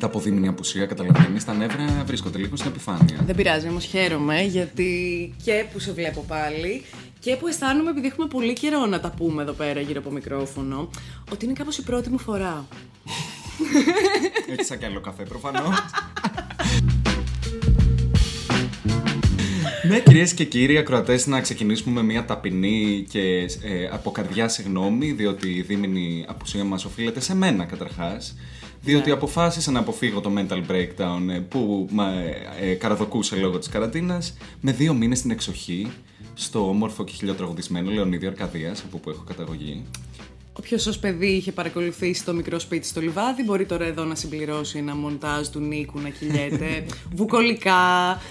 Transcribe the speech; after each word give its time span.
Μετά 0.00 0.10
από 0.10 0.20
δίμηνη 0.20 0.48
απουσία, 0.48 0.86
καταλαβαίνει, 0.86 1.42
τα 1.42 1.54
νεύρα 1.54 2.02
βρίσκονται 2.06 2.38
λίγο 2.38 2.56
στην 2.56 2.70
επιφάνεια. 2.70 3.18
Δεν 3.26 3.34
πειράζει, 3.34 3.68
όμως 3.68 3.84
χαίρομαι 3.84 4.42
γιατί 4.42 5.34
και 5.44 5.64
που 5.72 5.78
σε 5.78 5.92
βλέπω 5.92 6.24
πάλι 6.28 6.84
και 7.18 7.36
που 7.36 7.46
αισθάνομαι 7.46 7.90
επειδή 7.90 8.06
έχουμε 8.06 8.26
πολύ 8.26 8.52
καιρό 8.52 8.86
να 8.86 9.00
τα 9.00 9.10
πούμε 9.10 9.42
εδώ 9.42 9.52
πέρα 9.52 9.80
γύρω 9.80 10.00
από 10.00 10.10
μικρόφωνο, 10.10 10.90
ότι 11.32 11.44
είναι 11.44 11.54
κάπως 11.54 11.78
η 11.78 11.82
πρώτη 11.82 12.10
μου 12.10 12.18
φορά. 12.18 12.66
Έχει 14.50 14.64
σαν 14.64 14.78
κι 14.78 14.84
άλλο 14.84 15.00
καφέ 15.00 15.22
προφανώς. 15.22 15.78
Ναι, 19.88 20.00
κυρίες 20.00 20.34
και 20.34 20.44
κύριοι 20.44 20.78
ακροατές, 20.78 21.26
να 21.26 21.40
ξεκινήσουμε 21.40 22.00
με 22.00 22.06
μια 22.06 22.24
ταπεινή 22.24 23.06
και 23.10 23.20
ε, 23.62 23.88
από 23.92 24.10
καρδιά 24.10 24.48
συγγνώμη, 24.48 25.12
διότι 25.12 25.48
η 25.48 25.62
δίμηνη 25.62 26.24
απουσία 26.28 26.64
μας 26.64 26.84
οφείλεται 26.84 27.20
σε 27.20 27.34
μένα 27.34 27.64
καταρχάς. 27.64 28.34
Διότι 28.88 29.08
Ναι. 29.08 29.14
αποφάσισα 29.14 29.70
να 29.70 29.78
αποφύγω 29.78 30.20
το 30.20 30.32
mental 30.36 30.62
breakdown 30.70 31.28
ε, 31.30 31.38
που 31.38 31.88
μα 31.90 32.12
ε, 32.60 32.74
καραδοκούσε 32.74 33.36
λόγω 33.36 33.58
της 33.58 33.68
καραντίνας 33.68 34.36
με 34.60 34.72
δύο 34.72 34.94
μήνες 34.94 35.18
στην 35.18 35.30
εξοχή 35.30 35.90
στο 36.34 36.68
όμορφο 36.68 37.04
και 37.04 37.12
χιλιοτραγουδισμένο 37.12 37.90
Λεωνίδιο 37.90 38.28
Αρκαδίας, 38.28 38.82
από 38.86 38.98
που 38.98 39.10
έχω 39.10 39.24
καταγωγή. 39.26 39.84
Όποιος 40.58 40.86
ως 40.86 40.98
παιδί 40.98 41.26
είχε 41.26 41.52
παρακολουθήσει 41.52 42.24
το 42.24 42.34
μικρό 42.34 42.58
σπίτι 42.58 42.86
στο 42.86 43.00
λιβάδι, 43.00 43.42
μπορεί 43.42 43.64
τώρα 43.64 43.84
εδώ 43.84 44.04
να 44.04 44.14
συμπληρώσει 44.14 44.78
ένα 44.78 44.94
μοντάζ 44.94 45.48
του 45.48 45.60
Νίκου 45.60 46.00
να 46.00 46.08
κυλιέται 46.08 46.84
βουκολικά, 47.16 47.74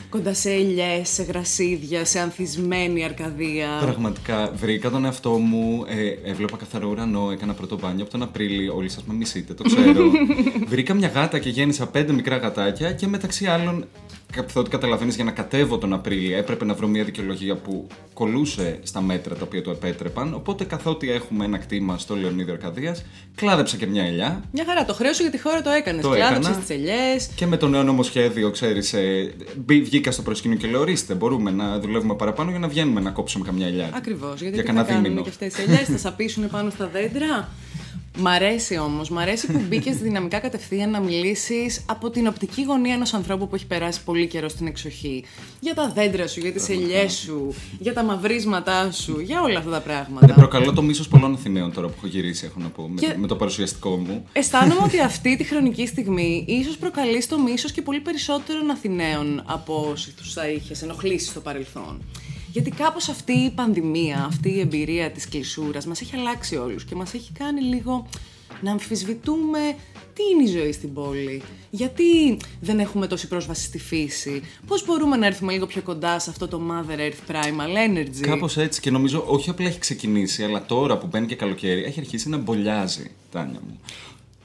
κοντά 0.09 0.34
σε 0.34 0.52
ελιές, 0.52 1.09
σε 1.09 1.23
γρασίδια, 1.23 2.05
σε 2.05 2.20
ανθισμένη 2.20 3.03
αρκαδία. 3.03 3.67
Πραγματικά 3.81 4.52
βρήκα 4.55 4.90
τον 4.90 5.05
εαυτό 5.05 5.30
μου, 5.30 5.86
ε, 5.88 6.30
έβλεπα 6.30 6.58
καθαρό 6.58 6.89
ουρανό, 6.89 7.31
έκανα 7.31 7.53
πρώτο 7.53 7.78
μπάνιο 7.78 8.02
από 8.02 8.11
τον 8.11 8.22
Απρίλιο. 8.22 8.75
Όλοι 8.75 8.89
σας 8.89 9.03
με 9.03 9.14
μισείτε, 9.14 9.53
το 9.53 9.64
ξέρω. 9.64 10.12
βρήκα 10.72 10.94
μια 10.94 11.08
γάτα 11.08 11.39
και 11.39 11.50
γέννησα 11.50 11.88
πέντε 11.88 12.14
μικρά 12.14 12.38
γατάκια 12.38 12.91
και 12.91 13.08
μεταξύ 13.08 13.45
άλλων, 13.45 13.86
καθότι 14.31 14.70
καταλαβαίνεις, 14.70 15.16
για 15.16 15.23
να 15.23 15.31
κατέβω 15.31 15.78
τον 15.78 15.94
Απρίλιο 15.94 16.38
έπρεπε 16.38 16.66
να 16.66 16.73
βρω 16.73 16.88
μια 16.88 17.03
δικαιολογία 17.03 17.56
που 17.56 17.88
κολούσε 18.14 18.80
στα 18.84 19.02
μέτρα 19.02 19.36
τα 19.36 19.42
οποία 19.44 19.61
το 19.61 19.72
επέτρεπαν. 19.72 20.34
Οπότε, 20.34 20.64
καθότι 20.64 21.11
έχουμε 21.11 21.45
ένα 21.45 21.58
κτήμα 21.58 21.97
στο 21.97 22.16
Λεωνίδιο 22.16 22.53
Αρκαδίας, 22.53 23.06
κλάδεψα 23.36 23.78
και 23.78 23.88
μια 23.88 24.03
ελιά. 24.03 24.44
Μια 24.52 24.66
χαρά, 24.67 24.86
το 24.86 24.94
χρέος 24.94 25.16
σου 25.16 25.22
για 25.22 25.31
τη 25.31 25.39
χώρα 25.39 25.61
το 25.61 25.69
έκανες. 25.69 26.02
Το 26.03 26.09
Κλάδεψες 26.09 26.45
έκανα. 26.47 26.59
τις 26.66 26.75
ελιές. 26.75 27.30
Και 27.36 27.45
με 27.45 27.58
το 27.58 27.67
νέο 27.67 27.84
νομοσχέδιο, 27.84 28.52
ξέρεις, 28.52 28.95
βγήκα 29.66 30.11
στο 30.11 30.22
προσκήνιο 30.22 30.58
και 30.58 30.67
λέω: 30.67 30.80
Ορίστε, 30.80 31.14
μπορούμε 31.14 31.52
να 31.52 31.80
δουλεύουμε 31.80 32.16
παραπάνω 32.16 32.50
για 32.50 32.59
να 32.59 32.67
βγαίνουμε 32.67 33.02
να 33.02 33.09
κόψουμε 33.12 33.45
καμιά 33.45 33.67
ελιά. 33.67 33.89
Ακριβώς. 33.94 34.41
Γιατί 34.41 34.44
Για 34.44 34.52
τι 34.52 34.58
θα 34.58 34.64
κανένα 34.64 34.86
κάνουν 34.86 35.03
δίμηνο. 35.03 35.22
και 35.22 35.30
αυτές 35.30 35.58
οι 35.58 35.62
ελιές, 35.62 35.88
θα 35.88 35.97
σαπίσουν 35.97 36.50
πάνω 36.50 36.69
στα 36.69 36.88
δέντρα. 36.88 37.50
Μ' 38.20 38.28
αρέσει 38.28 38.78
όμως, 38.78 39.10
μ' 39.10 39.18
αρέσει 39.18 39.48
που 39.48 39.62
μπήκες 39.68 39.98
δυναμικά 39.98 40.40
κατευθείαν 40.40 40.90
να 40.90 41.00
μιλήσεις 41.00 41.82
από 41.86 42.10
την 42.10 42.28
οπτική 42.28 42.64
γωνία 42.64 42.94
ενός 42.94 43.14
ανθρώπου 43.14 43.48
που 43.48 43.56
έχει 43.56 43.66
περάσει 43.66 44.04
πολύ 44.04 44.28
καιρό 44.28 44.50
στην 44.50 44.68
εξοχή. 44.68 45.24
Για 45.59 45.74
τα 45.74 45.92
δέντρα 45.96 46.28
σου, 46.28 46.40
για 46.40 46.52
τις 46.52 46.70
ελιές 46.70 47.14
σου, 47.14 47.54
για 47.80 47.94
τα 47.94 48.04
μαυρίσματά 48.04 48.92
σου, 48.92 49.20
για 49.20 49.42
όλα 49.42 49.58
αυτά 49.58 49.70
τα 49.72 49.78
Ναι, 49.78 49.84
πράγματα. 49.84 50.34
προκαλώ 50.34 50.74
το 50.74 50.82
μίσος 50.82 51.08
πολλών 51.08 51.34
Αθηναίων 51.34 51.74
τώρα 51.74 51.88
που 51.88 51.94
έχω 51.98 52.08
γυρίσει, 52.08 52.46
έχω 52.46 52.59
να 52.59 52.68
πω, 52.70 52.88
με, 52.90 53.00
Και- 53.02 53.08
το, 53.08 53.18
με 53.20 53.28
το 53.28 53.36
παρουσιαστικό 53.36 53.96
μου. 53.96 54.26
Αισθάνομαι 54.34 54.81
ότι 54.84 55.00
αυτή 55.12 55.38
τη 55.38 55.44
χρονική 55.44 55.88
στιγμή 55.88 56.46
ίσως 56.48 56.78
προκαλείς 56.78 57.28
το 57.28 57.40
μίσος 57.40 57.72
και 57.72 57.81
πολύ 57.81 58.00
περισσότερων 58.00 58.70
Αθηναίων 58.70 59.44
από 59.46 59.88
όσοι 59.92 60.12
τους 60.12 60.34
θα 60.34 60.48
είχες 60.50 60.81
ενοχλήσει 60.81 61.28
στο 61.28 61.40
παρελθόν. 61.40 62.02
Γιατί 62.52 62.70
κάπως 62.70 63.09
αυτή 63.09 63.31
η 63.31 63.50
πανδημία, 63.50 64.23
αυτή 64.23 64.50
η 64.50 64.59
εμπειρία 64.59 65.12
της 65.12 65.30
κλεισούρας 65.30 65.86
μας 65.86 66.02
έχει 66.02 66.16
αλλάξει 66.16 66.56
όλους 66.56 66.86
και 66.86 66.95
μας 66.95 67.14
έχει 67.14 67.31
κάνει 67.31 67.62
λίγο 67.62 68.08
να 68.62 68.72
αμφισβητούμε 68.72 69.59
τι 70.13 70.24
είναι 70.34 70.50
η 70.50 70.59
ζωή 70.62 70.72
στην 70.72 70.94
πόλη, 70.94 71.41
γιατί 71.69 72.38
δεν 72.62 72.80
έχουμε 72.80 73.08
τόση 73.08 73.28
πρόσβαση 73.28 73.63
στη 73.63 73.80
φύση, 73.80 74.41
πώς 74.68 74.85
μπορούμε 74.85 75.18
να 75.18 75.25
έρθουμε 75.25 75.52
λίγο 75.52 75.66
πιο 75.66 75.81
κοντά 75.81 76.19
σε 76.19 76.30
αυτό 76.30 76.47
το 76.47 76.62
Mother 76.69 77.00
Earth 77.00 77.31
Primal 77.31 77.90
Energy; 77.90 78.19
Κάπως 78.22 78.58
έτσι 78.58 78.81
και 78.81 78.91
νομίζω 78.91 79.24
όχι 79.28 79.50
απλά 79.50 79.68
έχει 79.68 79.79
ξεκινήσει, 79.79 80.44
αλλά 80.44 80.66
τώρα 80.66 80.97
που 80.97 81.08
μπαίνει 81.08 81.25
και 81.25 81.35
καλοκαίρι 81.35 81.84
έχει 81.84 82.00
αρχίσει 82.00 82.29
να 82.29 82.38
μπολιάζει, 82.38 83.12
Τάνια 83.31 83.59
μου. 83.68 83.79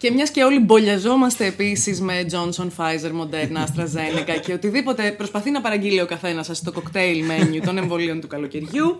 Και 0.03 0.11
μιας 0.11 0.31
και 0.31 0.43
όλοι 0.43 0.59
μπολιαζόμαστε 0.59 1.47
επίσης 1.47 2.01
με 2.01 2.27
Johnson, 2.31 2.67
Pfizer, 2.77 3.11
Moderna, 3.21 3.65
AstraZeneca 3.65 4.41
και 4.45 4.53
οτιδήποτε 4.53 5.13
προσπαθεί 5.13 5.51
να 5.51 5.61
παραγγείλει 5.61 6.01
ο 6.01 6.07
καθένας 6.07 6.47
σας 6.47 6.57
στο 6.57 6.73
cocktail 6.75 7.17
menu 7.31 7.61
των 7.65 7.79
εμβολίων 7.79 8.21
του 8.21 8.27
καλοκαιριού. 8.27 8.97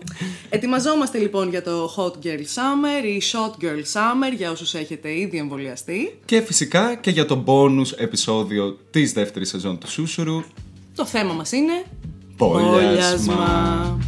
Ετοιμαζόμαστε 0.49 1.17
λοιπόν 1.17 1.49
για 1.49 1.63
το 1.63 1.93
Hot 1.97 2.25
Girl 2.25 2.39
Summer 2.39 3.05
ή 3.05 3.21
Shot 3.31 3.63
Girl 3.63 3.83
Summer 3.93 4.35
για 4.37 4.51
όσους 4.51 4.73
έχετε 4.73 5.19
ήδη 5.19 5.37
εμβολιαστεί. 5.37 6.19
Και 6.25 6.41
φυσικά 6.41 6.95
και 6.95 7.11
για 7.11 7.25
το 7.25 7.43
bonus 7.47 7.97
επεισόδιο 7.97 8.77
της 8.91 9.13
δεύτερης 9.13 9.49
σεζόν 9.49 9.77
του 9.77 9.91
Σούσουρου. 9.91 10.43
Το 10.95 11.05
θέμα 11.05 11.33
μας 11.33 11.51
είναι. 11.51 11.83
Μπολιασμα. 12.37 13.99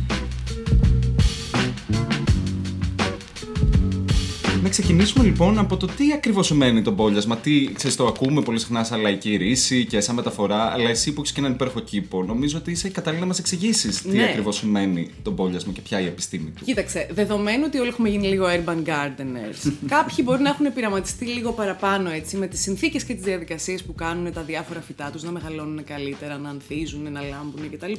Να 4.65 4.71
ξεκινήσουμε 4.71 5.23
λοιπόν 5.23 5.57
από 5.57 5.77
το 5.77 5.85
τι 5.85 6.13
ακριβώς 6.13 6.45
σημαίνει 6.45 6.81
το 6.81 6.91
μπόλιασμα. 6.91 7.37
Τι 7.37 7.73
ξέρεις, 7.73 7.95
το 7.95 8.05
ακούμε 8.05 8.41
πολύ 8.41 8.59
συχνά 8.59 8.83
σαν 8.83 9.01
λαϊκή 9.01 9.35
ρίση 9.35 9.85
και 9.85 9.99
σαν 9.99 10.15
μεταφορά, 10.15 10.71
αλλά 10.73 10.89
εσύ 10.89 11.13
που 11.13 11.21
έχεις 11.21 11.31
και 11.33 11.39
έναν 11.39 11.51
υπέροχο 11.51 11.79
κήπο, 11.79 12.23
νομίζω 12.23 12.57
ότι 12.57 12.71
είσαι 12.71 12.89
κατάλληλη 12.89 13.21
να 13.21 13.27
μας 13.27 13.39
εξηγήσεις 13.39 14.01
τι 14.01 14.17
Ναι. 14.17 14.23
ακριβώς 14.23 14.55
σημαίνει 14.55 15.09
το 15.23 15.31
μπόλιασμα 15.31 15.73
και 15.73 15.81
ποια 15.81 15.99
η 15.99 16.05
επιστήμη 16.05 16.49
του. 16.49 16.65
Κοίταξε, 16.65 17.07
δεδομένου 17.11 17.63
ότι 17.67 17.79
όλοι 17.79 17.87
έχουμε 17.89 18.09
γίνει 18.09 18.27
λίγο 18.27 18.45
urban 18.45 18.89
gardeners, 18.89 19.71
κάποιοι 19.95 20.15
μπορεί 20.23 20.41
να 20.41 20.49
έχουν 20.49 20.73
πειραματιστεί 20.73 21.25
λίγο 21.25 21.51
παραπάνω 21.51 22.09
έτσι 22.09 22.37
με 22.37 22.47
τις 22.47 22.61
συνθήκες 22.61 23.03
και 23.03 23.13
τις 23.13 23.23
διαδικασίες 23.23 23.83
που 23.83 23.95
κάνουν 23.95 24.33
τα 24.33 24.41
διάφορα 24.41 24.81
φυτά 24.81 25.09
τους 25.11 25.23
να 25.23 25.31
μεγαλώνουν 25.31 25.83
καλύτερα, 25.83 26.37
να 26.37 26.49
ανθίζουν, 26.49 27.11
να 27.11 27.21
λάμπουν 27.21 27.71
κτλ. 27.71 27.93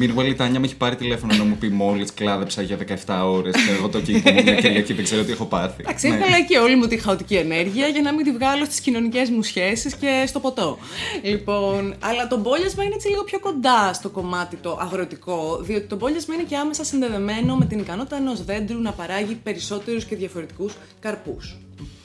Meanwhile, 0.00 0.28
η 0.28 0.34
Τάνια 0.34 0.60
με 0.60 0.66
έχει 0.66 0.76
πάρει 0.76 0.96
τηλέφωνο 0.96 1.34
να 1.34 1.44
μου 1.44 1.56
πει 1.56 1.68
μόλις 1.68 2.12
κλάδεψα 2.14 2.62
για 2.62 2.78
17 3.06 3.22
ώρες 3.24 3.54
και 3.54 3.72
εγώ 3.78 3.88
το 3.88 4.00
κήπο 4.00 4.30
μου 4.30 4.42
μια 4.42 4.54
Κυριακή 4.54 4.92
δεν 4.92 5.04
ξέρω 5.04 5.22
τι 5.24 5.32
έχω 5.32 5.44
πάθει. 5.44 5.84
Εντάξει, 6.04 6.08
Ναι. 6.08 6.14
έβγαλα 6.14 6.44
και 6.44 6.58
όλη 6.58 6.76
μου 6.76 6.86
τη 6.86 6.96
χαοτική 6.98 7.34
ενέργεια 7.34 7.86
για 7.86 8.02
να 8.02 8.12
μην 8.14 8.24
τη 8.24 8.32
βγάλω 8.32 8.64
στις 8.64 8.80
κοινωνικές 8.80 9.30
μου 9.30 9.42
σχέσεις 9.42 9.94
και 9.94 10.24
στο 10.26 10.40
ποτό. 10.40 10.78
Λοιπόν, 11.22 11.94
αλλά 12.00 12.26
το 12.26 12.36
μπόλιασμα 12.38 12.84
είναι 12.84 12.94
έτσι 12.94 13.08
λίγο 13.08 13.24
πιο 13.24 13.40
κοντά 13.40 13.92
στο 13.92 14.08
κομμάτι 14.08 14.56
το 14.56 14.78
αγροτικό, 14.80 15.58
διότι 15.62 15.86
το 15.86 15.96
μπόλιασμα 15.96 16.34
είναι 16.34 16.42
και 16.42 16.56
άμεσα 16.56 16.84
συνδεδεμένο 16.84 17.56
με 17.56 17.64
την 17.64 17.78
ικανότητα 17.78 18.16
ενός 18.16 18.44
δέντρου 18.44 18.80
να 18.80 18.92
παράγει 18.92 19.34
περισσότερους 19.34 20.04
και 20.04 20.16
διαφορετικούς 20.16 20.72
καρπούς. 21.00 21.56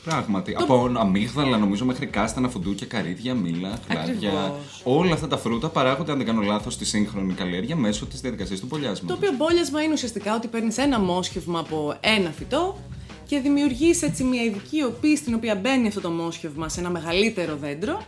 Πράγματι. 0.03 0.55
Από 0.59 0.91
αμύγδαλα 0.97 1.57
νομίζω 1.57 1.85
μέχρι 1.85 2.05
κάστανα, 2.05 2.49
φουντούκια, 2.49 2.87
καρύδια, 2.87 3.33
μήλα, 3.33 3.79
χλάδια. 3.89 4.29
Ακριβώς. 4.29 4.81
Όλα 4.83 5.13
αυτά 5.13 5.27
τα 5.27 5.37
φρούτα 5.37 5.67
παράγονται, 5.69 6.11
αν 6.11 6.17
δεν 6.17 6.25
κάνω 6.25 6.41
λάθος, 6.41 6.73
στη 6.73 6.85
σύγχρονη 6.85 7.33
καλλιέργεια 7.33 7.75
μέσω 7.75 8.05
της 8.05 8.21
διαδικασίας 8.21 8.59
του 8.59 8.67
Το 8.67 8.75
μπολιάσματο. 8.75 9.13
οποίο 9.13 9.31
μπόλιασμα 9.37 9.81
είναι 9.81 9.93
ουσιαστικά 9.93 10.35
ότι 10.35 10.47
παίρνεις 10.47 10.77
ένα 10.77 10.99
μόσχευμα 10.99 11.59
από 11.59 11.95
ένα 11.99 12.29
φυτό 12.37 12.77
και 13.25 13.39
δημιουργείς 13.39 14.01
έτσι 14.01 14.23
μια 14.23 14.43
ειδική 14.43 14.83
οπή 14.83 15.17
στην 15.17 15.33
οποία 15.33 15.55
μπαίνει 15.55 15.87
αυτό 15.87 16.01
το 16.01 16.09
μόσχευμα 16.09 16.69
σε 16.69 16.79
ένα 16.79 16.89
μεγαλύτερο 16.89 17.55
δέντρο. 17.61 18.01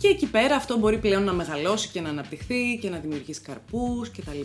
Και 0.00 0.08
εκεί 0.08 0.26
πέρα 0.26 0.54
αυτό 0.56 0.78
μπορεί 0.78 0.98
πλέον 0.98 1.22
να 1.24 1.32
μεγαλώσει 1.32 1.88
και 1.88 2.00
να 2.00 2.08
αναπτυχθεί 2.08 2.78
και 2.80 2.88
να 2.90 2.98
δημιουργήσει 2.98 3.40
καρπούς 3.40 4.10
κτλ. 4.10 4.40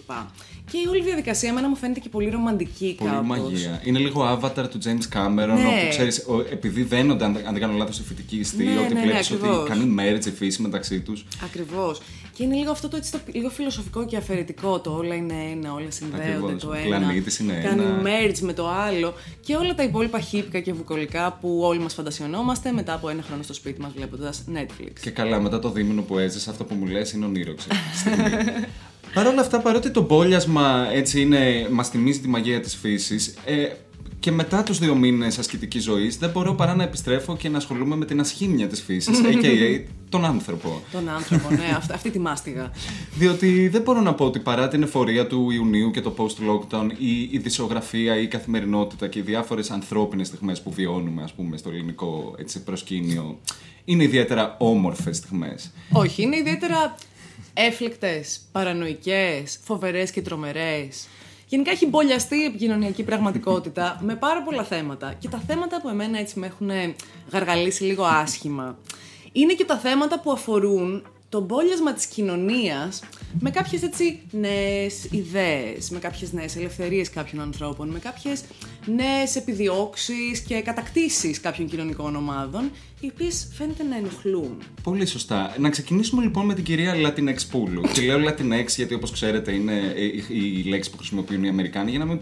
Και 0.71 0.77
η 0.77 0.87
όλη 0.89 1.03
διαδικασία 1.03 1.49
εμένα 1.49 1.69
μου 1.69 1.75
φαίνεται 1.75 1.99
και 1.99 2.09
πολύ 2.09 2.29
ρομαντική 2.29 2.95
Πολύ 2.97 3.09
κάπως. 3.11 3.27
μαγεία. 3.27 3.81
Είναι 3.83 3.99
λίγο 3.99 4.39
avatar 4.41 4.69
του 4.69 4.79
James 4.83 5.17
Cameron, 5.17 5.35
Ναι. 5.47 5.53
όπου 5.67 5.87
ξέρεις, 5.89 6.25
επειδή 6.51 6.83
δένονται, 6.83 7.25
αν, 7.25 7.35
αν 7.45 7.51
δεν 7.51 7.59
κάνω 7.61 7.73
λάθος, 7.77 7.95
στη 7.95 8.03
φυτική 8.03 8.35
ιστή, 8.37 8.63
Ναι, 8.63 8.79
ότι 8.79 8.93
ναι, 8.93 8.99
ναι, 8.99 9.05
βλέπει 9.05 9.17
ακριβώς. 9.17 9.57
ότι 9.57 9.69
κάνει 9.69 9.95
merge 9.99 10.25
η 10.25 10.31
φύση 10.31 10.61
μεταξύ 10.61 10.99
τους. 11.01 11.25
Ακριβώς. 11.43 12.01
Και 12.33 12.43
είναι 12.43 12.55
λίγο 12.55 12.71
αυτό 12.71 12.87
το, 12.87 12.97
έτσι, 12.97 13.11
το 13.11 13.19
λίγο 13.31 13.49
φιλοσοφικό 13.49 14.05
και 14.05 14.17
αφαιρετικό. 14.17 14.79
Το 14.79 14.91
όλα 14.91 15.15
είναι 15.15 15.33
ένα, 15.51 15.73
όλα 15.73 15.91
συνδέονται 15.91 16.29
Ακριβώς. 16.31 16.61
το 16.63 16.69
Ο 16.69 16.73
ένα. 16.73 16.83
πλανήτης 16.85 17.39
είναι 17.39 17.53
κάνει 17.63 17.81
ένα. 17.81 18.01
merge 18.03 18.39
με 18.39 18.53
το 18.53 18.69
άλλο. 18.69 19.13
Και 19.41 19.55
όλα 19.55 19.75
τα 19.75 19.83
υπόλοιπα 19.83 20.19
χύπικα 20.19 20.59
και 20.59 20.73
βουκολικά 20.73 21.37
που 21.41 21.59
όλοι 21.63 21.79
μας 21.79 21.93
φαντασιωνόμαστε 21.93 22.71
μετά 22.71 22.93
από 22.93 23.09
ένα 23.09 23.21
χρόνο 23.21 23.43
στο 23.43 23.53
σπίτι 23.53 23.81
μας 23.81 23.91
βλέποντας 23.95 24.43
Netflix. 24.55 24.91
Και 25.01 25.09
καλά, 25.09 25.39
μετά 25.41 25.59
το 25.59 25.71
δίμηνο 25.71 26.01
που 26.01 26.17
έζησε, 26.17 26.49
αυτό 26.49 26.63
που 26.63 26.75
μου 26.75 26.85
λες 26.85 27.11
είναι 27.11 27.25
ονείροξε. 27.25 27.67
Παρ' 29.13 29.27
όλα 29.27 29.41
αυτά, 29.41 29.59
παρότι 29.59 29.89
το 29.91 30.01
μπόλιασμα 30.01 30.87
έτσι 30.91 31.21
είναι, 31.21 31.67
μας 31.71 31.89
θυμίζει 31.89 32.19
τη 32.19 32.27
μαγεία 32.27 32.59
της 32.59 32.75
φύσης, 32.75 33.33
ε, 33.45 33.67
και 34.23 34.31
μετά 34.31 34.63
τους 34.63 34.79
δύο 34.79 34.95
μήνες 34.95 35.37
ασκητικής 35.37 35.83
ζωής 35.83 36.17
δεν 36.17 36.29
μπορώ 36.29 36.53
παρά 36.53 36.75
να 36.75 36.83
επιστρέφω 36.83 37.37
και 37.37 37.49
να 37.49 37.57
ασχολούμαι 37.57 37.95
με 37.95 38.05
την 38.05 38.19
ασχήμια 38.19 38.67
της 38.67 38.81
φύσης, 38.81 39.21
a.k.a. 39.25 39.83
τον 40.09 40.25
άνθρωπο. 40.25 40.81
Τον 40.91 41.09
άνθρωπο, 41.09 41.49
ναι, 41.49 41.73
αυτή, 41.77 41.93
αυτή 41.93 42.09
τη 42.09 42.19
μάστιγα. 42.19 42.71
Διότι 43.15 43.67
δεν 43.67 43.81
μπορώ 43.81 44.01
να 44.01 44.13
πω 44.13 44.25
ότι 44.25 44.39
παρά 44.39 44.67
την 44.67 44.83
εφορία 44.83 45.27
του 45.27 45.51
Ιουνίου 45.51 45.91
και 45.91 46.01
το 46.01 46.13
post-lockdown, 46.17 46.89
η, 46.97 47.21
η 47.31 47.37
δισογραφία, 47.37 48.19
η 48.19 48.27
καθημερινότητα 48.27 49.07
και 49.07 49.19
οι 49.19 49.21
διάφορες 49.21 49.71
ανθρώπινες 49.71 50.27
στιγμές 50.27 50.61
που 50.61 50.71
βιώνουμε, 50.71 51.23
ας 51.23 51.33
πούμε, 51.33 51.57
στο 51.57 51.69
ελληνικό 51.69 52.35
έτσι, 52.37 52.63
προσκήνιο, 52.63 53.39
είναι 53.85 54.03
ιδιαίτερα 54.03 54.55
όμορφες 54.59 55.17
στιγμές. 55.17 55.71
Όχι, 55.91 56.21
είναι 56.21 56.37
ιδιαίτερα 56.37 56.95
έφλεκτες, 57.53 58.39
παρανοϊκές, 58.51 59.59
φοβερές 59.63 60.11
και 60.11 60.21
τρομερές. 60.21 61.07
Γενικά 61.53 61.71
έχει 61.71 61.87
μπολιαστεί 61.87 62.35
η 62.35 62.43
επικοινωνιακή 62.43 63.03
πραγματικότητα 63.03 63.97
με 64.07 64.15
πάρα 64.15 64.41
πολλά 64.41 64.63
θέματα. 64.63 65.13
Και 65.19 65.27
τα 65.27 65.43
θέματα 65.47 65.81
που 65.81 65.89
εμένα 65.89 66.19
έτσι 66.19 66.39
με 66.39 66.45
έχουν 66.45 66.69
γαργαλίσει 67.31 67.83
λίγο 67.83 68.03
άσχημα 68.03 68.77
είναι 69.31 69.53
και 69.53 69.65
τα 69.65 69.77
θέματα 69.77 70.19
που 70.19 70.31
αφορούν 70.31 71.03
το 71.29 71.41
μπόλιασμα 71.41 71.93
της 71.93 72.05
κοινωνίας 72.05 73.03
με 73.39 73.49
κάποιες 73.49 73.81
έτσι 73.83 74.21
νέες 74.31 75.03
ιδέες, 75.11 75.89
με 75.89 75.99
κάποιες 75.99 76.33
νέες 76.33 76.55
ελευθερίες 76.55 77.09
κάποιων 77.09 77.41
ανθρώπων, 77.41 77.89
με 77.89 77.99
κάποιες 77.99 78.43
νέες 78.85 79.35
επιδιώξεις 79.35 80.39
και 80.39 80.61
κατακτήσεις 80.61 81.39
κάποιων 81.39 81.67
κοινωνικών 81.67 82.15
ομάδων, 82.15 82.71
οι 83.05 83.11
οποίες 83.13 83.47
φαίνεται 83.51 83.83
να 83.83 83.95
ενοχλούν. 83.97 84.57
Πολύ 84.83 85.05
σωστά. 85.05 85.55
Να 85.59 85.69
ξεκινήσουμε 85.69 86.21
λοιπόν 86.21 86.45
με 86.45 86.53
την 86.53 86.63
κυρία 86.63 86.93
Latinx 86.95 87.37
Πούλου. 87.51 87.81
και 87.93 88.01
λέω 88.01 88.17
Latinx 88.17 88.65
γιατί 88.75 88.93
όπως 88.93 89.11
ξέρετε 89.11 89.51
είναι 89.51 89.73
η 90.27 90.63
λέξη 90.63 90.89
που 90.89 90.97
χρησιμοποιούν 90.97 91.43
οι 91.43 91.47
Αμερικάνοι 91.47 91.89
για 91.89 91.99
να 91.99 92.05
μην 92.05 92.19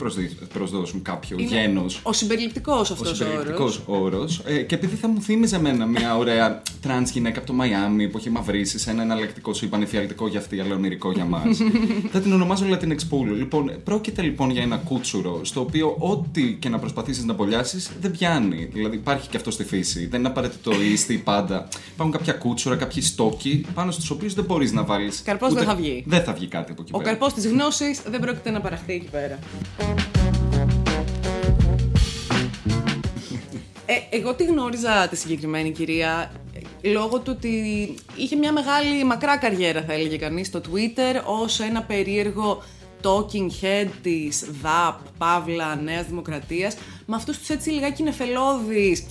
προσδώσουν 0.53 1.01
κάποιο 1.01 1.37
γένος. 1.39 1.99
Ο 2.03 2.13
συμπεριληπτικός 2.13 2.91
αυτός 2.91 3.07
ο 3.07 3.11
όρο. 3.11 3.11
Ο 3.11 3.15
συμπεριληπτικός 3.15 3.81
όρος. 3.85 4.41
Ε, 4.45 4.61
και 4.61 4.75
επειδή 4.75 4.95
θα 4.95 5.07
μου 5.07 5.21
θύμιζε 5.21 5.55
εμένα 5.55 5.85
μια 5.85 6.17
ωραία 6.17 6.61
τρανς 6.81 7.11
γυναίκα 7.11 7.37
από 7.37 7.47
το 7.47 7.53
Μαϊάμι 7.53 8.07
που 8.07 8.17
έχει 8.17 8.29
μαυρίσει 8.29 8.79
σε 8.79 8.91
ένα 8.91 9.01
εναλλακτικό 9.01 9.53
σύμπαν 9.53 9.81
εφιαλτικό 9.81 10.27
για 10.27 10.39
αυτή, 10.39 10.59
αλλά 10.59 10.75
ονειρικό 10.75 11.11
για 11.11 11.25
μας. 11.25 11.57
θα 12.11 12.19
την 12.19 12.33
ονομάζω 12.33 12.65
Latinx 12.71 12.99
Πούλου. 13.09 13.35
Λοιπόν, 13.35 13.71
πρόκειται 13.83 14.21
λοιπόν 14.21 14.49
για 14.49 14.61
ένα 14.61 14.77
κούτσουρο 14.77 15.39
στο 15.43 15.61
οποίο 15.61 15.95
ό,τι 15.99 16.53
και 16.53 16.69
να 16.69 16.79
προσπαθήσεις 16.79 17.23
να 17.23 17.33
μπολιάσει 17.33 17.77
δεν 18.01 18.11
πιάνει. 18.11 18.69
Δηλαδή 18.73 18.95
υπάρχει 18.95 19.29
και 19.29 19.37
αυτό 19.37 19.51
στη 19.51 19.63
φύση. 19.63 20.07
Δεν 20.07 20.19
είναι 20.19 20.29
απαραίτητο 20.29 20.70
το 20.71 20.81
ίστη 20.81 21.17
πάντα. 21.17 21.67
Υπάρχουν 21.93 22.17
κάποια 22.17 22.33
κούτσουρα, 22.33 22.75
κάποιοι 22.75 23.01
στόκοι 23.01 23.65
πάνω 23.73 23.91
στους 23.91 24.09
οποίους 24.09 24.33
δεν 24.33 24.43
μπορείς 24.43 24.71
να 24.71 24.83
βάλεις. 24.83 25.21
Καρπός 25.25 25.53
δεν 25.53 25.63
θα 25.63 25.75
βγει. 25.75 26.03
Δεν 26.07 26.23
θα 26.23 26.33
βγει 26.33 26.47
κάτι 26.47 26.71
από 26.71 26.81
εκεί 26.81 26.91
Ο 26.93 26.97
πέρα. 26.97 27.09
Ο 27.09 27.13
καρπός 27.13 27.33
της 27.33 27.47
γνώσης 27.47 28.01
δεν 28.01 28.19
πρόκειται 28.19 28.51
να 28.51 28.61
παραχθεί 28.61 28.93
εκεί 28.93 29.07
πέρα. 29.11 29.39
Ε, 33.85 34.17
εγώ 34.17 34.33
τη 34.33 34.45
γνώριζα 34.45 35.07
τη 35.07 35.15
συγκεκριμένη 35.15 35.71
κυρία 35.71 36.31
λόγω 36.81 37.19
του 37.19 37.33
ότι 37.35 37.49
είχε 38.15 38.35
μια 38.35 38.51
μεγάλη 38.51 39.03
μακρά 39.03 39.37
καριέρα 39.37 39.83
θα 39.87 39.93
έλεγε 39.93 40.17
κανείς 40.17 40.47
στο 40.47 40.61
Twitter 40.61 41.21
ως 41.25 41.59
ένα 41.59 41.81
περίεργο 41.81 42.63
talking 43.03 43.49
head 43.61 43.87
της 44.01 44.45
ΔΑΠ, 44.61 44.99
Παύλα, 45.17 45.75
Νέας 45.75 46.05
Δημοκρατίας 46.05 46.75
με 47.05 47.15
αυτούς 47.15 47.37
τους 47.37 47.49
έτσι 47.49 47.69
λιγάκι 47.69 48.03
νεφελώδεις 48.03 49.03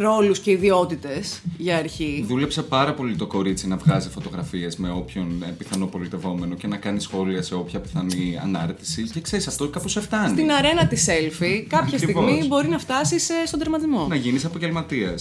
ρόλους 0.00 0.38
και 0.38 0.50
ιδιότητες 0.50 1.40
για 1.58 1.76
αρχή. 1.76 2.24
Δούλεψε 2.28 2.62
πάρα 2.62 2.94
πολύ 2.94 3.16
το 3.16 3.26
κορίτσι 3.26 3.68
να 3.68 3.76
βγάζει 3.76 4.08
φωτογραφίες 4.08 4.76
με 4.76 4.90
όποιον 4.90 5.44
πιθανό 5.58 5.86
πολιτευόμενο 5.86 6.54
και 6.54 6.66
να 6.66 6.76
κάνει 6.76 7.00
σχόλια 7.00 7.42
σε 7.42 7.54
όποια 7.54 7.80
πιθανή 7.80 8.38
ανάρτηση. 8.42 9.02
Και 9.02 9.20
ξέρεις, 9.20 9.46
αυτό 9.46 9.68
κάπως 9.68 9.92
σε 9.92 10.00
φτάνει. 10.00 10.28
Στην 10.28 10.52
αρένα 10.52 10.86
της 10.86 11.08
selfie, 11.08 11.64
κάποια 11.68 11.98
στιγμή 11.98 12.44
μπορεί 12.46 12.68
να 12.68 12.78
φτάσεις 12.78 13.30
στον 13.46 13.58
τερματισμό. 13.58 14.06
Να 14.08 14.16
γίνεις 14.16 14.44
επαγγελματία. 14.44 15.14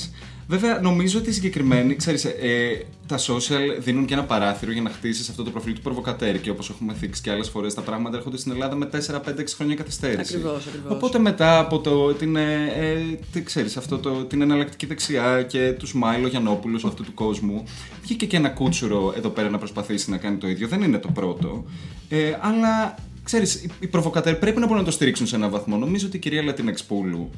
Βέβαια, 0.51 0.79
νομίζω 0.81 1.19
ότι 1.19 1.33
συγκεκριμένοι, 1.33 1.95
ξέρεις, 1.95 2.25
ε, 2.25 2.85
τα 3.07 3.17
social 3.17 3.79
δίνουν 3.79 4.05
και 4.05 4.13
ένα 4.13 4.23
παράθυρο 4.23 4.71
για 4.71 4.81
να 4.81 4.89
χτίσεις 4.89 5.29
αυτό 5.29 5.43
το 5.43 5.49
προφίλ 5.49 5.73
του 5.73 5.81
προβοκατέρ. 5.81 6.41
Και 6.41 6.49
όπως 6.49 6.69
έχουμε 6.69 6.93
θίξει 6.93 7.21
και 7.21 7.31
άλλες 7.31 7.49
φορές, 7.49 7.73
τα 7.73 7.81
πράγματα 7.81 8.17
έρχονται 8.17 8.37
στην 8.37 8.51
Ελλάδα 8.51 8.75
με 8.75 8.85
4-5-6 8.85 9.55
χρόνια 9.55 9.75
καθυστέρηση. 9.75 10.35
Ακριβώς, 10.35 10.67
ακριβώς. 10.67 10.91
Οπότε 10.91 11.19
μετά 11.19 11.59
από 11.59 11.79
το, 11.79 12.13
την, 12.13 12.35
ε, 12.35 12.65
ε, 13.33 13.39
ξέρεις, 13.39 13.77
αυτό 13.77 13.97
το, 13.97 14.11
την 14.11 14.41
εναλλακτική 14.41 14.85
δεξιά 14.85 15.43
και 15.43 15.75
τους 15.79 15.93
Μάιλο 15.93 16.27
Γιαννόπουλους 16.27 16.85
αυτού 16.85 17.03
του 17.03 17.13
κόσμου, 17.13 17.63
βγήκε 18.01 18.25
και 18.25 18.37
ένα 18.37 18.49
κούτσουρο 18.49 19.13
εδώ 19.17 19.29
πέρα 19.29 19.49
να 19.49 19.57
προσπαθήσει 19.57 20.09
να 20.09 20.17
κάνει 20.17 20.37
το 20.37 20.47
ίδιο. 20.47 20.67
Δεν 20.67 20.81
είναι 20.81 20.97
το 20.97 21.09
πρώτο. 21.13 21.65
Ε, 22.09 22.37
αλλά 22.39 22.95
ξέρεις, 23.23 23.67
οι 23.79 23.87
προβοκατέρ 23.87 24.35
πρέπει 24.35 24.59
να 24.59 24.65
μπορούν 24.65 24.79
να 24.79 24.85
το 24.85 24.91
στηρίξουν 24.91 25.27
σε 25.27 25.35
έναν 25.35 25.49
βαθμό. 25.49 25.77
Νομίζω 25.77 26.07
ότι 26.07 26.17
η 26.17 26.19
κυρία 26.19 26.43
Λατινεξπούλου 26.43 27.29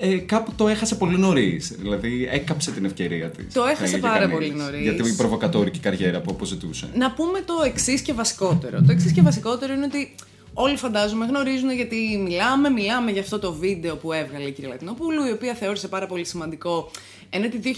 ε, 0.00 0.16
κάπου 0.16 0.52
το 0.56 0.68
έχασε 0.68 0.94
πολύ 0.94 1.18
νωρίς. 1.18 1.74
Δηλαδή 1.78 2.28
έκαψε 2.30 2.70
την 2.70 2.84
ευκαιρία 2.84 3.30
της. 3.30 3.54
Το 3.54 3.64
έχασε 3.64 3.98
πάρα 3.98 4.28
πολύ 4.28 4.54
νωρίς. 4.54 4.82
Για 4.82 4.94
την 4.94 5.16
προβοκατόρικη 5.16 5.78
καριέρα 5.78 6.20
που 6.20 6.30
αποζητούσε. 6.30 6.88
Να 6.94 7.10
πούμε 7.12 7.40
το 7.40 7.54
εξής 7.64 8.00
και 8.00 8.12
βασικότερο. 8.12 8.82
Το 8.86 8.92
εξής 8.92 9.12
και 9.12 9.22
βασικότερο 9.22 9.72
είναι 9.72 9.84
ότι 9.84 10.14
όλοι 10.54 10.76
φαντάζομαι 10.76 11.26
γνωρίζουν 11.26 11.70
γιατί 11.70 12.20
μιλάμε. 12.24 12.70
Μιλάμε 12.70 13.10
για 13.10 13.20
αυτό 13.20 13.38
το 13.38 13.52
βίντεο 13.52 13.96
που 13.96 14.12
έβγαλε 14.12 14.44
η 14.44 14.52
κυρία 14.52 14.70
Λατινοπούλου, 14.70 15.26
η 15.26 15.30
οποία 15.30 15.54
θεώρησε 15.54 15.88
πάρα 15.88 16.06
πολύ 16.06 16.24
σημαντικό 16.24 16.90
ένετη 17.30 17.60
2021, 17.64 17.70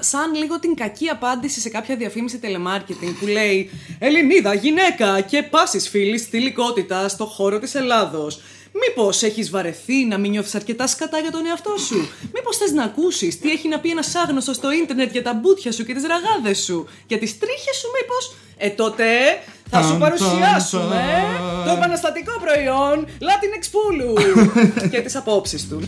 σαν 0.00 0.34
λίγο 0.34 0.58
την 0.58 0.74
κακή 0.74 1.08
απάντηση 1.08 1.60
σε 1.60 1.68
κάποια 1.68 1.96
διαφήμιση 1.96 2.38
τελεμάρκετινγκ 2.38 3.12
που 3.20 3.26
λέει 3.26 3.70
Ελληνίδα, 3.98 4.54
γυναίκα 4.54 5.20
και 5.20 5.42
πάσης 5.42 5.88
φίλης 5.88 6.22
θηλυκότητα 6.22 7.08
στο 7.08 7.24
χώρο 7.24 7.58
της 7.58 7.74
Ελλάδος. 7.74 8.40
Μήπως 8.80 9.22
έχεις 9.22 9.50
βαρεθεί 9.50 10.04
να 10.04 10.18
μην 10.18 10.30
νιώθεις 10.30 10.54
αρκετά 10.54 10.86
σκατά 10.86 11.18
για 11.18 11.30
τον 11.30 11.46
εαυτό 11.46 11.76
σου; 11.76 12.08
Μήπως 12.34 12.56
θες 12.56 12.72
να 12.72 12.84
ακούσεις 12.84 13.38
τι 13.40 13.50
έχει 13.50 13.68
να 13.68 13.78
πει 13.78 13.90
ένας 13.90 14.14
άγνωστος 14.14 14.56
στο 14.56 14.72
ίντερνετ 14.72 15.12
για 15.12 15.22
τα 15.22 15.34
μπούτια 15.34 15.72
σου 15.72 15.84
και 15.84 15.94
τις 15.94 16.04
ραγάδες 16.06 16.64
σου; 16.64 16.88
Για 17.06 17.18
τις 17.18 17.38
τρίχες 17.38 17.76
σου, 17.76 17.88
μήπως; 18.00 18.34
Ε, 18.56 18.68
τότε 18.68 19.04
θα 19.70 19.82
σου 19.82 19.98
παρουσιάσουμε 19.98 21.02
το 21.64 21.70
επαναστατικό 21.70 22.32
προϊόν 22.40 23.06
Latin 23.06 23.64
Πούλου 23.70 24.14
και 24.92 25.00
τις 25.00 25.16
απόψεις 25.16 25.68
του. 25.68 25.80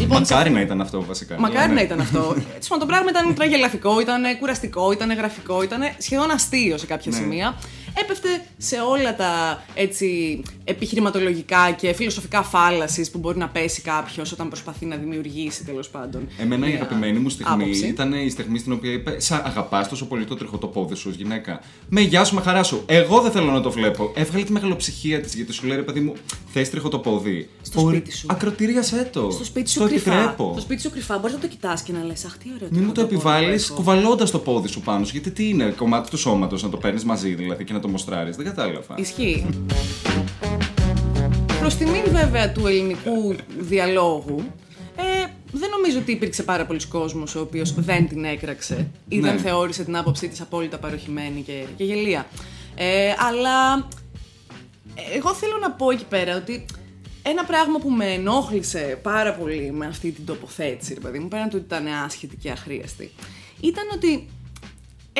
Λοιπόν, 0.00 0.20
Μακάρι 0.20 0.50
να 0.50 0.60
ήταν 0.60 0.80
αυτό 0.80 1.04
βασικά. 1.04 1.38
Μακάρι 1.38 1.68
ναι. 1.68 1.74
να 1.74 1.80
ήταν 1.80 2.00
αυτό. 2.00 2.36
το 2.80 2.86
πράγμα 2.86 3.10
ήταν 3.10 3.34
τραγελαφικό, 3.34 4.00
ήταν 4.00 4.22
κουραστικό, 4.38 4.92
ήταν 4.92 5.12
γραφικό, 5.12 5.62
ήταν 5.62 5.80
σχεδόν 5.98 6.30
αστείο 6.30 6.78
σε 6.78 6.86
κάποια 6.86 7.12
ναι. 7.12 7.18
σημεία 7.18 7.54
έπεφτε 7.94 8.28
σε 8.56 8.76
όλα 8.80 9.16
τα 9.16 9.62
έτσι, 9.74 10.42
επιχειρηματολογικά 10.64 11.70
και 11.70 11.92
φιλοσοφικά 11.92 12.42
φάλασης 12.42 13.10
που 13.10 13.18
μπορεί 13.18 13.38
να 13.38 13.48
πέσει 13.48 13.82
κάποιος 13.82 14.32
όταν 14.32 14.48
προσπαθεί 14.48 14.86
να 14.86 14.96
δημιουργήσει 14.96 15.64
τέλος 15.64 15.88
πάντων. 15.88 16.28
Εμένα 16.38 16.70
η 16.70 16.74
αγαπημένη 16.74 17.18
μου 17.18 17.28
στιγμή 17.28 17.62
άποψη. 17.62 17.86
ήταν 17.86 18.12
η 18.12 18.30
στιγμή 18.30 18.58
στην 18.58 18.72
οποία 18.72 18.92
είπε 18.92 19.20
Σα 19.20 19.36
αγαπάς 19.36 19.88
τόσο 19.88 20.06
πολύ 20.06 20.24
το 20.24 20.34
τριχωτό 20.36 20.66
πόδι 20.66 20.94
σου, 20.94 21.10
γυναίκα. 21.16 21.60
Με 21.88 22.00
γεια 22.00 22.24
σου, 22.24 22.34
με 22.34 22.40
χαρά 22.40 22.62
σου. 22.62 22.82
Εγώ 22.86 23.20
δεν 23.20 23.30
θέλω 23.30 23.50
να 23.50 23.60
το 23.60 23.70
βλέπω. 23.70 24.12
Έβγαλε 24.14 24.44
τη 24.44 24.52
μεγαλοψυχία 24.52 25.20
της 25.20 25.34
γιατί 25.34 25.52
σου 25.52 25.66
λέει 25.66 25.76
ρε 25.76 25.82
παιδί 25.82 26.00
μου, 26.00 26.12
θες 26.52 26.70
τριχωτό 26.70 26.98
πόδι. 26.98 27.48
Στο 27.62 27.80
σπίτι 27.80 28.12
σου. 28.12 28.26
Ακροτηρίασέ 28.30 29.10
το. 29.12 29.30
Στο 29.30 29.44
σπίτι 29.44 29.70
σου 29.70 29.84
κρυφά. 29.84 30.34
Στο 30.36 30.60
σπίτι 30.60 30.82
σου 30.82 30.90
κρυφά. 30.90 31.18
Μπορείς 31.18 31.34
να 31.34 31.40
το 31.40 31.48
κοιτάς 31.48 31.82
και 31.82 31.92
να 31.92 32.04
λες 32.04 32.24
Αχ, 32.24 32.38
τι 32.38 32.48
ωραίο. 32.54 32.68
Μην 32.72 32.84
μου 32.84 32.92
το 32.92 33.00
επιβάλλεις 33.00 33.70
κουβαλώντας 33.70 34.30
το 34.30 34.38
πόδι 34.38 34.68
σου 34.68 34.80
πάνω 34.80 35.04
σου. 35.04 35.12
Γιατί 35.12 35.30
τι 35.30 35.48
είναι, 35.48 35.74
κομμάτι 35.76 36.10
του 36.10 36.16
σώματος 36.16 36.62
να 36.62 36.68
το 36.68 36.76
παίρνεις 36.76 37.04
μαζί 37.04 37.34
δηλαδή 37.34 37.64
και 37.64 37.72
να 37.72 37.79
το 37.80 37.88
μοστράρεις. 37.88 38.36
Δεν 38.36 38.44
κατάλαβα. 38.44 38.94
Ισχύει. 38.96 39.46
Προς 41.60 41.74
τιμήν 41.74 42.02
βέβαια 42.10 42.52
του 42.52 42.66
ελληνικού 42.66 43.34
διαλόγου, 43.58 44.44
ε, 44.96 45.30
δεν 45.52 45.70
νομίζω 45.70 45.98
ότι 45.98 46.12
υπήρξε 46.12 46.42
πάρα 46.42 46.66
πολλοί 46.66 46.86
κόσμος 46.86 47.34
ο 47.34 47.40
οποίος 47.40 47.74
δεν 47.74 48.08
την 48.08 48.24
έκραξε 48.24 48.90
ή 49.08 49.20
δεν 49.20 49.34
ναι. 49.34 49.40
θεώρησε 49.40 49.84
την 49.84 49.96
άποψή 49.96 50.28
της 50.28 50.40
απόλυτα 50.40 50.78
παροχημένη 50.78 51.40
και, 51.40 51.64
και 51.76 51.84
γελία. 51.84 52.26
Ε, 52.74 53.14
αλλά 53.18 53.88
εγώ 55.16 55.34
θέλω 55.34 55.58
να 55.60 55.70
πω 55.70 55.90
εκεί 55.90 56.04
πέρα 56.04 56.36
ότι 56.36 56.64
ένα 57.22 57.44
πράγμα 57.44 57.78
που 57.78 57.90
με 57.90 58.06
ενόχλησε 58.06 58.98
πάρα 59.02 59.34
πολύ 59.34 59.72
με 59.72 59.86
αυτή 59.86 60.10
την 60.10 60.24
τοποθέτηση, 60.24 60.94
ρε 60.94 61.00
παιδί 61.00 61.18
μου, 61.18 61.28
πέραν 61.28 61.48
του 61.48 61.56
ότι 61.56 61.64
ήταν 61.64 61.86
άσχετη 62.04 62.36
και 62.36 62.50
αχρίαστη, 62.50 63.10
ήταν 63.60 63.84
ότι 63.94 64.28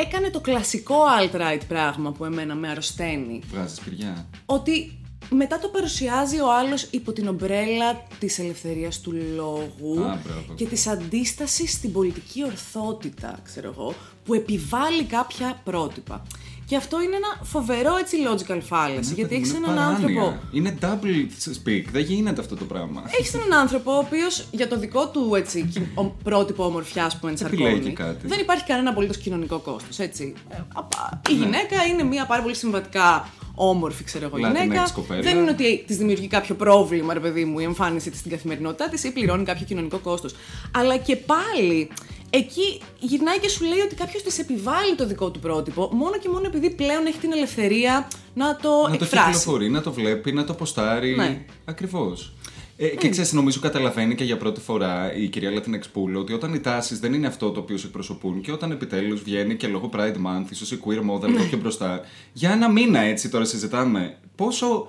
έκανε 0.01 0.29
το 0.29 0.39
κλασικό 0.39 0.95
alt-right 1.19 1.61
πράγμα 1.67 2.11
που 2.11 2.25
εμένα 2.25 2.55
με 2.55 2.69
αρρωσταίνει. 2.69 3.41
Βγάζεις 3.51 3.77
σπηριά. 3.77 4.27
Ότι 4.45 4.99
μετά 5.29 5.59
το 5.59 5.67
παρουσιάζει 5.67 6.39
ο 6.39 6.53
άλλος 6.53 6.83
υπό 6.83 7.11
την 7.11 7.27
ομπρέλα 7.27 8.03
της 8.19 8.39
ελευθερίας 8.39 8.99
του 8.99 9.11
λόγου 9.35 10.19
και 10.55 10.65
της 10.65 10.87
αντίστασης 10.87 11.71
στην 11.71 11.91
πολιτική 11.91 12.43
ορθότητα, 12.43 13.39
ξέρω 13.43 13.69
εγώ, 13.69 13.93
που 14.25 14.33
επιβάλλει 14.33 15.03
κάποια 15.03 15.61
πρότυπα. 15.63 16.23
Και 16.71 16.77
αυτό 16.77 17.01
είναι 17.01 17.15
ένα 17.15 17.39
φοβερό 17.43 17.95
έτσι 17.97 18.17
logical 18.27 18.61
fallacy. 18.69 19.05
Ναι, 19.07 19.13
γιατί 19.15 19.35
έχεις 19.35 19.53
έναν 19.53 19.79
άνθρωπο. 19.79 20.37
Είναι 20.51 20.77
double 20.81 21.49
speak. 21.53 21.83
Δεν 21.91 22.01
γίνεται 22.01 22.41
αυτό 22.41 22.55
το 22.55 22.65
πράγμα. 22.65 23.03
Έχεις 23.19 23.33
έναν 23.33 23.53
άνθρωπο 23.53 23.91
ο 23.91 23.97
οποίος 23.97 24.45
για 24.51 24.67
το 24.67 24.79
δικό 24.79 25.07
του 25.09 25.35
έτσι, 25.35 25.71
πρότυπο 26.23 26.65
ομορφιάς 26.65 27.19
που 27.19 27.27
ενσαρκώνει. 27.27 27.95
Δεν 28.23 28.39
υπάρχει 28.39 28.63
κανένα 28.63 28.89
απολύτως 28.89 29.17
κοινωνικό 29.17 29.59
κόστος. 29.59 29.99
Έτσι. 29.99 30.33
Ε, 30.49 30.55
η 31.29 31.33
ναι. 31.33 31.43
γυναίκα 31.43 31.85
είναι 31.85 32.03
μια 32.03 32.25
πάρα 32.25 32.41
πολύ 32.41 32.55
συμβατικά 32.55 33.29
όμορφη, 33.55 34.03
ξέρω 34.03 34.25
εγώ, 34.25 34.37
γυναίκα. 34.37 34.93
Δεν 35.21 35.37
είναι 35.37 35.51
ότι 35.51 35.83
της 35.87 35.97
δημιουργεί 35.97 36.27
κάποιο 36.27 36.55
πρόβλημα, 36.55 37.13
ρε 37.13 37.19
παιδί 37.19 37.45
μου, 37.45 37.59
η 37.59 37.63
εμφάνιση 37.63 38.09
της 38.09 38.19
στην 38.19 38.31
καθημερινότητά 38.31 38.89
της 38.89 39.03
ή 39.03 39.11
πληρώνει 39.11 39.43
κάποιο 39.43 39.65
κοινωνικό 39.65 39.97
κόστος. 39.97 40.35
Αλλά 40.71 40.97
και 40.97 41.15
πάλι 41.15 41.89
εκεί 42.33 42.81
γυρνάει 42.99 43.39
και 43.39 43.49
σου 43.49 43.63
λέει 43.63 43.79
ότι 43.79 43.95
κάποιος 43.95 44.23
της 44.23 44.39
επιβάλλει 44.39 44.95
το 44.95 45.07
δικό 45.07 45.31
του 45.31 45.39
πρότυπο, 45.39 45.89
μόνο 45.93 46.17
και 46.17 46.29
μόνο 46.29 46.45
επειδή 46.45 46.69
πλέον 46.69 47.05
έχει 47.05 47.17
την 47.17 47.31
ελευθερία 47.31 48.07
να 48.33 48.55
το 48.55 48.69
να 48.87 48.93
εκφράσει. 48.93 49.15
Να 49.15 49.21
το 49.23 49.25
κυκλοφορεί, 49.25 49.69
να 49.69 49.81
το 49.81 49.91
βλέπει, 49.91 50.31
να 50.31 50.43
το 50.43 50.53
ποστάρει. 50.53 51.15
Ναι. 51.15 51.45
Ακριβώς. 51.65 52.33
Ε, 52.77 52.87
και 52.87 53.09
ξέρεις, 53.09 53.33
νομίζω 53.33 53.59
καταλαβαίνει 53.59 54.15
και 54.15 54.23
για 54.23 54.37
πρώτη 54.37 54.59
φορά 54.59 55.15
η 55.15 55.27
κυρία 55.27 55.51
Λατινεξπούλ 55.51 56.15
ότι 56.15 56.33
όταν 56.33 56.53
οι 56.53 56.59
τάσεις 56.59 56.99
δεν 56.99 57.13
είναι 57.13 57.27
αυτό 57.27 57.51
το 57.51 57.59
οποίο 57.59 57.77
σε 57.77 57.85
εκπροσωπούν 57.85 58.41
και 58.41 58.51
όταν 58.51 58.71
επιτέλους 58.71 59.21
βγαίνει 59.21 59.55
και 59.55 59.67
λόγω 59.67 59.89
Pride 59.93 60.15
Month, 60.15 60.51
ίσως 60.51 60.71
η 60.71 60.79
queer 60.85 61.11
mode 61.11 61.27
λίγο 61.27 61.43
πιο 61.43 61.57
μπροστά, 61.57 62.01
για 62.33 62.51
ένα 62.51 62.69
μήνα 62.69 62.99
έτσι 62.99 63.29
τώρα 63.29 63.45
συζητάμε 63.45 64.17
πόσο 64.35 64.87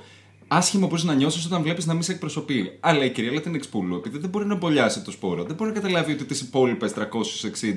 άσχημο 0.56 0.86
μπορείς 0.86 1.04
να 1.04 1.14
νιώσεις 1.14 1.46
όταν 1.46 1.62
βλέπεις 1.62 1.86
να 1.86 1.92
μην 1.92 2.02
σε 2.02 2.12
εκπροσωπεί. 2.12 2.76
Αλλά 2.80 3.04
η 3.04 3.10
κυρία 3.10 3.32
Λατινεξπούλου, 3.32 3.96
επειδή 3.96 4.18
δεν 4.18 4.30
μπορεί 4.30 4.46
να 4.46 4.54
μπολιάσει 4.54 5.00
το 5.00 5.10
σπόρο, 5.10 5.44
δεν 5.44 5.56
μπορεί 5.56 5.70
να 5.70 5.80
καταλάβει 5.80 6.12
ότι 6.12 6.24
τις 6.24 6.40
υπόλοιπες 6.40 6.92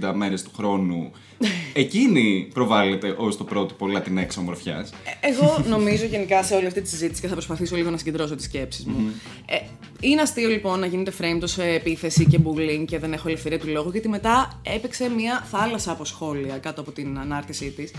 360 0.01 0.12
μέρες 0.15 0.44
του 0.44 0.51
χρόνου 0.55 1.12
εκείνη 1.74 2.50
προβάλλεται 2.53 3.15
ως 3.17 3.38
το 3.38 3.44
πρότυπο 3.44 3.88
Λατινέξ 3.88 4.38
ομορφιάς. 4.38 4.89
Ε, 4.89 5.27
εγώ 5.27 5.63
νομίζω 5.70 6.05
γενικά 6.05 6.44
σε 6.44 6.55
όλη 6.55 6.65
αυτή 6.65 6.82
τη 6.82 6.89
συζήτηση 6.89 7.22
και 7.22 7.27
θα 7.27 7.34
προσπαθήσω 7.34 7.75
λίγο 7.75 7.89
να 7.89 7.98
συγκεντρώσω 7.98 8.36
τις 8.36 8.46
σκέψεις 8.46 8.86
μου. 8.86 9.12
Ε, 9.46 9.58
είναι 10.00 10.22
αστείο 10.22 10.50
λοιπόν 10.50 10.79
να 10.79 10.86
γίνεται 10.86 11.13
frame 11.22 11.41
σε 11.44 11.63
επίθεση 11.63 12.25
και 12.25 12.39
bullying 12.46 12.86
και 12.88 13.00
δεν 13.00 13.13
έχω 13.13 13.27
ελευθερία 13.27 13.60
του 13.60 13.67
λόγου, 13.67 13.89
γιατί 13.91 14.10
μετά 14.10 14.62
έπαιξε 14.63 15.10
μια 15.10 15.48
θάλασσα 15.51 15.91
από 15.91 16.05
σχόλια 16.05 16.58
κάτω 16.58 16.82
από 16.82 16.91
την 16.91 17.20
ανάρτησή 17.20 17.72
της, 17.72 17.91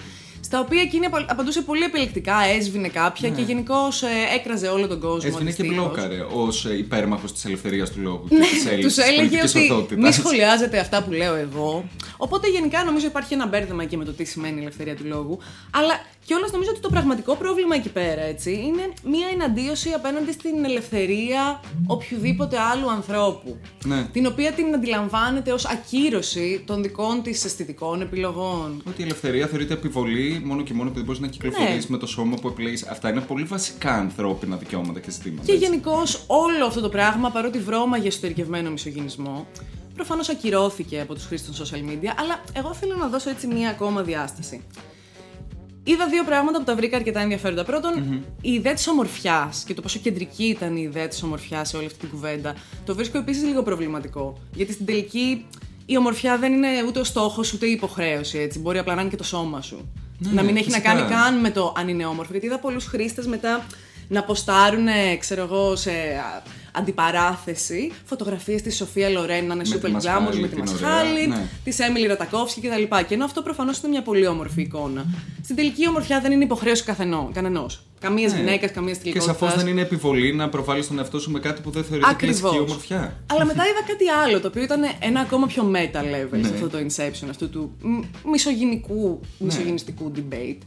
στα 0.46 0.60
οποία 0.60 0.80
εκείνη 0.80 1.06
απαντούσε 1.26 1.62
πολύ 1.62 1.84
επιλεκτικά, 1.84 2.36
έσβηνε 2.56 2.88
κάποια 2.88 3.28
και 3.28 3.42
γενικώ 3.42 3.88
ε, 4.32 4.34
έκραζε 4.34 4.68
όλο 4.68 4.86
τον 4.86 5.00
κόσμο. 5.00 5.30
Έσβηνε 5.32 5.52
και 5.52 5.62
μπλόκαρε 5.62 6.26
ως 6.32 6.64
ε, 6.66 6.76
υπέρμαχος 6.76 7.32
της 7.32 7.44
ελευθερίας 7.44 7.90
του 7.90 8.00
λόγου. 8.00 8.28
Ναι, 8.28 8.76
τους 8.80 8.96
έλεγε 8.96 9.40
ότι 9.72 9.96
μη 9.96 10.12
σχολιάζετε 10.12 10.78
αυτά 10.78 11.02
που 11.02 11.12
λέω 11.12 11.34
εγώ. 11.34 11.88
Οπότε 12.16 12.48
γενικά 12.48 12.84
νομίζω 12.84 13.06
υπάρχει 13.06 13.34
ένα 13.34 13.46
μπέρδεμα 13.46 13.84
και 13.84 13.96
με 13.96 14.04
το 14.04 14.12
τι 14.12 14.24
σημαίνει 14.24 14.58
η 14.58 14.60
ελευθερία 14.60 14.96
του 14.96 15.04
λόγου. 15.04 15.38
Αλλά 15.70 16.00
κιόλας 16.26 16.52
νομίζω 16.52 16.70
ότι 16.70 16.80
το 16.80 16.88
πραγματικό 16.88 17.34
πρόβλημα 17.34 17.74
εκεί 17.74 17.88
πέρα 17.88 18.22
έτσι, 18.22 18.52
είναι 18.52 18.92
μία 19.04 19.26
εναντίωση 19.32 19.90
απέναντι 19.90 20.32
στην 20.32 20.64
ελευθερία 20.64 21.60
οποιοδήποτε 21.86 22.58
άλλου 22.58 22.90
ανθρώπου. 22.90 23.56
Ναι. 23.84 24.08
Την 24.12 24.26
οποία 24.26 24.52
την 24.52 24.74
αντιλαμβάνεται 24.74 25.52
ως 25.52 25.66
ακύρωση 25.66 26.62
των 26.66 26.82
δικών 26.82 27.22
της 27.22 27.44
αισθητικών 27.44 28.00
επιλογών. 28.00 28.82
Ότι 28.88 29.00
η 29.00 29.04
ελευθερία 29.04 29.46
θεωρείται 29.46 29.74
επιβολή 29.74 30.42
μόνο 30.44 30.62
και 30.62 30.74
μόνο 30.74 30.88
επειδή 30.88 31.04
μπορείς 31.04 31.20
να 31.20 31.26
κυκλοφορεί 31.26 31.74
ναι. 31.74 31.80
με 31.88 31.98
το 31.98 32.06
σώμα 32.06 32.36
που 32.36 32.48
επιλέγεις. 32.48 32.86
Αυτά 32.86 33.10
είναι 33.10 33.20
πολύ 33.20 33.44
βασικά 33.44 33.92
ανθρώπινα 33.94 34.56
δικαιώματα 34.56 35.00
και 35.00 35.10
ζητήματα. 35.10 35.44
Και 35.46 35.52
γενικώς 35.52 36.24
όλο 36.26 36.66
αυτό 36.66 36.80
το 36.80 36.88
πράγμα, 36.88 37.30
παρότι 37.30 37.58
βρώμαγε 37.58 38.06
εσωτερικευμένο 38.06 38.70
μισογενισμό, 38.70 39.46
προφανώς 39.94 40.28
ακυρώθηκε 40.28 41.00
από 41.00 41.14
τους 41.14 41.24
χρήστες 41.24 41.56
των 41.56 41.66
social 41.66 41.90
media, 41.90 42.12
αλλά 42.18 42.40
εγώ 42.52 42.74
θέλω 42.74 42.96
να 42.96 43.06
δώσω 43.06 43.30
έτσι 43.30 43.46
μία 43.46 43.70
ακόμα 43.70 44.02
διάσταση. 44.02 44.62
Είδα 45.88 46.06
δύο 46.08 46.24
πράγματα 46.24 46.58
που 46.58 46.64
τα 46.64 46.74
βρήκα 46.74 46.96
αρκετά 46.96 47.20
ενδιαφέροντα. 47.20 47.64
η 48.40 48.52
ιδέα 48.52 48.74
της 48.74 48.88
ομορφιάς 48.88 49.64
και 49.66 49.74
το 49.74 49.82
πόσο 49.82 49.98
κεντρική 49.98 50.44
ήταν 50.44 50.76
η 50.76 50.82
ιδέα 50.82 51.08
της 51.08 51.22
ομορφιάς 51.22 51.68
σε 51.68 51.76
όλη 51.76 51.86
αυτή 51.86 51.98
την 51.98 52.08
κουβέντα. 52.08 52.54
Το 52.84 52.94
βρίσκω 52.94 53.18
επίσης 53.18 53.44
λίγο 53.44 53.62
προβληματικό. 53.62 54.38
Γιατί 54.54 54.72
στην 54.72 54.86
τελική 54.86 55.46
η 55.86 55.96
ομορφιά 55.96 56.38
δεν 56.38 56.52
είναι 56.52 56.68
ούτε 56.86 56.98
ο 57.00 57.04
στόχος 57.04 57.52
ούτε 57.52 57.66
η 57.66 57.70
υποχρέωση. 57.70 58.38
Έτσι. 58.38 58.58
Μπορεί 58.58 58.78
απλά 58.78 58.94
να 58.94 59.00
είναι 59.00 59.10
και 59.10 59.16
το 59.16 59.24
σώμα 59.24 59.62
σου. 59.62 59.92
Ναι, 60.18 60.32
να 60.32 60.42
μην 60.42 60.52
ναι, 60.52 60.58
έχει 60.58 60.70
φυσικά. 60.70 60.94
να 60.94 61.00
κάνει 61.00 61.10
καν 61.10 61.40
με 61.40 61.50
το 61.50 61.74
αν 61.76 61.88
είναι 61.88 62.06
όμορφο. 62.06 62.30
Γιατί 62.30 62.46
είδα 62.46 62.58
πολλούς 62.58 62.84
χρήστες 62.84 63.26
μετά 63.26 63.66
να 64.08 64.24
ποστάρουν, 64.24 64.86
ξέρω 65.18 65.42
εγώ, 65.42 65.76
σε 65.76 65.90
αντιπαράθεση 66.76 67.92
φωτογραφίες 68.04 68.62
της 68.62 68.76
Σοφία 68.76 69.08
Λορέν 69.08 69.46
να 69.46 69.54
είναι 69.54 69.64
super 69.66 69.86
glamour 69.86 70.34
με 70.40 70.48
τη 70.48 70.56
Μασχάλη, 70.56 71.26
ναι. 71.26 71.48
της 71.64 71.78
Έμιλι 71.78 72.06
Ρατακόφσκι 72.06 72.60
κτλ. 72.60 72.82
Και 73.08 73.14
ενώ 73.14 73.24
αυτό 73.24 73.42
προφανώς 73.42 73.78
είναι 73.78 73.88
μια 73.88 74.02
πολύ 74.02 74.26
όμορφη 74.26 74.60
εικόνα. 74.62 75.04
Στην 75.42 75.56
τελική 75.56 75.82
η 75.82 75.88
ομορφιά 75.88 76.20
δεν 76.20 76.32
είναι 76.32 76.44
υποχρέωση 76.44 76.84
κανενός. 77.32 77.80
Καμίας 78.00 78.32
Ναι. 78.32 78.38
γυναίκας, 78.38 78.70
καμίας 78.70 78.96
Και 78.96 79.02
τηλεόραση. 79.02 79.38
σαφώς 79.38 79.54
δεν 79.56 79.66
είναι 79.66 79.80
επιβολή 79.80 80.34
να 80.34 80.48
προβάλλεις 80.48 80.86
τον 80.88 80.98
εαυτό 80.98 81.18
σου 81.20 81.30
με 81.30 81.38
κάτι 81.38 81.60
που 81.60 81.70
δεν 81.70 81.84
θεωρείται 81.84 82.10
Ακριβώς. 82.10 82.40
κλασική 82.40 82.60
ομορφιά. 82.62 83.16
Αλλά 83.26 83.44
μετά 83.44 83.62
είδα 83.62 83.82
κάτι 83.86 84.08
άλλο, 84.08 84.40
το 84.40 84.48
οποίο 84.48 84.62
ήταν 84.62 84.80
ένα 85.00 85.20
ακόμα 85.20 85.46
πιο 85.46 85.70
meta 85.74 85.98
level 86.00 86.38
Ναι. 86.38 86.42
σε 86.48 86.54
αυτό 86.54 86.68
το 86.68 86.78
Inception, 86.78 87.26
αυτού 87.30 87.50
του 87.50 87.72
μ- 87.80 88.04
μισογενικού, 88.30 89.20
Ναι. 89.38 89.46
μισογενιστικού 89.46 90.12
debate. 90.16 90.58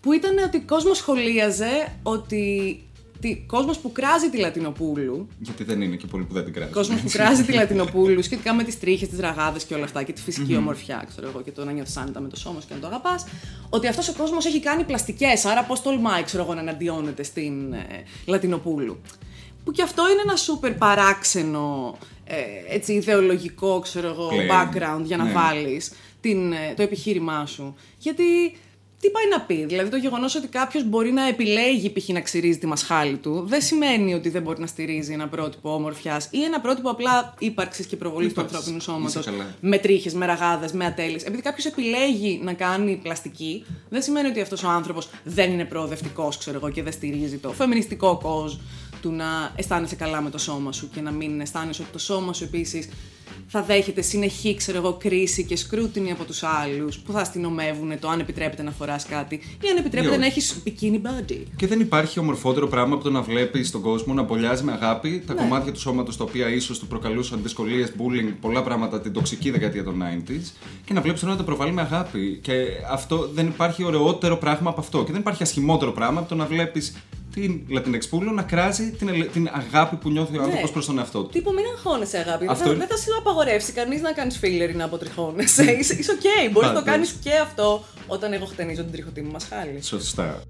Που 0.00 0.12
ήταν 0.12 0.38
ότι 0.46 0.56
ο 0.56 0.62
κόσμος 0.66 0.96
σχολίαζε 0.96 1.92
ότι 2.02 2.80
τι, 3.22 3.36
κόσμος 3.46 3.78
που 3.78 3.92
κράζει 3.92 4.28
τη 4.30 4.38
Λατινοπούλου, 4.38 5.28
Γιατί 5.38 5.64
δεν 5.64 5.82
είναι 5.82 5.96
και 5.96 6.06
πολύ 6.06 6.24
που 6.24 6.34
δεν 6.34 6.44
την 6.44 6.52
κράζει. 6.52 6.72
κόσμος 6.72 7.00
που 7.00 7.08
κράζει 7.12 7.42
τη 7.44 7.52
Λατινοπούλου 7.60 8.22
σχετικά 8.22 8.54
με 8.54 8.62
τις 8.62 8.78
τρίχες, 8.80 9.08
τις 9.08 9.18
ραγάδες 9.18 9.64
και 9.64 9.74
όλα 9.74 9.84
αυτά 9.84 10.02
και 10.02 10.12
τη 10.12 10.20
φυσικη 10.22 10.56
ομορφιά, 10.56 11.04
ξέρω 11.08 11.28
εγώ, 11.28 11.42
και 11.42 11.50
το 11.50 11.64
να 11.64 11.72
νιώθεις 11.72 11.96
άνετα 11.96 12.20
με 12.20 12.28
το 12.28 12.36
σώμα 12.36 12.60
σου 12.60 12.66
και 12.68 12.74
να 12.74 12.80
το 12.80 12.86
αγαπάς, 12.86 13.24
ότι 13.70 13.86
αυτός 13.86 14.08
ο 14.08 14.12
κόσμος 14.12 14.46
έχει 14.46 14.60
κάνει 14.60 14.84
πλαστικές, 14.84 15.44
άρα 15.44 15.62
πώς 15.64 15.82
τολμάει, 15.82 16.22
ξέρω 16.22 16.42
εγώ, 16.42 16.54
να 16.54 16.60
εναντιώνεται 16.60 17.22
στην 17.22 17.72
ε, 17.72 17.86
Λατινοπούλου. 18.26 19.00
Που 19.64 19.70
και 19.72 19.82
αυτό 19.82 20.02
είναι 20.10 20.20
ένα 20.24 20.36
σούπερ 20.36 20.72
παράξενο, 20.74 21.96
ε, 22.24 22.34
έτσι, 22.74 22.92
ιδεολογικό, 22.92 23.78
ξέρω 23.80 24.08
εγώ, 24.08 24.28
Claim. 24.28 24.50
background 24.52 25.02
για 25.04 25.16
να 25.16 25.24
Ναι. 25.24 25.32
βάλεις 25.32 25.92
την, 26.20 26.52
ε, 26.52 26.56
το 26.76 26.82
επιχείρημά 26.82 27.46
σου. 27.46 27.74
Γιατί 27.98 28.24
τι 29.02 29.10
πάει 29.10 29.28
να 29.30 29.40
πει, 29.40 29.64
δηλαδή 29.64 29.90
το 29.90 29.96
γεγονός 29.96 30.34
ότι 30.34 30.46
κάποιος 30.48 30.84
μπορεί 30.84 31.12
να 31.12 31.28
επιλέγει 31.28 31.90
π.χ. 31.90 32.08
να 32.08 32.20
ξυρίζει 32.20 32.58
τη 32.58 32.66
μασχάλη 32.66 33.16
του, 33.16 33.44
δεν 33.46 33.62
σημαίνει 33.62 34.14
ότι 34.14 34.28
δεν 34.28 34.42
μπορεί 34.42 34.60
να 34.60 34.66
στηρίζει 34.66 35.12
ένα 35.12 35.28
πρότυπο 35.28 35.74
όμορφιά 35.74 36.20
ή 36.30 36.42
ένα 36.42 36.60
πρότυπο 36.60 36.90
απλά 36.90 37.34
ύπαρξης 37.38 37.86
και 37.86 37.96
προβολής 37.96 38.32
του 38.32 38.40
Ύπαρξης. 38.40 38.56
ανθρώπινου 38.56 38.76
Είσαι 38.82 38.90
σώματος. 38.90 39.24
καλά. 39.24 39.54
Με 39.60 39.78
τρίχες, 39.78 40.14
με 40.14 40.26
ραγάδες, 40.26 40.72
με 40.72 40.84
ατέλειες. 40.84 41.24
Επειδή 41.24 41.42
κάποιος 41.42 41.66
επιλέγει 41.66 42.40
να 42.42 42.52
κάνει 42.52 43.00
πλαστική, 43.02 43.64
δεν 43.88 44.02
σημαίνει 44.02 44.28
ότι 44.28 44.40
αυτός 44.40 44.62
ο 44.62 44.68
άνθρωπος 44.68 45.08
δεν 45.24 45.52
είναι 45.52 45.64
προοδευτικός, 45.64 46.38
ξέρω 46.38 46.56
εγώ, 46.56 46.70
και 46.70 46.82
δεν 46.82 46.92
στηρίζει 46.92 47.36
το 47.36 47.50
φεμινιστικό 47.52 48.18
κόζ 48.22 48.54
του 49.02 49.10
να 49.12 49.52
αισθάνεσαι 49.56 49.94
καλά 49.96 50.20
με 50.20 50.30
το 50.30 50.38
σώμα 50.38 50.72
σου 50.72 50.88
και 50.94 51.00
να 51.00 51.10
μην 51.10 51.40
αισθάνεσαι 51.40 51.82
ότι 51.82 51.90
το 51.92 51.98
σώμα 51.98 52.32
σου 52.32 52.44
επίσης 52.44 52.88
θα 53.46 53.62
δέχεται 53.62 54.02
συνεχή, 54.02 54.54
ξέρω 54.54 54.78
εγώ, 54.78 54.92
κρίση 54.92 55.44
και 55.44 55.56
σκρούτινη 55.56 56.10
από 56.10 56.24
τους 56.24 56.42
άλλους 56.42 56.98
που 56.98 57.12
θα 57.12 57.20
αστυνομεύουν 57.20 57.98
το 57.98 58.08
αν 58.08 58.20
επιτρέπεται 58.20 58.62
να 58.62 58.70
φοράς 58.70 59.04
κάτι 59.06 59.34
ή 59.34 59.68
αν 59.70 59.76
επιτρέπεται 59.76 60.14
Ή 60.14 60.18
να 60.18 60.26
όχι. 60.26 60.38
έχεις 60.38 60.62
bikini 60.66 60.94
body. 61.06 61.42
Και 61.56 61.66
δεν 61.66 61.80
υπάρχει 61.80 62.18
ομορφότερο 62.18 62.66
πράγμα 62.68 62.94
από 62.94 63.04
το 63.04 63.10
να 63.10 63.22
βλέπεις 63.22 63.70
τον 63.70 63.80
κόσμο 63.80 64.14
να 64.14 64.22
μπολιάζει 64.22 64.62
με 64.64 64.72
αγάπη 64.72 65.08
Ναι. 65.10 65.18
τα 65.18 65.34
κομμάτια 65.34 65.72
του 65.72 65.80
σώματος 65.80 66.16
τα 66.16 66.24
οποία 66.24 66.48
ίσως 66.48 66.78
του 66.78 66.86
προκαλούσαν 66.86 67.42
δυσκολίες, 67.42 67.92
bullying, 67.98 68.32
πολλά 68.40 68.62
πράγματα 68.62 69.00
την 69.00 69.12
τοξική 69.12 69.50
δεκαετία 69.50 69.84
των 69.84 70.02
90s 70.02 70.52
και 70.84 70.92
να 70.92 71.00
βλέπεις 71.00 71.20
τον 71.20 71.28
να 71.30 71.36
το 71.36 71.42
προβάλλει 71.44 71.72
με 71.72 71.80
αγάπη. 71.80 72.38
Και 72.42 72.52
αυτό 72.90 73.28
δεν 73.34 73.46
υπάρχει 73.46 73.84
ωραιότερο 73.84 74.36
πράγμα 74.36 74.70
από 74.70 74.80
αυτό. 74.80 75.04
Και 75.04 75.12
δεν 75.12 75.20
υπάρχει 75.20 75.42
ασχημότερο 75.42 75.92
πράγμα 75.92 76.20
από 76.20 76.28
το 76.28 76.34
να 76.34 76.46
βλέπεις 76.46 76.94
την 77.34 77.60
Latinx 77.68 77.99
Πούλου 77.99 78.30
να 78.32 78.42
κράζει 78.42 78.90
την, 78.90 79.08
ελε- 79.08 79.30
την 79.30 79.48
αγάπη 79.52 79.96
που 79.96 80.10
νιώθει 80.10 80.38
ο 80.38 80.42
άνθρωπος 80.42 80.70
προς 80.70 80.86
τον 80.86 80.98
εαυτό 80.98 81.22
του. 81.22 81.28
Τύπου 81.28 81.52
μην 81.52 81.64
αγχώνεσαι, 81.76 82.18
αγάπη. 82.18 82.46
Αυτό 82.48 82.56
δεν, 82.56 82.64
θα, 82.64 82.70
είναι- 82.70 82.86
δεν 82.86 82.96
θα 82.96 83.02
σου 83.02 83.18
απαγορεύσει 83.18 83.72
κανείς 83.72 84.00
να 84.00 84.12
κάνεις 84.12 84.38
filler 84.38 84.70
ή 84.70 84.74
να 84.74 84.84
αποτριχώνεσαι. 84.84 85.62
είσαι 85.80 85.94
είσαι 85.98 86.10
οκ. 86.12 86.50
Μπορείς 86.52 86.68
να 86.68 86.74
το 86.74 86.80
Πάντως. 86.80 86.84
κάνεις 86.84 87.10
και 87.22 87.30
αυτό 87.42 87.84
όταν 88.06 88.32
εγώ 88.32 88.44
χτενίζω 88.44 88.82
την 88.82 88.92
τριχωτή 88.92 89.22
μου 89.22 89.30
μασχάλη. 89.30 89.82
Σωστά. 89.82 90.42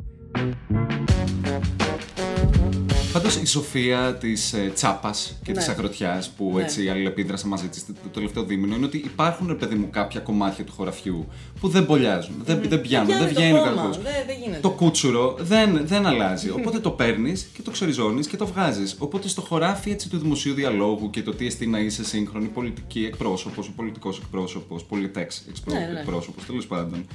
Πάντως 3.12 3.36
η 3.36 3.46
σοφία 3.46 4.14
της 4.14 4.52
ε, 4.52 4.70
τσάπας 4.74 5.38
και 5.42 5.52
Ναι. 5.52 5.58
της 5.64 5.70
αγροτιάς 5.70 6.30
που 6.30 6.52
Ναι. 6.54 6.62
έτσι 6.62 6.88
αλληλεπίδρασε 6.88 7.46
μαζί 7.46 7.68
της 7.68 7.84
το 7.86 8.08
τελευταίο 8.12 8.42
δίμηνο 8.44 8.74
είναι 8.76 8.84
ότι 8.84 8.96
υπάρχουν, 8.96 9.46
ρε 9.46 9.54
παιδί 9.54 9.74
μου, 9.74 9.88
κάποια 9.90 10.20
κομμάτια 10.20 10.64
του 10.64 10.72
χωραφιού 10.72 11.26
που 11.60 11.68
δεν 11.68 11.82
μπολιάζουν, 11.82 12.34
δεν, 12.44 12.62
δεν 12.68 12.80
πιάνουν, 12.80 13.06
δεν 13.06 13.16
Πιάνει 13.16 13.32
το 13.34 13.40
βγαίνει 13.40 13.58
ο 13.58 13.62
χώμα. 13.62 13.72
καρπός. 13.74 13.96
Δεν, 14.02 14.12
δεν 14.26 14.36
γίνεται. 14.42 14.60
Το 14.60 14.70
κούτσουρο 14.70 15.36
δεν, 15.40 15.80
δεν 15.86 16.06
αλλάζει. 16.06 16.50
Οπότε 16.50 16.78
το 16.78 16.90
παίρνεις 16.90 17.48
και 17.54 17.62
το 17.62 17.70
ξεριζώνεις 17.70 18.24
και 18.24 18.36
το 18.36 18.46
βγάζεις. 18.46 18.96
Οπότε 18.98 19.28
στο 19.28 19.40
χωράφι 19.40 19.90
έτσι, 19.90 20.08
του 20.08 20.18
δημοσίου 20.18 20.54
διαλόγου 20.54 21.10
και 21.10 21.22
το 21.22 21.34
τι 21.34 21.46
εστί 21.46 21.66
να 21.66 21.78
είσαι 21.78 22.04
σύγχρονη 22.04 22.46
πολιτική 22.46 23.04
εκπρόσωπος, 23.04 23.68
ο 23.68 23.72
πολιτικός 23.76 24.18
εκπρόσωπος, 24.18 24.84
πολιτέξ 24.84 25.44
Ναι, 25.64 25.78
ναι, 25.78 25.86
ναι. 25.92 25.98
εκπρόσωπος, 26.00 26.44
τέλος 26.46 26.66
πάντων. 26.66 27.06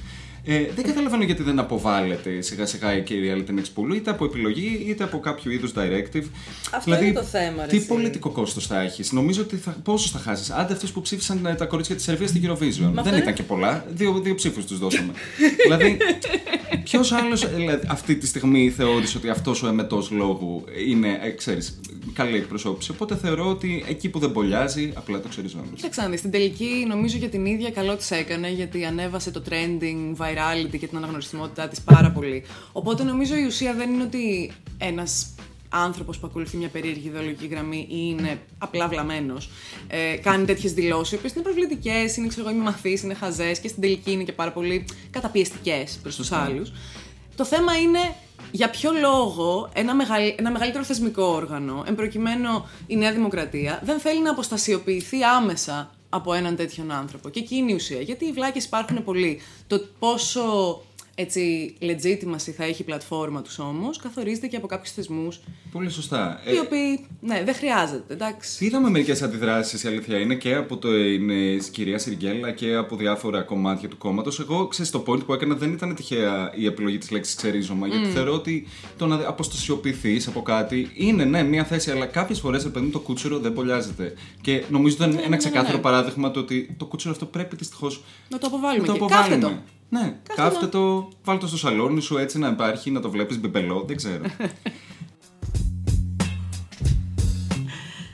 Ε, 0.44 0.64
δεν 0.74 0.84
καταλαβαίνω 0.84 1.24
γιατί 1.24 1.42
δεν 1.42 1.58
αποβάλλεται 1.58 2.40
σιγά 2.40 2.66
σιγά 2.66 2.96
η 2.96 3.02
κυρία 3.02 3.34
Λιτενεξπούλου 3.34 3.94
είτε 3.94 4.10
από 4.10 4.24
επιλογή 4.24 4.84
είτε 4.88 5.04
από 5.04 5.18
κάποιο 5.20 5.50
είδους 5.50 5.72
directive. 5.76 6.24
Αυτό 6.74 7.02
είναι 7.02 7.12
το 7.12 7.22
θέμα, 7.22 7.62
ρε 7.62 7.68
Τι 7.70 7.76
εσύ. 7.76 7.86
πολιτικό 7.86 8.30
κόστος 8.30 8.66
θα 8.66 8.80
έχεις; 8.80 9.12
Νομίζω 9.12 9.42
ότι 9.42 9.56
θα, 9.56 9.70
πόσο 9.82 10.08
θα 10.08 10.18
χάσεις; 10.18 10.50
Άντε 10.50 10.72
αυτούς 10.72 10.90
που 10.92 11.00
ψήφισαν 11.00 11.46
ε, 11.46 11.54
τα 11.54 11.64
κορίτσια 11.64 11.94
της 11.94 12.04
Σερβίας 12.04 12.30
στην 12.30 12.42
Eurovision. 12.46 12.52
αυτό 12.88 13.02
δεν 13.02 13.06
είναι- 13.12 13.16
ήταν 13.22 13.34
και 13.34 13.42
πολλά. 13.42 13.84
Δύο, 13.90 14.12
δύο 14.20 14.34
ψήφους 14.34 14.64
τους 14.66 14.78
δώσαμε. 14.78 15.12
δηλαδή, 15.64 15.96
ποιος 16.84 17.12
άλλος 17.12 17.46
αυτή 17.86 18.16
τη 18.16 18.26
στιγμή 18.26 18.70
θεώρησε 18.70 19.16
ότι 19.18 19.28
αυτός 19.28 19.62
ο 19.62 19.68
εμετός 19.68 20.10
λόγου 20.10 20.64
είναι, 20.88 21.18
ε, 21.22 21.30
ξέρεις, 21.30 21.80
καλή 22.12 22.36
εκπροσώπηση. 22.36 22.90
Οπότε 22.90 23.16
θεωρώ 23.16 23.48
ότι 23.48 23.84
εκεί 23.88 24.08
που 24.08 24.18
δεν 24.18 24.30
μπολιάζει, 24.30 24.92
απλά 24.94 25.20
το 25.20 25.28
ξεριζώνει. 25.28 25.64
Κοίταξε 25.74 26.00
να 26.02 26.08
δεις, 26.08 26.18
στην 26.18 26.30
τελική 26.30 26.84
νομίζω 26.88 27.16
για 27.16 27.28
την 27.28 27.46
ίδια 27.46 27.70
καλό 27.70 27.96
της 27.96 28.10
έκανε 28.10 28.50
γιατί 28.50 28.84
ανέβασε 28.84 29.30
το 29.30 29.42
trending, 29.48 30.14
virality 30.28 30.78
και 30.78 30.86
την 30.86 30.96
αναγνωριστικότητά 30.96 31.68
της 31.68 31.80
πάρα 31.80 32.10
πολύ. 32.10 32.44
Οπότε 32.72 33.02
νομίζω 33.02 33.36
η 33.36 33.44
ουσία 33.44 33.74
δεν 33.74 33.92
είναι 33.92 34.02
ότι 34.02 34.52
ένας 34.78 35.34
άνθρωπος 35.70 36.18
που 36.18 36.26
ακολουθεί 36.26 36.56
μια 36.56 36.68
περίεργη 36.68 37.08
ιδεολογική 37.08 37.46
γραμμή 37.46 37.86
ή 37.90 37.96
είναι 38.18 38.38
απλά 38.58 38.88
βλαμμένος, 38.88 39.50
ε, 39.88 40.16
κάνει 40.16 40.44
τέτοιες 40.44 40.72
δηλώσεις, 40.72 41.12
οι 41.12 41.16
οποίες 41.16 41.32
είναι 41.32 41.42
προβλητικές, 41.42 42.16
είναι 42.16 42.26
ξέρω 42.26 42.46
εγώ, 42.46 42.54
είμαι 42.54 42.64
μαθής, 42.64 43.02
είναι 43.02 43.14
χαζές 43.14 43.58
και 43.58 43.68
στην 43.68 43.82
τελική 43.82 44.10
είναι 44.12 44.22
και 44.22 44.32
πάρα 44.32 44.52
πολύ 44.52 44.84
καταπιεστικές 45.10 45.98
προς 46.02 46.16
τους 46.16 46.26
Σωστά. 46.26 46.42
άλλους. 46.44 46.72
Το 47.36 47.44
θέμα 47.44 47.76
είναι 47.78 47.98
για 48.50 48.70
ποιο 48.70 48.90
λόγο 49.00 49.70
ένα, 49.72 49.94
μεγαλ- 49.94 50.34
ένα 50.40 50.50
μεγαλύτερο 50.50 50.84
θεσμικό 50.84 51.22
όργανο, 51.22 51.84
εν 51.86 51.94
προκειμένου 51.94 52.64
η 52.86 52.96
Νέα 52.96 53.12
Δημοκρατία, 53.12 53.80
δεν 53.84 53.98
θέλει 53.98 54.22
να 54.22 54.30
αποστασιοποιηθεί 54.30 55.22
άμεσα 55.22 55.90
από 56.08 56.32
έναν 56.32 56.56
τέτοιον 56.56 56.90
άνθρωπο. 56.90 57.28
Και 57.28 57.38
εκεί 57.38 57.56
είναι 57.56 57.72
η 57.72 57.74
ουσία. 57.74 58.00
Γιατί 58.00 58.24
οι 58.24 58.32
βλάκες 58.32 58.64
υπάρχουν 58.64 59.04
πολλοί. 59.04 59.40
Το 59.66 59.80
πόσο 59.98 60.42
έτσι 61.20 61.74
legitimacy 61.80 62.52
θα 62.56 62.64
έχει 62.64 62.82
η 62.82 62.84
πλατφόρμα 62.84 63.42
τους 63.42 63.58
όμως, 63.58 63.98
καθορίζεται 63.98 64.46
και 64.46 64.56
από 64.56 64.66
κάποιους 64.66 64.92
θεσμούς 64.92 65.40
Πολύ 65.72 65.90
σωστά. 65.90 66.40
οι 66.54 66.58
οποίοι, 66.58 67.06
ναι, 67.20 67.42
δεν 67.44 67.54
χρειάζεται, 67.54 68.12
εντάξει. 68.12 68.64
Είδαμε 68.64 68.90
μερικές 68.90 69.22
αντιδράσεις, 69.22 69.82
η 69.82 69.88
αλήθεια 69.88 70.18
είναι, 70.18 70.34
και 70.34 70.54
από 70.54 70.76
το 70.76 70.96
είναι, 70.96 71.56
κυρία 71.70 71.98
Σιργκέλα 71.98 72.50
και 72.52 72.74
από 72.74 72.96
διάφορα 72.96 73.42
κομμάτια 73.42 73.88
του 73.88 73.98
κόμματος. 73.98 74.40
Εγώ, 74.40 74.66
ξέρεις, 74.66 74.90
το 74.90 75.04
point 75.06 75.24
που 75.26 75.32
έκανα 75.32 75.54
δεν 75.54 75.72
ήταν 75.72 75.94
τυχαία 75.94 76.52
η 76.54 76.66
επιλογή 76.66 76.98
της 76.98 77.10
λέξης 77.10 77.34
ξερίζωμα, 77.34 77.86
γιατί 77.86 78.06
θεωρώ 78.06 78.32
ότι 78.32 78.66
το 78.96 79.06
να 79.06 79.14
αποστασιοποιηθείς 79.14 80.26
από 80.26 80.42
κάτι 80.42 80.90
είναι, 80.94 81.24
ναι, 81.24 81.42
μια 81.42 81.64
θέση, 81.64 81.90
αλλά 81.90 82.06
κάποιες 82.06 82.40
φορές, 82.40 82.62
ρε 82.62 82.68
παιδί 82.68 82.86
το 82.86 83.00
κούτσουρο 83.00 83.38
δεν 83.38 83.52
πολιάζεται. 83.52 84.14
Και 84.40 84.64
νομίζω 84.70 84.96
ότι 85.00 85.10
ήταν 85.10 85.24
ένα 85.24 85.36
ξεκάθαρο 85.36 85.76
ναι. 85.76 85.82
παράδειγμα 85.82 86.30
το 86.30 86.40
ότι 86.40 86.74
το 86.78 86.86
κούτσουρο 86.86 87.12
αυτό 87.12 87.26
πρέπει 87.26 87.56
δυστυχώς 87.56 88.04
Να 88.28 88.38
το 88.38 88.46
αποβάλουμε 88.46 88.86
να 88.86 88.92
το 88.92 88.92
και 88.92 88.98
αποβάλουμε. 88.98 89.36
κάφτε 89.36 89.62
το. 89.90 89.98
Ναι, 89.98 90.16
κάφτε 90.34 90.66
το, 90.66 91.08
βάλτε 91.24 91.40
το 91.40 91.48
στο 91.48 91.56
σαλόνι 91.56 92.00
σου 92.00 92.18
έτσι 92.18 92.38
να 92.38 92.48
υπάρχει, 92.48 92.90
να 92.90 93.00
το 93.00 93.10
βλέπεις 93.10 93.40
μπιμπελό, 93.40 93.84
δεν 93.86 93.96
ξέρω. 93.96 94.24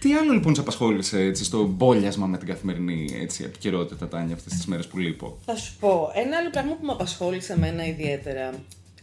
Τι 0.01 0.15
άλλο 0.15 0.33
λοιπόν 0.33 0.55
σε 0.55 0.61
απασχόλησε 0.61 1.21
έτσι, 1.21 1.45
στο 1.45 1.67
μπόλιασμα 1.67 2.27
με 2.27 2.39
την 2.39 2.49
καθημερινή 2.49 3.09
έτσι, 3.21 3.45
επικαιρότητα, 3.45 4.09
Τάνια, 4.09 4.35
αυτές 4.35 4.53
τις 4.53 4.67
μέρες 4.67 4.87
που 4.87 4.99
λείπω; 4.99 5.39
Θα 5.45 5.57
σου 5.57 5.73
πω, 5.81 6.11
ένα 6.15 6.37
άλλο 6.37 6.51
πράγμα 6.51 6.73
που 6.73 6.87
με 6.87 6.93
απασχόλησε 6.93 7.53
εμένα 7.53 7.87
ιδιαίτερα. 7.87 8.51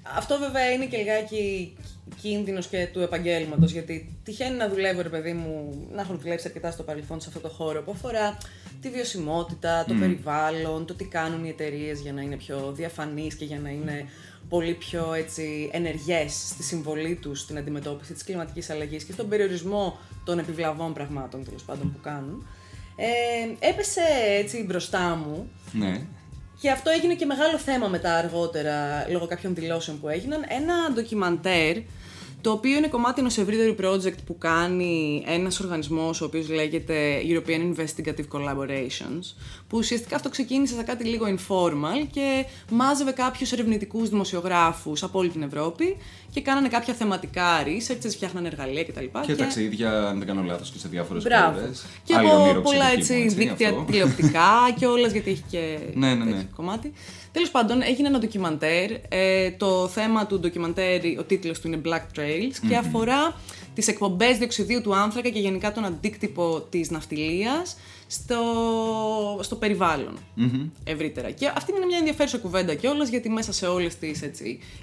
Αυτό 0.04 0.40
βέβαια 0.40 0.72
είναι 0.72 0.86
και 0.86 0.98
λιγάκι 0.98 1.74
κίνδυνος 2.22 2.68
και 2.68 2.88
του 2.94 3.00
επαγγέλματος, 3.00 3.72
γιατί 3.72 4.18
τυχαίνει 4.24 4.58
να 4.58 4.70
δουλεύω, 4.70 5.02
ρε 5.02 5.10
παιδί 5.10 5.34
μου, 5.34 5.74
να 5.92 6.02
έχω 6.02 6.14
δουλέψει 6.16 6.48
αρκετά 6.48 6.72
στο 6.72 6.84
παρελθόν 6.84 7.22
σε 7.22 7.28
αυτό 7.28 7.40
το 7.40 7.50
χώρο 7.50 7.82
που 7.82 7.92
αφορά 7.92 8.38
τη 8.82 8.90
βιωσιμότητα, 8.90 9.86
το 9.88 9.94
περιβάλλον, 9.94 10.86
το 10.86 10.94
τι 10.94 11.06
κάνουν 11.06 11.46
οι 11.46 11.50
εταιρείες 11.50 12.00
για 12.00 12.14
να 12.14 12.22
είναι 12.22 12.36
πιο 12.36 12.72
διαφανείς 12.76 13.36
και 13.36 13.46
για 13.46 13.60
να 13.60 13.70
είναι 13.70 14.06
πολύ 14.50 14.74
πιο 14.74 15.14
έτσι, 15.14 15.70
ενεργές 15.74 16.34
στη 16.34 16.64
συμβολή 16.64 17.16
τους 17.16 17.40
στην 17.40 17.58
αντιμετώπιση 17.58 18.14
της 18.14 18.24
κλιματικής 18.24 18.70
αλλαγής 18.70 19.04
και 19.04 19.12
στον 19.12 19.30
περιορισμό 19.30 20.00
των 20.24 20.40
επιβλαβών 20.40 20.94
πραγμάτων 20.94 21.44
τέλος 21.44 21.64
πάντων 21.64 21.92
που 21.92 22.00
κάνουν. 22.02 22.48
Ε, 22.96 23.68
έπεσε 23.70 24.02
έτσι 24.40 24.64
μπροστά 24.64 25.16
μου 25.16 25.50
Ναι. 25.72 26.02
Και 26.62 26.72
αυτό 26.72 26.90
έγινε 26.90 27.16
και 27.16 27.26
μεγάλο 27.26 27.58
θέμα 27.58 27.88
μετά 27.88 28.16
αργότερα, 28.16 29.08
λόγω 29.10 29.28
κάποιων 29.28 29.56
δηλώσεων 29.56 30.00
που 30.00 30.08
έγιναν. 30.08 30.46
Ένα 30.48 30.92
ντοκιμαντέρ, 30.94 31.78
το 32.42 32.52
οποίο 32.52 32.78
είναι 32.78 32.88
κομμάτι 32.88 33.20
ενός 33.20 33.38
ευρύτερου 33.38 33.76
project 33.82 34.18
που 34.26 34.38
κάνει 34.38 35.24
ένας 35.28 35.60
οργανισμός, 35.60 36.22
ο 36.22 36.26
οποίος 36.26 36.50
λέγεται 36.50 37.22
European 37.24 37.74
Investigative 37.74 38.28
Collaborations, 38.32 39.36
που 39.68 39.78
ουσιαστικά 39.78 40.16
αυτό 40.16 40.30
ξεκίνησε 40.30 40.74
σαν 40.76 40.86
κάτι 40.86 41.04
λίγο 41.04 41.26
informal 41.38 42.08
και 42.12 42.46
μάζευε 42.70 43.12
κάποιους 43.12 43.52
ερευνητικούς 43.52 44.10
δημοσιογράφους 44.10 45.04
από 45.04 45.20
όλη 45.20 45.30
την 45.30 45.42
Ευρώπη 45.42 45.98
και 46.34 46.42
κάνανε 46.42 46.68
κάποια 46.68 46.94
θεματικά 46.94 47.64
research, 47.66 48.10
φτιάχνανε 48.10 48.48
εργαλεία 48.48 48.84
κτλ. 48.84 49.06
Και, 49.26 49.36
ταξίδια, 49.36 50.08
αν 50.08 50.18
δεν 50.18 50.28
κάνω 50.28 50.42
λάθος, 50.44 50.70
και 50.70 50.80
σε 50.80 50.88
διάφορες 50.88 51.24
Μπράβο. 51.24 51.60
χώρε. 51.60 51.72
Και 52.04 52.14
από 52.14 52.62
πολλά 52.62 52.86
έτσι, 52.98 53.28
δίκτυα 53.28 53.74
τηλεοπτικά 53.74 54.50
και 54.80 54.86
όλα 54.86 55.08
γιατί 55.08 55.32
έχει 55.32 55.44
και 55.50 55.78
Ναι, 55.94 56.14
ναι, 56.14 56.24
ναι. 56.26 56.32
τέτοιο 56.32 56.48
κομμάτι. 56.56 56.94
Τέλος 57.32 57.50
πάντων, 57.52 57.82
έγινε 57.82 58.08
ένα 58.08 58.20
ντοκιμαντέρ. 58.20 58.92
Ε, 59.10 59.52
το 59.52 59.88
θέμα 59.88 60.26
του 60.26 60.40
ντοκιμαντέρ, 60.40 61.02
ο 61.20 61.24
τίτλος 61.24 61.60
του 61.60 61.68
είναι 61.68 61.82
Black 61.86 62.20
Trails 62.20 62.68
και 62.70 62.76
αφορά 62.76 63.36
τις 63.74 63.88
εκπομπές 63.88 64.38
διοξιδίου 64.38 64.82
του 64.82 64.96
άνθρακα 64.96 65.30
και 65.30 65.40
γενικά 65.40 65.72
τον 65.72 65.86
αντίκτυπο 65.86 66.62
της 66.70 66.90
ναυτιλίας 66.90 67.76
στο, 68.08 68.40
στο 69.42 69.56
περιβαλλον 69.56 70.18
ευρύτερα. 70.84 71.32
Και 71.32 71.52
αυτή 71.56 71.72
είναι 71.76 71.86
μια 71.86 71.98
ενδιαφέρουσα 71.98 72.38
κουβέντα 72.38 72.74
κιόλας, 72.74 73.10
γιατί 73.10 73.30
μέσα 73.30 73.54
σε 73.54 73.68
όλες 73.68 73.96
τις 73.98 74.22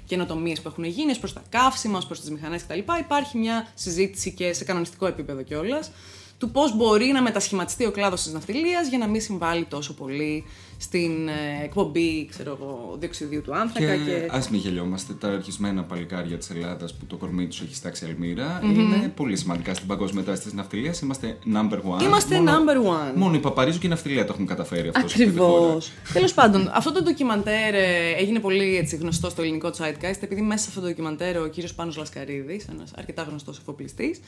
καινοτομίες 0.05 0.61
που 0.61 0.67
έχουν 0.67 0.83
γίνει, 0.83 1.17
προς 1.17 1.33
τα 1.33 1.43
καύσιμα, 1.49 2.01
προς 2.07 2.19
τις 2.19 2.29
μηχανές 2.29 2.63
κτλ., 2.63 2.79
υπάρχει 2.99 3.37
μια 3.37 3.67
συζήτηση 3.73 4.33
και 4.33 4.53
σε 4.53 4.63
κανονιστικό 4.63 5.07
επίπεδο 5.07 5.41
κιόλας 5.41 5.91
του 6.39 6.51
πώς 6.51 6.75
μπορεί 6.75 7.05
να 7.05 7.21
μετασχηματιστεί 7.21 7.85
ο 7.85 7.91
κλάδος 7.91 8.23
της 8.23 8.33
ναυτιλίας 8.33 8.87
για 8.87 8.97
να 8.97 9.07
μην 9.07 9.21
συμβάλλει 9.21 9.65
τόσο 9.65 9.93
πολύ 9.93 10.45
στην 10.81 11.27
ε, 11.27 11.63
εκπομπή 11.63 12.25
ξέρω 12.25 12.57
εγώ, 12.59 12.95
διοξιδίου 12.99 13.41
του 13.41 13.55
άνθρακα. 13.55 13.95
Και, 13.95 14.03
Και, 14.03 14.27
ας 14.31 14.49
μην 14.49 14.59
γελιόμαστε, 14.59 15.13
τα 15.13 15.27
αρχισμένα 15.27 15.83
παλικάρια 15.83 16.37
της 16.37 16.49
Ελλάδας 16.49 16.93
που 16.93 17.05
το 17.05 17.15
κορμί 17.15 17.47
τους 17.47 17.61
έχει 17.61 17.75
στάξει 17.75 18.05
αλμύρα 18.05 18.61
είναι 18.63 19.11
πολύ 19.15 19.35
σημαντικά 19.37 19.73
στην 19.73 19.87
παγκόσμια 19.87 20.23
τάση 20.23 20.41
της 20.41 20.53
ναυτιλίας. 20.53 20.99
Είμαστε 20.99 21.37
number 21.53 21.77
one. 21.97 22.03
Είμαστε 22.03 22.35
Μόνο- 22.35 22.51
number 22.51 22.77
one. 22.89 23.15
Μόνο 23.15 23.35
η 23.35 23.39
Παπαρίζου 23.39 23.79
και 23.79 23.87
η 23.87 23.89
ναυτιλία 23.89 24.25
το 24.25 24.33
έχουν 24.33 24.45
καταφέρει 24.45 24.87
αυτό. 24.87 24.99
σε 24.99 25.05
αυτή 25.05 25.31
τη 25.31 25.37
χώρα. 25.37 25.55
Ακριβώ. 25.55 25.77
Τέλος 26.13 26.33
πάντων, 26.33 26.69
αυτό 26.73 26.91
το 26.91 27.01
ντοκιμαντέρ 27.03 27.73
ε, 27.73 28.11
έγινε 28.17 28.39
πολύ 28.39 28.77
έτσι, 28.77 28.95
γνωστό 28.95 29.29
στο 29.29 29.41
ελληνικό 29.41 29.69
Zeitgeist, 29.77 30.17
επειδή 30.19 30.41
μέσα 30.41 30.63
σε 30.63 30.65
αυτό 30.69 30.81
το 30.81 30.87
ντοκιμαντέρ 30.87 31.37
ο 31.41 31.47
κύριος 31.47 31.73
Πάνος 31.73 31.97
Λασκαρίδης, 31.97 32.65
ένας 32.71 32.91
αρκετά 32.95 33.21
γνωστός 33.23 33.57
εφοπλιστής 33.57 34.19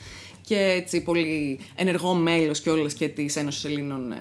και 0.46 0.56
έτσι 0.56 1.02
πολύ 1.02 1.60
ενεργό 1.74 2.14
μέλος 2.14 2.60
κιόλας 2.60 2.92
και 2.94 3.08
της 3.08 3.36
Ένωσης 3.36 3.64
Ελλήνων 3.64 4.12
ε, 4.12 4.16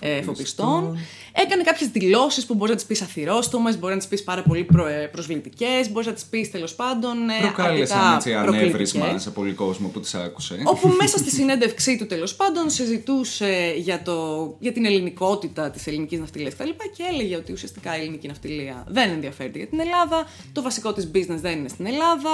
ε, 0.00 0.16
Εφοπλιστών, 0.16 0.98
έκανε 1.44 1.62
κάποιες 1.62 1.88
δηλώσεις 1.88 2.46
που 2.46 2.54
μπορείς 2.54 2.70
να 2.70 2.76
τις 2.76 2.84
πεις 2.86 3.02
αθυρόστομε, 3.02 3.72
μπορεί 3.76 3.92
να 3.92 3.98
τις 3.98 4.08
πεις 4.08 4.22
πάρα 4.24 4.42
πολύ 4.42 4.64
προ, 4.64 4.84
προσβλητικές, 5.12 5.90
μπορείς 5.90 6.06
να 6.08 6.12
τις 6.14 6.24
πεις 6.24 6.50
τέλος 6.50 6.74
πάντων. 6.74 7.28
Ε, 7.28 7.38
Προκάλεσαν 7.40 7.98
αρκετά 7.98 8.14
έτσι 8.16 8.30
προκλητικές. 8.30 8.94
ανέβρισμα 8.94 9.18
σε 9.18 9.30
πολύ 9.30 9.52
κόσμο 9.52 9.88
που 9.88 10.00
τις 10.00 10.14
άκουσε. 10.14 10.60
Όπου 10.64 10.88
μέσα 11.00 11.18
στη 11.18 11.30
συνέντευξή 11.30 11.96
του 11.98 12.06
τέλος 12.06 12.34
πάντων 12.34 12.70
συζητούσε 12.70 13.74
για, 13.76 14.02
το, 14.02 14.16
για 14.58 14.72
την 14.72 14.84
ελληνικότητα 14.84 15.70
της 15.70 15.86
ελληνικής 15.86 16.18
ναυτιλίας 16.18 16.54
κτλ. 16.54 16.68
Και 16.96 17.02
έλεγε 17.12 17.36
ότι 17.36 17.52
ουσιαστικά 17.52 17.96
η 17.98 18.00
ελληνική 18.00 18.26
ναυτιλία 18.26 18.84
δεν 18.88 19.10
ενδιαφέρεται 19.10 19.58
για 19.58 19.66
την 19.66 19.80
Ελλάδα, 19.80 20.26
το 20.52 20.62
βασικό 20.62 20.92
της 20.92 21.10
business 21.14 21.38
δεν 21.40 21.58
είναι 21.58 21.68
στην 21.68 21.86
Ελλάδα. 21.86 22.30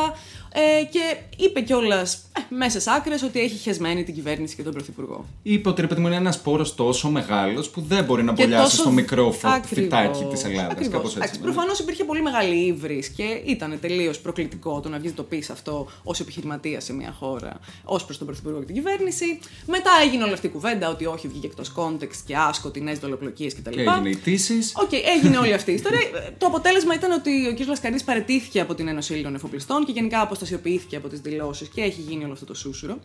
Ε, 0.52 0.84
και 0.84 1.16
είπε 1.36 1.60
κιόλας 1.60 2.14
ε, 2.50 2.54
μέσα 2.54 2.80
σε 2.80 2.90
άκρες 2.96 3.22
ότι 3.22 3.40
έχει 3.40 3.56
χεσμένη 3.56 4.04
την 4.04 4.14
κυβέρνηση 4.14 4.56
και 4.56 4.62
τον 4.62 4.72
Πρωθυπουργό. 4.72 5.24
Είπε 5.42 5.68
ότι 5.68 5.80
ρε 5.80 5.86
παιδί 5.86 6.00
μου 6.00 6.06
είναι 6.06 6.16
ένας 6.16 6.40
πόρος 6.40 6.74
τόσο 6.74 7.08
μεγάλος 7.10 7.70
που 7.70 7.80
δεν 7.80 8.04
μπορεί 8.04 8.22
να 8.22 8.32
Και 8.32 8.42
μπολιάσει 8.42 8.62
τόσο- 8.70 8.82
στο 8.82 8.90
μικρό 9.00 9.32
φω- 9.32 9.50
Ακριβώς. 9.50 9.84
φυτάκι 9.84 10.24
της 10.30 10.44
Ελλάδας. 10.44 10.70
Ακριβώς. 10.72 10.92
Κάπως 10.92 11.08
έτσι. 11.08 11.18
Εντάξει, 11.18 11.38
ναι. 11.40 11.44
Προφανώς 11.44 11.78
υπήρχε 11.78 12.04
πολύ 12.04 12.22
μεγάλη 12.22 12.54
ύβρις 12.66 13.08
και 13.08 13.40
ήταν 13.46 13.78
τελείως 13.80 14.18
προκλητικό 14.18 14.80
το 14.80 14.88
να 14.88 14.98
βγει 14.98 15.08
να 15.08 15.14
το 15.14 15.22
πεις 15.22 15.50
αυτό 15.50 15.88
ως 16.02 16.20
επιχειρηματίας 16.20 16.84
σε 16.84 16.92
μια 16.92 17.14
χώρα, 17.18 17.60
ως 17.84 18.04
προς 18.04 18.18
τον 18.18 18.26
Πρωθυπουργό 18.26 18.58
και 18.58 18.64
την 18.64 18.74
κυβέρνηση. 18.74 19.38
Μετά 19.66 19.90
έγινε 20.04 20.24
όλη 20.24 20.32
αυτή 20.32 20.46
η 20.46 20.50
κουβέντα 20.50 20.88
ότι 20.88 21.06
όχι, 21.06 21.28
βγήκε 21.28 21.46
εκτός 21.46 21.72
context 21.76 22.16
και 22.26 22.36
α 22.36 22.80
σκοτεινές 22.80 22.98
δολοπλοκίες 22.98 23.54
κτλ. 23.54 23.70
Και 23.70 23.80
έγινε 23.80 24.08
είδηση. 24.08 24.58
Οκ, 24.74 24.90
έγινε 25.16 25.38
όλη 25.38 25.52
αυτή 25.52 25.70
η 25.70 25.74
ιστορία. 25.74 25.98
το 26.38 26.46
αποτέλεσμα 26.46 26.94
ήταν 26.94 27.10
ότι 27.12 27.46
ο 27.48 27.54
κ. 27.54 27.66
Λασκαρίδης 27.66 28.04
παραιτήθηκε 28.04 28.60
από 28.60 28.74
την 28.74 28.88
Ένωση 28.88 29.12
Ελλήνων 29.12 29.34
Εφοπλιστών 29.34 29.84
και 29.84 29.92
γενικά 29.92 30.20
αποστασιοποιήθηκε 30.20 30.96
από 30.96 31.08
τις 31.08 31.20
δηλώσεις 31.20 31.68
και 31.68 31.80
έχει 31.82 32.00
γίνει 32.00 32.24
όλο 32.24 32.32
αυτό 32.32 32.44
το 32.44 32.54
σούσουρο. 32.54 32.98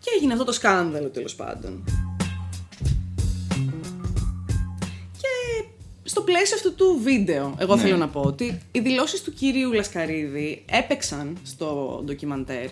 Και 0.00 0.10
έγινε 0.16 0.32
αυτό 0.32 0.44
το 0.44 0.52
σκάνδαλο 0.52 1.08
τέλος 1.08 1.34
πάντων. 1.34 1.84
Στο 6.10 6.20
πλαίσιο 6.20 6.56
αυτού 6.56 6.74
του 6.74 7.00
βίντεο, 7.02 7.54
εγώ 7.58 7.74
Ναι. 7.76 7.80
θέλω 7.82 7.96
να 7.96 8.08
πω 8.08 8.20
ότι 8.20 8.58
οι 8.72 8.80
δηλώσεις 8.80 9.22
του 9.22 9.32
κυρίου 9.32 9.72
Λασκαρίδη 9.72 10.64
έπαιξαν 10.70 11.38
στο 11.42 12.00
ντοκιμαντέρ 12.04 12.66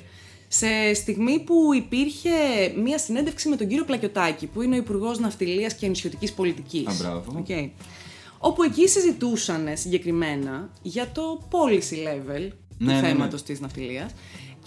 σε 0.48 0.94
στιγμή 0.94 1.38
που 1.40 1.74
υπήρχε 1.74 2.30
μία 2.82 2.98
συνέντευξη 2.98 3.48
με 3.48 3.56
τον 3.56 3.68
κύριο 3.68 3.84
Πλακιωτάκη, 3.84 4.46
που 4.46 4.62
είναι 4.62 4.74
ο 4.74 4.78
Υπουργός 4.78 5.18
Ναυτιλίας 5.18 5.74
και 5.74 5.86
Ενισιωτική 5.86 6.34
Πολιτικής. 6.34 6.86
Α, 6.86 6.92
μπράβο. 6.98 7.44
Όπου 8.38 8.62
εκεί 8.62 8.88
συζητούσαν 8.88 9.68
συγκεκριμένα 9.72 10.70
για 10.82 11.08
το 11.12 11.48
policy 11.50 11.94
level 11.94 12.40
Ναι, 12.40 12.48
του 12.48 12.84
ναι, 12.84 12.92
ναι. 13.00 13.00
θέματος 13.08 13.42
της 13.42 13.60
ναυτιλίας 13.60 14.10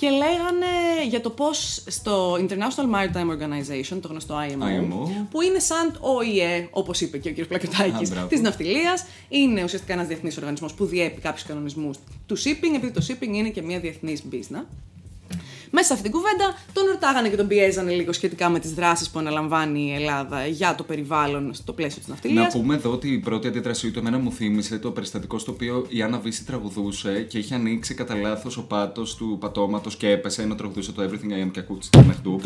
και 0.02 0.10
λέγανε 0.10 1.06
για 1.10 1.22
το 1.22 1.30
πώς 1.30 1.84
στο 1.88 2.34
International 2.34 2.86
Maritime 2.96 3.30
Organization, 3.36 3.98
το 4.02 4.08
γνωστό 4.08 4.36
IMO, 4.36 4.64
IMO. 4.64 5.26
που 5.32 5.42
είναι 5.42 5.60
σαν 5.60 5.98
ΟΗΕ, 6.00 6.68
όπως 6.72 7.02
είπε 7.02 7.18
και 7.18 7.30
ο 7.30 7.34
κ. 7.34 7.48
Πλακιωτάκης, 7.48 8.10
Α, 8.10 8.14
μπράβο. 8.14 8.28
της 8.28 8.42
ναυτιλίας, 8.42 9.06
είναι 9.30 9.64
ουσιαστικά 9.64 9.94
ένας 9.94 10.08
διεθνής 10.08 10.38
οργανισμός 10.38 10.74
που 10.74 10.86
διέπει 10.86 11.22
κάποιους 11.22 11.44
κανονισμούς 11.44 11.98
του 12.26 12.38
shipping, 12.38 12.76
επειδή 12.76 12.92
το 12.92 13.06
shipping 13.08 13.34
είναι 13.34 13.50
και 13.50 13.62
μια 13.62 13.80
διεθνής 13.80 14.24
business. 14.32 14.66
Μέσα 15.73 15.88
σε 15.88 15.93
αυτήν 15.93 16.12
την 16.12 16.19
κουβέντα 16.19 16.57
τον 16.73 16.86
ρωτάγανε 16.86 17.29
και 17.29 17.36
τον 17.36 17.47
πιέζανε 17.47 17.91
λίγο 17.91 18.13
σχετικά 18.13 18.49
με 18.49 18.60
τις 18.60 18.73
δράσεις 18.73 19.10
που 19.10 19.19
αναλαμβάνει 19.19 19.81
η 19.81 19.93
Ελλάδα 19.93 20.47
για 20.47 20.75
το 20.75 20.84
περιβάλλον 20.84 21.53
στο 21.53 21.73
πλαίσιο 21.73 21.99
της 21.99 22.07
ναυτιλίας. 22.07 22.53
Να 22.53 22.60
πούμε 22.60 22.75
εδώ 22.75 22.91
ότι 22.91 23.13
η 23.13 23.17
πρώτη 23.17 23.47
αντίδρασή 23.47 23.91
του 23.91 23.99
εμένα 23.99 24.17
μου 24.17 24.31
θύμισε 24.31 24.79
το 24.79 24.91
περιστατικό 24.91 25.38
στο 25.38 25.51
οποίο 25.51 25.86
η 25.89 26.01
Άννα 26.01 26.19
Βύση 26.19 26.45
τραγουδούσε 26.45 27.21
και 27.21 27.38
είχε 27.38 27.55
ανοίξει 27.55 27.93
κατά 27.93 28.15
λάθος 28.15 28.57
ο 28.57 28.63
πάτος 28.63 29.15
του 29.15 29.38
πατώματος 29.39 29.95
και 29.95 30.10
έπεσε 30.10 30.41
ενώ 30.41 30.55
τραγουδούσε 30.55 30.91
το 30.91 31.03
Everything 31.03 31.31
I 31.31 31.47
Am 31.47 31.51
και 31.51 31.60
ακούγεται 31.60 31.86
στο 31.86 32.03
μεχτού. 32.03 32.39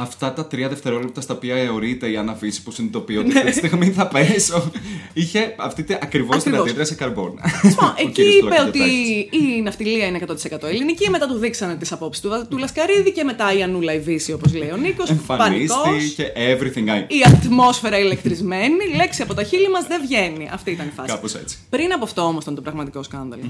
Κλουπ. 0.00 0.08
αυτά 0.08 0.32
τα 0.32 0.46
τρία 0.46 0.68
δευτερόλεπτα 0.68 1.20
στα 1.20 1.34
οποία 1.34 1.54
αιωρείται 1.56 2.10
η 2.10 2.16
Άννα 2.16 2.34
Φύση 2.34 2.62
που 2.62 2.70
συνειδητοποιεί 2.70 3.16
ότι 3.18 3.38
αυτή 3.38 3.50
τη 3.50 3.56
στιγμή 3.56 3.90
θα 3.90 4.06
πέσω. 4.06 4.70
Είχε 5.12 5.54
αυτή 5.58 5.86
ακριβώς 6.02 6.36
την 6.36 6.46
Ακριβώς. 6.46 6.60
αντίδραση 6.68 6.94
καρμπών. 6.94 7.40
Λοιπόν, 7.64 7.88
Ο 7.88 7.94
εκεί 7.98 8.10
κύριος 8.10 8.34
είπε 8.34 8.46
Πλοκητάκης. 8.46 8.82
ότι 8.82 9.28
η 9.58 9.62
ναυτιλία 9.62 10.06
είναι 10.06 10.18
100% 10.62 10.66
ελληνική, 10.68 11.10
μετά 11.10 11.26
του 11.26 11.34
δείξανε 11.34 11.76
τις 11.76 11.92
απόψεις 11.92 12.22
του, 12.22 12.46
του 12.50 12.58
Λασκαρίδη 12.58 13.12
και 13.12 13.24
μετά 13.24 13.52
η 13.58 13.62
Ανούλα 13.62 13.92
η 13.94 13.98
Βύση, 14.00 14.32
όπως 14.32 14.54
λέει 14.54 14.70
ο 14.70 14.76
Νίκος. 14.76 15.10
Εμφανίστηκε 15.10 16.32
everything 16.36 16.88
I. 16.88 17.04
Η 17.12 17.22
ατμόσφαιρα 17.26 17.98
ηλεκτρισμένη, 17.98 18.94
λέξη 18.96 19.22
από 19.22 19.34
τα 19.34 19.42
χείλη 19.42 19.68
μας 19.70 19.86
δεν 19.86 20.00
βγαίνει. 20.06 20.48
Αυτή 20.52 20.70
ήταν 20.70 20.86
η 20.86 20.90
φάση. 20.96 21.08
Κάπως 21.08 21.34
έτσι. 21.34 21.56
Πριν 21.70 21.92
από 21.92 22.04
αυτό 22.04 22.22
όμως 22.22 22.42
ήταν 22.42 22.54
το 22.54 22.60
πραγματικό 22.60 23.02
σκάνδαλο. 23.02 23.42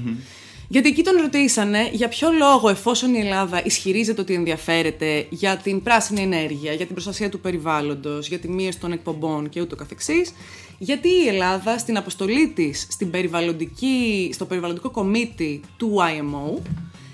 Γιατί 0.71 0.89
εκεί 0.89 1.03
τον 1.03 1.15
ρωτήσανε 1.21 1.89
για 1.91 2.07
ποιο 2.07 2.31
λόγο, 2.31 2.69
εφόσον 2.69 3.13
η 3.13 3.19
Ελλάδα 3.19 3.65
ισχυρίζεται 3.65 4.21
ότι 4.21 4.33
ενδιαφέρεται 4.33 5.27
για 5.29 5.57
την 5.57 5.83
πράσινη 5.83 6.21
ενέργεια, 6.21 6.73
για 6.73 6.85
την 6.85 6.93
προστασία 6.93 7.29
του 7.29 7.39
περιβάλλοντος, 7.39 8.27
για 8.27 8.39
τη 8.39 8.49
μείωση 8.49 8.79
των 8.79 8.91
εκπομπών 8.91 9.49
και 9.49 9.61
ούτω 9.61 9.75
καθεξής, 9.75 10.33
γιατί 10.77 11.07
η 11.07 11.27
Ελλάδα 11.27 11.77
στην 11.77 11.97
αποστολή 11.97 12.47
της 12.47 12.87
στην 12.89 13.09
περιβαλλοντική, 13.09 14.29
στο 14.33 14.45
περιβαλλοντικό 14.45 14.89
κομίτι 14.89 15.61
του 15.77 15.95
IMO 15.99 16.61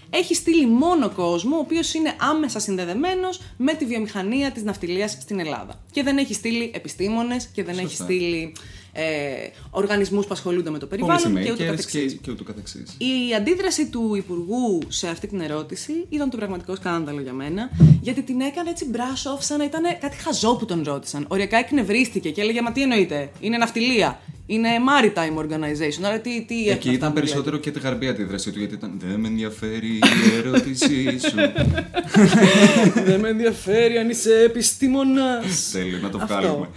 έχει 0.10 0.36
στείλει 0.36 0.67
μόνο 0.67 1.10
κόσμο 1.10 1.56
ο 1.56 1.60
οποίος 1.60 1.93
είναι 1.93 2.15
άμεσα 2.20 2.60
συνδεδεμένος 2.60 3.41
με 3.58 3.74
τη 3.74 3.86
βιομηχανία 3.86 4.52
της 4.52 4.63
ναυτιλίας 4.63 5.12
στην 5.12 5.39
Ελλάδα. 5.39 5.84
Και 5.91 6.04
δεν 6.04 6.17
έχει 6.17 6.34
στείλει 6.34 6.72
επιστήμονες 6.74 7.48
και 7.48 7.63
δεν 7.63 7.78
έχει 7.78 7.88
Σωστά. 7.88 8.04
στείλει 8.04 8.54
ε, 9.00 9.50
οργανισμούς 9.70 10.26
που 10.26 10.34
ασχολούνται 10.34 10.70
με 10.70 10.78
το 10.78 10.86
περιβάλλον 10.86 11.34
και 11.44 11.52
ούτω 11.52 11.64
Policymakers 11.64 11.68
καθεξής. 11.68 12.12
και, 12.12 12.18
και 12.22 12.32
ούτω 12.32 12.44
καθεξής. 12.44 12.96
Η 12.98 13.34
αντίδραση 13.38 13.88
του 13.90 14.16
Υπουργού 14.16 14.80
σε 14.88 15.08
αυτή 15.08 15.28
την 15.28 15.42
ερώτηση 15.42 15.92
ήταν 16.10 16.30
το 16.30 16.38
πραγματικό 16.38 16.76
σκάνδαλο 16.76 17.22
για 17.22 17.34
μένα, 17.34 17.70
γιατί 18.02 18.22
την 18.22 18.42
έκανε 18.42 18.70
έτσι 18.70 18.86
brush 18.94 19.36
off 19.36 19.40
σαν 19.40 19.58
να 19.58 19.64
ήταν 19.64 19.84
κάτι 20.00 20.16
χαζό 20.18 20.56
που 20.56 20.66
τον 20.66 20.84
ρώτησαν. 20.86 21.26
Οριακά 21.28 21.58
εκνευρίστηκε 21.58 22.30
και 22.30 22.42
έλεγε 22.42 22.62
Μα 22.62 22.72
τι 22.72 22.82
εννοείται, 22.82 23.30
είναι 23.40 23.58
ναυτιλία, 23.58 24.20
είναι 24.46 24.70
maritime 24.88 25.38
organization. 25.44 26.04
Άρα 26.04 26.20
τι, 26.20 26.46
τι 26.46 26.56
έχουν 26.60 26.72
Εκεί 26.72 26.88
αυτά 26.88 26.92
ήταν 26.92 27.14
που 27.14 27.20
περισσότερο 27.20 27.58
και 27.58 27.72
τη 27.72 27.80
γαρμπή 27.80 28.08
αντίδρασή 28.08 28.52
του 28.52 28.60
γιατί 28.60 28.74
ήταν 28.74 29.00
Δεν 29.10 29.20
με 29.20 29.28
ενδιαφέρει 29.28 29.88
η 29.88 30.02
ερώτησή 30.38 31.20
σου. 31.20 31.36
λέτε. 31.36 31.90
Δεν 33.08 33.20
με 33.20 33.30
ενδιαφέρει 33.30 33.98
αν 33.98 34.10
είσαι 34.10 34.42
επιστήμονας. 34.46 35.70
Θέλει 35.72 36.00
να 36.02 36.10
το 36.10 36.20
Αυτό. 36.22 36.68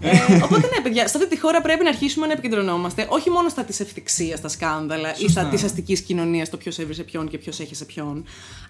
Βγάλουμε. 0.00 0.34
ε, 0.36 0.42
οπότε 0.44 0.68
ναι, 0.74 0.80
παιδιά, 0.82 1.08
σε 1.08 1.16
αυτή 1.16 1.28
τη 1.28 1.40
χώρα 1.40 1.60
πρέπει 1.60 1.82
να 1.82 1.88
αρχίσουμε 1.88 2.26
να 2.26 2.32
επικεντρωνόμαστε 2.32 3.06
όχι 3.10 3.30
μόνο 3.30 3.48
στα 3.48 3.64
της 3.64 3.80
ευθυξίας, 3.80 4.38
στα 4.38 4.48
σκάνδαλα 4.48 5.14
ή 5.18 5.28
στα 5.28 5.44
της 5.44 5.64
αστικής 5.64 6.00
κοινωνίας, 6.00 6.50
το 6.50 6.56
ποιος 6.56 6.78
έβρισε 6.78 7.02
ποιον 7.02 7.28
και 7.28 7.38
ποιος 7.38 7.60
έχει 7.60 7.74
σε 7.74 7.84
ποιον, 7.84 8.24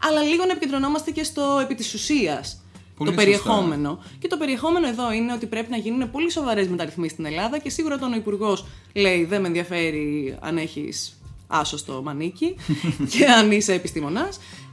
αλλά 0.08 0.22
λίγο 0.22 0.44
να 0.44 0.50
επικεντρωνόμαστε 0.50 1.10
και 1.10 1.24
στο 1.24 1.58
επί 1.62 1.74
της 1.74 1.94
ουσίας. 1.94 2.62
Πολύ 2.98 3.10
το 3.10 3.16
σωστά. 3.16 3.30
περιεχόμενο. 3.30 4.02
Και 4.18 4.28
το 4.28 4.36
περιεχόμενο 4.36 4.88
εδώ 4.88 5.12
είναι 5.12 5.32
ότι 5.32 5.46
πρέπει 5.46 5.70
να 5.70 5.76
γίνουν 5.76 6.10
πολύ 6.10 6.30
σοβαρές 6.30 6.68
μεταρρυθμίσεις 6.68 7.12
στην 7.12 7.24
Ελλάδα 7.24 7.58
και 7.58 7.70
σίγουρα 7.70 7.94
όταν 7.94 8.12
ο 8.12 8.16
Υπουργός 8.16 8.66
λέει 8.92 9.24
Δεν 9.24 9.40
με 9.40 9.46
ενδιαφέρει 9.46 10.36
αν 10.40 10.58
έχεις 10.58 11.18
άσο 11.46 11.76
στο 11.76 12.00
μανίκι 12.04 12.54
και 13.12 13.24
αν 13.24 13.52
είσαι 13.52 13.72
επιστήμονα, 13.72 14.28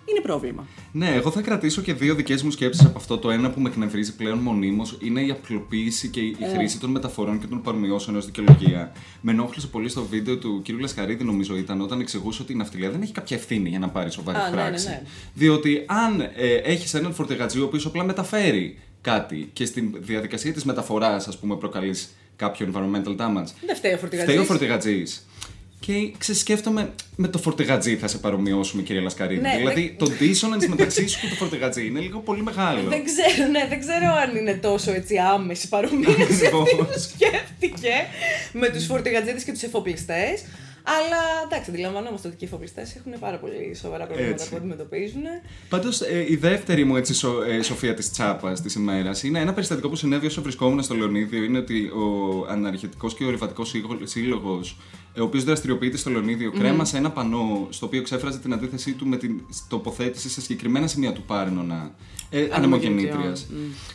είναι 0.05 0.19
πρόβλημα. 0.21 0.67
Ναι, 0.91 1.09
εγώ 1.15 1.31
θα 1.31 1.41
κρατήσω 1.41 1.81
και 1.81 1.93
δύο 1.93 2.15
δικές 2.15 2.43
μου 2.43 2.51
σκέψεις 2.51 2.85
από 2.85 2.97
αυτό. 2.97 3.17
Το 3.17 3.29
ένα 3.31 3.49
που 3.49 3.59
με 3.61 3.69
εκνευρίζει 3.69 4.15
πλέον 4.15 4.37
μονίμως 4.37 4.97
είναι 5.01 5.21
η 5.21 5.29
απλοποίηση 5.31 6.07
και 6.07 6.19
η 6.19 6.35
Ε. 6.39 6.47
χρήση 6.55 6.79
των 6.79 6.89
μεταφορών 6.89 7.39
και 7.39 7.47
των 7.47 7.61
παρομοιώσεων 7.61 8.15
ως 8.15 8.25
δικαιολογία. 8.25 8.91
Με 9.21 9.31
ενόχλησε 9.31 9.67
πολύ 9.67 9.89
στο 9.89 10.03
βίντεο 10.05 10.37
του 10.37 10.61
κ. 10.65 10.69
Λασκαρίδη, 10.79 11.23
νομίζω 11.23 11.57
ήταν, 11.57 11.81
όταν 11.81 11.99
εξηγούσε 11.99 12.41
ότι 12.41 12.53
η 12.53 12.55
ναυτιλία 12.55 12.89
δεν 12.89 13.01
έχει 13.01 13.11
κάποια 13.11 13.37
ευθύνη 13.37 13.69
για 13.69 13.79
να 13.79 13.89
πάρει 13.89 14.11
σοβαρή 14.11 14.37
Α, 14.37 14.41
ναι, 14.41 14.49
ναι, 14.49 14.55
πράξη. 14.55 14.87
ναι. 14.87 15.01
Διότι 15.33 15.83
αν 15.85 16.21
ε, 16.21 16.53
έχεις 16.63 16.93
έναν 16.93 17.13
φορτηγατζή 17.13 17.59
ο 17.59 17.63
οποίος 17.65 17.85
απλά 17.85 18.03
μεταφέρει 18.03 18.77
κάτι 19.01 19.49
και 19.53 19.65
στη 19.65 19.91
διαδικασία 19.99 20.53
της 20.53 20.63
μεταφοράς, 20.63 21.27
ας 21.27 21.37
πούμε, 21.39 21.55
προκαλείς 21.55 22.09
κάποιο 22.35 22.69
environmental 22.73 23.15
damage. 23.17 23.51
Δεν 23.65 23.75
φταίει 23.75 23.93
ο 23.93 23.97
φορτηγατζής. 23.97 24.23
Φταίει 24.33 24.37
ο 24.37 24.43
φορτηγατζής. 24.43 25.25
Και 25.86 26.12
ξεσκέφτομαι 26.17 26.93
με 27.15 27.28
το 27.28 27.38
φορτηγατζή 27.38 27.95
θα 27.98 28.08
σε 28.08 28.17
παρομοιώσουμε, 28.17 28.82
κύριε 28.82 29.02
Λασκαρίδη. 29.02 29.41
Ναι, 29.41 29.56
δηλαδή 29.58 29.95
το 30.00 30.06
dissonance 30.19 30.67
μεταξύ 30.67 31.08
σου 31.08 31.19
και 31.19 31.28
το 31.28 31.36
φορτηγατζή 31.36 31.86
είναι 31.88 32.00
λίγο 32.00 32.19
πολύ 32.19 32.43
μεγάλο. 32.43 32.89
Δεν 32.89 33.04
ξέρω, 33.06 33.52
ναι, 33.52 33.65
δεν 33.69 33.80
ξέρω 33.80 34.06
αν 34.24 34.36
είναι 34.36 34.54
τόσο 34.54 34.91
έτσι 34.91 35.15
άμεση 35.17 35.67
παρομοίωση 35.69 36.21
αυτή 36.36 36.45
Ακριβώς. 36.45 36.69
που 36.76 37.00
σκέφτηκε 37.00 37.93
με 38.54 38.69
τους 38.69 38.86
φορτηγατζίδες 38.86 39.43
και 39.43 39.52
τους 39.52 39.62
εφοπλιστές. 39.63 40.43
Αλλά 40.88 41.21
εντάξει, 41.45 41.69
αντιλαμβανόμαστε 41.71 42.28
ότι 42.28 42.38
και 42.38 42.43
οι 42.45 42.48
εφοπλιστές 42.48 42.95
έχουν 42.95 43.19
πάρα 43.19 43.38
πολύ 43.38 43.76
σοβαρά 43.82 44.06
προβλήματα 44.06 44.34
Έτσι. 44.36 44.50
που 44.50 44.56
αντιμετωπίζουν. 44.56 45.21
Πάντως, 45.69 46.02
η 46.28 46.36
δεύτερη 46.36 46.84
μου 46.84 46.95
έτσι, 46.95 47.13
σο- 47.13 47.41
ε, 47.43 47.62
σοφία 47.62 47.93
της 47.93 48.12
τσάπας 48.12 48.62
της 48.62 48.76
ημέρας 48.76 49.24
είναι 49.24 49.39
ένα 49.39 49.54
περιστατικό 49.54 49.89
που 49.89 49.95
συνέβη 49.95 50.26
όσο 50.26 50.41
βρισκόμουν 50.41 50.84
στο 50.84 50.95
Λεωνίδιο. 50.95 51.43
Είναι 51.43 51.58
ότι 51.58 51.84
ο 51.86 52.45
Αναρχετικό 52.50 53.08
και 53.17 53.24
ο 53.26 53.30
Ρηβατικό 53.30 53.63
Σύλλογος, 54.04 54.78
ο 55.17 55.23
οποίος 55.23 55.43
δραστηριοποιείται 55.43 55.97
στο 55.97 56.10
Λεωνίδιο, 56.10 56.51
κρέμασε 56.51 56.97
ένα 56.97 57.12
πανό 57.12 57.67
στο 57.69 57.86
οποίο 57.86 58.01
ξέφραζε 58.01 58.39
την 58.39 58.54
αντίθεσή 58.54 58.93
του 58.93 59.08
με 59.08 59.17
την 59.17 59.41
τοποθέτηση 59.67 60.30
σε 60.30 60.41
συγκεκριμένα 60.41 60.88
σημεία 60.88 61.13
του 61.13 61.21
Πάρνονα. 61.21 61.95
Ε, 62.30 62.47
ανεμογεννήτριας. 62.51 63.47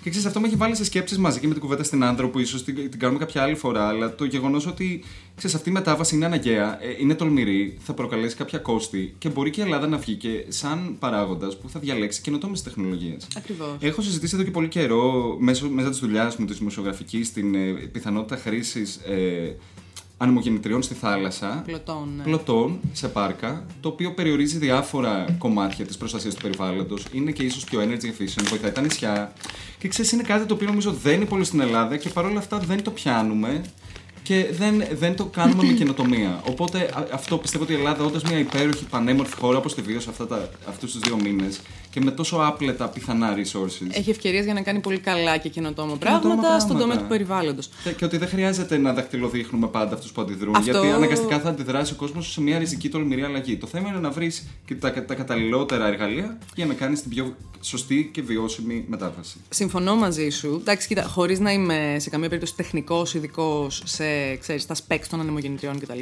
Και 0.02 0.11
ξέρεις, 0.11 0.26
αυτό 0.26 0.40
με 0.40 0.46
έχει 0.46 0.56
βάλει 0.56 0.76
σε 0.76 0.85
σκέψεις 0.85 1.18
μαζί 1.18 1.40
και 1.40 1.46
με 1.46 1.52
την 1.52 1.62
κουβέντα 1.62 1.83
στην 1.83 2.04
άντρο 2.04 2.28
που 2.28 2.38
ίσως 2.38 2.64
την, 2.64 2.90
την 2.90 2.98
κάνουμε 2.98 3.18
κάποια 3.18 3.42
άλλη 3.42 3.54
φορά. 3.54 3.88
Αλλά 3.88 4.14
το 4.14 4.24
γεγονός 4.24 4.66
ότι 4.66 5.04
ξέρεις, 5.37 5.56
αυτή 5.56 5.68
η 5.68 5.72
μετάβαση 5.72 6.14
είναι 6.14 6.24
αναγκαία, 6.24 6.83
ε, 6.83 6.96
είναι 6.98 7.14
τολμηρή, 7.14 7.76
θα 7.80 7.92
προκαλέσει 7.92 8.37
κάποια 8.37 8.59
κόστη 8.59 9.14
και 9.18 9.28
μπορεί 9.28 9.50
και 9.50 9.61
η 9.61 9.64
Ελλάδα 9.64 9.87
να 9.87 9.96
βγει 9.96 10.14
και 10.14 10.44
σαν 10.48 10.96
παράγοντας 10.98 11.59
που 11.59 11.68
θα 11.68 11.80
διαλέξει 11.80 12.20
καινοτόμες 12.20 12.62
τεχνολογίες. 12.62 13.26
Ακριβώς. 13.37 13.76
Έχω 13.80 14.02
συζητήσει 14.02 14.35
εδώ 14.35 14.44
και 14.44 14.50
πολύ 14.50 14.68
καιρό 14.68 15.37
μέσω, 15.40 15.68
μέσα 15.68 15.88
της 15.88 15.98
δουλειάς 15.98 16.37
μου, 16.37 16.46
της 16.46 16.59
δημοσιογραφικής, 16.59 17.33
την 17.33 17.54
ε, 17.54 17.70
πιθανότητα 17.92 18.37
χρήσης 18.37 18.96
ε, 18.96 19.56
ανεμογεννητριών 20.22 20.83
στη 20.83 20.94
θάλασσα. 20.94 21.62
Πλωτών. 21.66 22.09
ναι. 22.16 22.22
Πλωτών 22.22 22.78
σε 22.92 23.09
πάρκα, 23.09 23.64
το 23.80 23.88
οποίο 23.88 24.14
περιορίζει 24.14 24.59
διάφορα 24.59 25.24
κομμάτια 25.38 25.85
της 25.87 25.96
προστασίας 25.96 26.35
του 26.35 26.42
περιβάλλοντος. 26.42 27.04
Είναι 27.12 27.30
και 27.30 27.42
ίσως 27.42 27.64
πιο 27.64 27.80
energy 27.80 28.04
efficient, 28.04 28.44
βοηθάει 28.48 28.70
τα 28.70 28.80
νησιά. 28.80 29.33
Και 29.78 29.88
ξέρεις, 29.88 30.12
είναι 30.12 30.22
κάτι 30.22 30.46
το 30.46 30.54
οποίο 30.54 30.66
νομίζω 30.66 30.92
δεν 30.92 31.14
είναι 31.14 31.24
πολύ 31.24 31.44
στην 31.44 31.61
Ελλάδα 31.61 31.96
και 31.96 32.09
παρόλα 32.09 32.38
αυτά 32.38 32.59
δεν 32.59 32.83
το 32.83 32.90
πιάνουμε 32.90 33.62
και 34.22 34.46
δεν, 34.52 34.83
δεν 34.92 35.16
το 35.16 35.24
κάνουμε 35.24 35.64
με 35.64 35.72
καινοτομία. 35.80 36.40
Οπότε 36.46 36.78
α- 36.94 37.06
αυτό 37.12 37.38
πιστεύω 37.38 37.64
ότι 37.64 37.72
η 37.72 37.76
Ελλάδα, 37.76 38.04
όντα 38.04 38.20
μια 38.28 38.38
υπέροχη 38.38 38.85
πανέμορφη 38.85 39.37
χώρα 39.37 39.59
όπως 39.59 39.74
τη 39.74 39.83
βίωσε 39.83 40.11
αυτούς 40.68 40.92
τους 40.92 41.00
δύο 41.00 41.16
μήνες 41.22 41.61
και 41.90 42.00
με 42.00 42.11
τόσο 42.11 42.37
άπλετα 42.37 42.88
πιθανά 42.88 43.35
resources. 43.37 43.87
Έχει 43.90 44.11
ευκαιρίες 44.11 44.44
για 44.44 44.55
να 44.55 44.62
κάνει 44.62 44.81
πολύ 44.81 44.98
καλά 44.98 45.37
και 45.37 45.48
καινοτόμα 45.48 45.96
Καινοτόμα 45.96 46.20
πράγματα, 46.20 46.59
στον 46.59 46.68
πράγματα. 46.68 46.81
τομέα 46.88 47.03
του 47.03 47.09
περιβάλλοντος. 47.09 47.68
Και, 47.85 47.90
και 47.92 48.05
ότι 48.05 48.16
δεν 48.16 48.29
χρειάζεται 48.29 48.79
να 48.79 48.92
δακτυλοδείχνουμε 48.92 49.66
πάντα 49.66 49.94
αυτούς 49.94 50.12
που 50.12 50.20
αντιδρούν. 50.20 50.57
Αυτό- 50.57 50.70
Γιατί 50.70 50.88
αναγκαστικά 50.88 51.40
θα 51.40 51.48
αντιδράσει 51.48 51.92
ο 51.92 51.96
κόσμος 51.96 52.33
σε 52.33 52.40
μια 52.40 52.59
ριζική 52.59 52.88
τολμηρή 52.88 53.22
αλλαγή. 53.22 53.57
Το 53.57 53.66
θέμα 53.66 53.88
είναι 53.88 53.98
να 53.98 54.11
βρεις 54.11 54.46
και 54.64 54.74
τα, 54.74 55.05
τα 55.05 55.14
καταλληλότερα 55.14 55.87
εργαλεία 55.87 56.38
για 56.55 56.66
να 56.66 56.74
κάνεις 56.74 57.00
την 57.03 57.11
πιο 57.11 57.37
σωστή 57.61 58.11
και 58.12 58.22
βιώσιμη 58.22 58.85
μετάβαση. 58.88 59.37
Συμφωνώ 59.48 59.96
μαζί 59.96 60.29
σου. 60.29 60.57
Εντάξει, 60.61 60.87
κοίτα, 60.88 61.03
χωρίς 61.03 61.38
να 61.40 61.53
είμαι 61.53 61.96
σε 61.98 62.11
καμία 62.11 62.29
περίπτωση 62.29 62.57
τεχνικός 62.57 63.14
ειδικός 63.14 63.83
σε 63.85 64.37
ξέρεις, 64.37 64.66
τα 64.66 64.74
specs 64.87 65.05
των 65.11 65.20
ανεμογεννητριών 65.20 65.79
κτλ. 65.81 66.00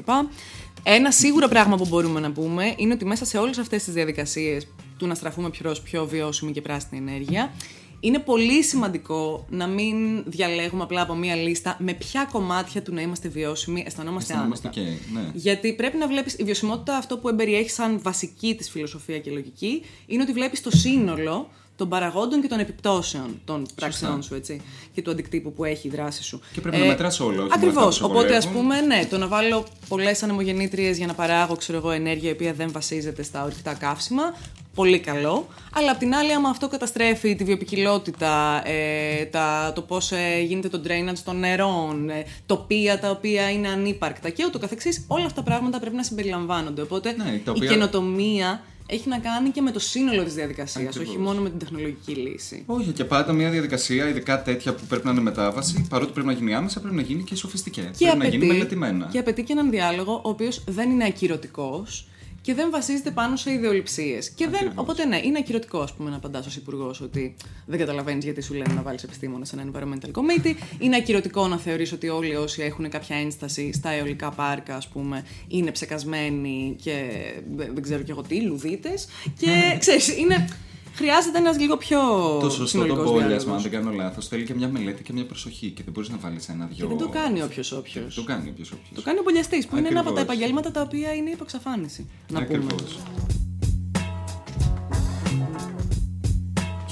Ένα 0.83 1.11
σίγουρο 1.11 1.49
πράγμα 1.49 1.77
που 1.77 1.87
μπορούμε 1.89 2.21
να 2.21 2.33
πούμε 2.33 2.75
είναι 2.77 2.93
ότι 2.93 3.05
μέσα 3.05 3.25
σε 3.25 3.39
όλες 3.39 3.59
αυτές 3.59 3.85
τις 3.85 3.95
διαδικασίες 3.95 4.67
του 4.99 5.07
να 5.07 5.15
στραφούμε 5.15 5.51
πιο, 5.51 5.75
πιο 5.85 6.07
βιώσιμη 6.07 6.53
και 6.53 6.61
πράσινη 6.63 7.09
ενέργεια, 7.09 7.53
είναι 8.01 8.19
πολύ 8.19 8.63
σημαντικό 8.63 9.47
να 9.51 9.67
μην 9.67 10.25
διαλέγουμε 10.27 10.83
απλά 10.83 11.03
από 11.03 11.15
μία 11.15 11.35
λίστα 11.35 11.77
με 11.79 11.93
ποια 11.93 12.29
κομμάτια 12.33 12.83
του 12.83 12.95
να 12.95 13.01
είμαστε 13.01 13.29
βιώσιμοι 13.29 13.85
αισθανόμαστε 13.87 14.33
Αισθανόμαστε 14.33 14.69
άνετα. 14.69 14.83
και, 14.83 14.97
ναι. 15.13 15.31
Γιατί 15.35 15.73
πρέπει 15.73 15.97
να 15.97 16.07
βλέπεις 16.07 16.35
η 16.35 16.45
βιωσιμότητα, 16.45 16.97
αυτό 16.97 17.19
που 17.19 17.29
εμπεριέχει 17.29 17.71
σαν 17.71 17.99
βασική 18.03 18.55
της 18.55 18.71
φιλοσοφία 18.71 19.19
και 19.19 19.31
λογική, 19.31 19.83
είναι 20.07 20.23
ότι 20.23 20.33
βλέπεις 20.33 20.63
το 20.63 20.71
σύνολο 20.71 21.49
των 21.77 21.89
παραγόντων 21.89 22.41
και 22.41 22.49
των 22.49 22.59
επιπτώσεων 22.59 23.41
των 23.45 23.67
πράξεών 23.75 24.23
σου 24.23 24.35
έτσι, 24.35 24.61
και 24.95 25.03
του 25.03 25.11
αντικτύπου 25.11 25.53
που 25.53 25.65
έχει 25.65 25.87
η 25.87 25.91
δράση 25.91 26.23
σου. 26.23 26.41
Και 26.53 26.61
πρέπει 26.61 26.77
να 26.77 26.85
μετράς 26.85 27.21
όλα, 27.21 27.29
όχι 27.31 27.37
μόνο 27.39 27.55
Ακριβώς. 27.55 27.77
αυτά 27.87 27.89
που 27.89 27.93
σε 27.93 28.05
Οπότε, 28.05 28.37
ας 28.37 28.45
βολεύουν. 28.45 28.63
πούμε, 28.69 28.81
ναι, 28.81 29.07
το 29.11 29.19
να 29.19 29.27
βάλω 29.27 29.67
πολλές 29.89 30.23
ανεμογεννήτριες 30.23 30.97
για 30.97 31.07
να 31.07 31.15
παράγω 31.15 31.57
ξέρω 31.57 31.79
εγώ, 31.79 31.91
ενέργεια 31.91 32.29
η 32.29 32.33
οποία 32.33 32.53
δεν 32.53 32.73
βασίζεται 32.73 33.23
στα 33.23 33.45
ορυκτά 33.45 33.75
καύσιμα. 33.75 34.23
Πολύ 34.79 34.99
καλό. 34.99 35.47
Αλλά 35.73 35.91
απ' 35.91 35.99
την 35.99 36.15
άλλη, 36.15 36.33
άμα 36.33 36.49
αυτό 36.49 36.69
καταστρέφει 36.69 37.35
τη 37.35 37.45
βιοπικιλότητα, 37.45 38.63
ε, 38.69 39.25
τα, 39.25 39.73
το 39.75 39.83
πώς 39.83 40.13
ε, 40.13 40.41
γίνεται 40.47 40.69
το 40.69 40.81
drainage 40.87 41.19
των 41.25 41.39
νερών, 41.39 42.11
ε, 42.11 42.25
τοπία 42.47 42.99
τα 42.99 43.11
οποία 43.11 43.51
είναι 43.51 43.69
ανύπαρκτα 43.69 44.29
και 44.31 44.45
ούτω 44.47 44.59
καθεξής, 44.59 45.05
όλα 45.07 45.25
αυτά 45.25 45.43
τα 45.43 45.43
πράγματα 45.51 45.81
πρέπει 45.81 45.97
να 45.97 46.03
συμπεριλαμβάνονται. 46.03 46.83
Οπότε 46.83 47.13
Ναι, 47.13 47.25
τα 47.25 47.31
η 47.31 47.51
οποία- 47.51 47.69
καινοτομία 47.71 48.63
έχει 48.87 49.09
να 49.09 49.19
κάνει 49.19 49.51
και 49.51 49.61
με 49.61 49.71
το 49.71 49.79
σύνολο 49.79 50.25
της 50.25 50.35
διαδικασίας, 50.35 50.87
Ακριβώς. 50.87 51.09
όχι 51.09 51.19
μόνο 51.19 51.41
με 51.41 51.49
την 51.49 51.59
τεχνολογική 51.59 52.13
λύση. 52.13 52.63
Όχι, 52.67 52.91
και 52.91 53.05
πάντα 53.05 53.33
μια 53.33 53.51
διαδικασία, 53.51 54.09
ειδικά 54.09 54.43
τέτοια 54.43 54.75
που 54.75 54.83
πρέπει 54.89 55.05
να 55.07 55.11
είναι 55.13 55.21
μετάβαση, 55.21 55.87
παρότι 55.89 56.13
πρέπει 56.13 56.27
να 56.27 56.33
γίνει 56.33 56.55
άμεσα, 56.55 56.81
πρέπει 56.81 56.97
να 56.97 57.03
γίνει 57.03 57.23
και 57.23 57.35
σοφιστικέ. 57.35 57.91
Πρέπει 57.99 58.19
να 58.19 58.27
γίνει 58.29 58.47
μελετημένα. 58.47 59.09
και 59.13 59.19
απαιτεί 59.19 59.43
και 59.43 59.53
έναν 59.53 59.71
διάλογο 59.71 60.13
ο 60.25 60.29
οποίος 60.29 60.65
δεν 60.67 60.91
είναι 60.91 61.05
ακυρωτικός 61.05 62.07
και 62.41 62.55
δεν 62.55 62.71
βασίζεται 62.71 63.11
πάνω 63.11 63.37
σε 63.37 63.53
ιδεολειψίες. 63.53 64.31
Και 64.31 64.45
δεν, 64.45 64.55
Ακριβώς. 64.55 64.75
οπότε 64.77 65.05
ναι, 65.05 65.21
είναι 65.25 65.39
ακυρωτικό 65.39 65.81
ας 65.81 65.93
πούμε, 65.95 66.11
να 66.11 66.17
απαντάς 66.17 66.47
ως 66.47 66.57
υπουργός 66.57 67.01
ότι 67.01 67.37
δεν 67.67 67.79
καταλαβαίνεις 67.79 68.25
γιατί 68.25 68.43
σου 68.43 68.55
λένε 68.55 68.75
να 68.75 68.83
βάλεις 68.83 69.03
επιστήμονα 69.03 69.45
σε 69.45 69.57
ένα 69.57 69.71
environmental 69.71 70.11
committee. 70.11 70.55
Είναι 70.79 70.97
ακυρωτικό 70.97 71.49
να 71.49 71.59
θεωρείς 71.59 71.93
ότι 71.93 72.09
όλοι 72.09 72.37
όσοι 72.37 72.63
έχουν 72.63 72.89
κάποια 72.89 73.17
ένσταση 73.17 73.73
στα 73.73 73.91
αιωλικά 73.91 74.31
πάρκα, 74.31 74.77
ας 74.77 74.89
πούμε, 74.89 75.25
είναι 75.49 75.71
ψεκασμένοι 75.71 76.77
και 76.83 77.11
δεν 77.57 77.71
δεν 77.75 77.83
ξέρω 77.83 78.03
κι 78.03 78.11
εγώ 78.11 78.23
τι, 78.23 78.41
λουδίτες. 78.41 79.09
Και 79.39 79.51
ξέρεις, 79.79 80.17
είναι. 80.17 80.49
Χρειάζεται 80.99 81.39
ένας 81.39 81.59
λίγο 81.59 81.77
πιο. 81.77 81.99
Το 82.41 82.49
σωστό 82.49 82.63
το 82.63 82.69
συνολικός 82.69 83.05
μπόλιασμα, 83.05 83.29
διάλογος. 83.37 83.55
αν 83.57 83.63
δεν 83.63 83.71
κάνω 83.71 83.91
λάθος, 83.91 84.29
θέλει 84.29 84.45
και 84.45 84.55
μια 84.55 84.69
μελέτη 84.69 85.03
και 85.03 85.13
μια 85.13 85.27
προσοχή 85.27 85.71
και 85.71 85.83
δεν 85.85 85.93
μπορείς 85.93 86.09
να 86.09 86.17
βάλεις 86.17 86.49
ένα-δυο. 86.49 86.87
Και 86.87 86.95
δεν 86.95 86.99
το 86.99 87.09
κάνει 87.09 87.43
όποιος 87.43 87.73
όποιος. 87.73 88.15
Το 88.15 88.23
κάνει 88.25 88.49
όποιος 88.51 88.73
όποιος. 88.73 88.91
Το 88.95 89.03
κάνει 89.03 89.19
ο 89.19 89.23
μπολιαστής, 89.23 89.67
που 89.67 89.77
είναι 89.77 89.89
ένα 89.89 90.01
από 90.01 90.13
τα 90.13 90.21
Ακριβώς. 90.21 90.35
επαγγέλματα 90.37 90.71
τα 90.71 90.81
οποία 90.81 91.15
είναι 91.15 91.31
υποξαφάνιση. 91.31 92.07
Να 92.33 92.45
πούμε. 92.45 92.67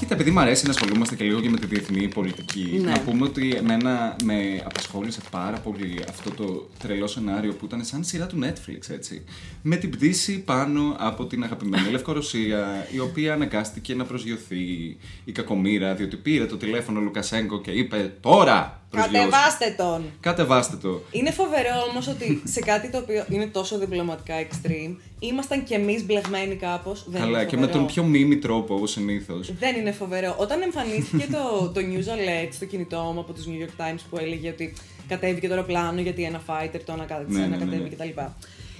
Κοίτα, 0.07 0.19
επειδή 0.19 0.35
μου 0.35 0.39
αρέσει 0.39 0.65
να 0.65 0.71
ασχολούμαστε 0.71 1.15
και 1.15 1.23
λίγο 1.23 1.39
και 1.41 1.49
με 1.49 1.57
τη 1.57 1.65
διεθνή 1.65 2.07
πολιτική, 2.07 2.79
Ναι. 2.83 2.91
να 2.91 2.99
πούμε 2.99 3.25
ότι 3.25 3.53
εμένα 3.57 4.15
με 4.23 4.61
απασχόλησε 4.65 5.19
πάρα 5.31 5.57
πολύ 5.57 5.99
αυτό 6.09 6.29
το 6.31 6.69
τρελό 6.79 7.07
σενάριο 7.07 7.53
που 7.53 7.65
ήταν 7.65 7.85
σαν 7.85 8.03
σειρά 8.03 8.25
του 8.27 8.39
Netflix, 8.43 8.89
έτσι. 8.89 9.23
Με 9.61 9.75
την 9.75 9.89
πτήση 9.89 10.39
πάνω 10.39 10.95
από 10.99 11.25
την 11.25 11.43
αγαπημένη 11.43 11.89
Λευκορωσία, 11.89 12.87
η 12.91 12.99
οποία 12.99 13.33
αναγκάστηκε 13.33 13.95
να 13.95 14.03
προσγειωθεί 14.05 14.97
η 15.25 15.31
κακομήρα, 15.31 15.93
διότι 15.95 16.15
πήρε 16.15 16.45
το 16.45 16.57
τηλέφωνο 16.57 16.99
ο 16.99 17.01
Λουκασέγκο 17.01 17.61
και 17.61 17.71
είπε 17.71 18.13
Τώρα! 18.21 18.81
προσγειώσου». 18.89 19.29
Κατεβάστε 19.29 19.75
τον! 19.77 20.03
Κατεβάστε 20.19 20.75
το. 20.75 21.01
Είναι 21.11 21.31
φοβερό 21.31 21.75
όμως 21.91 22.07
ότι 22.07 22.41
σε 22.45 22.59
κάτι 22.59 22.89
το 22.89 22.97
οποίο 22.97 23.25
είναι 23.29 23.45
τόσο 23.45 23.77
διπλωματικά 23.79 24.33
extreme, 24.49 24.95
ήμασταν 25.19 25.63
κι 25.63 25.73
εμείς 25.73 26.05
μπλεγμένοι 26.05 26.55
κάπως. 26.55 27.05
Καλά, 27.11 27.45
και 27.45 27.57
με 27.57 27.67
τον 27.67 27.85
πιο 27.85 28.03
μίμη 28.03 28.37
τρόπο, 28.37 28.75
όπως 28.75 28.91
συνήθως. 28.91 29.53
Δεν 29.59 29.75
είναι 29.75 29.91
φοβερό. 29.91 30.35
Όταν 30.37 30.61
εμφανίστηκε 30.61 31.27
το, 31.31 31.71
το 31.73 31.81
news 31.81 32.07
alert 32.07 32.49
στο 32.51 32.65
κινητό 32.65 33.11
μου 33.13 33.19
από 33.19 33.33
τους 33.33 33.45
New 33.47 33.63
York 33.63 33.81
Times 33.81 33.99
που 34.09 34.17
έλεγε 34.17 34.49
ότι 34.49 34.73
κατέβηκε 35.07 35.47
το 35.47 35.53
αεροπλάνο 35.53 36.01
γιατί 36.01 36.23
ένα 36.23 36.41
fighter 36.47 36.79
το 36.85 36.93
ανακα... 36.93 37.25
Ναι, 37.27 37.39
ναι, 37.39 37.45
ναι, 37.47 37.55
ανακατέβει 37.55 37.83
ναι. 37.83 37.89
κτλ. 37.89 38.21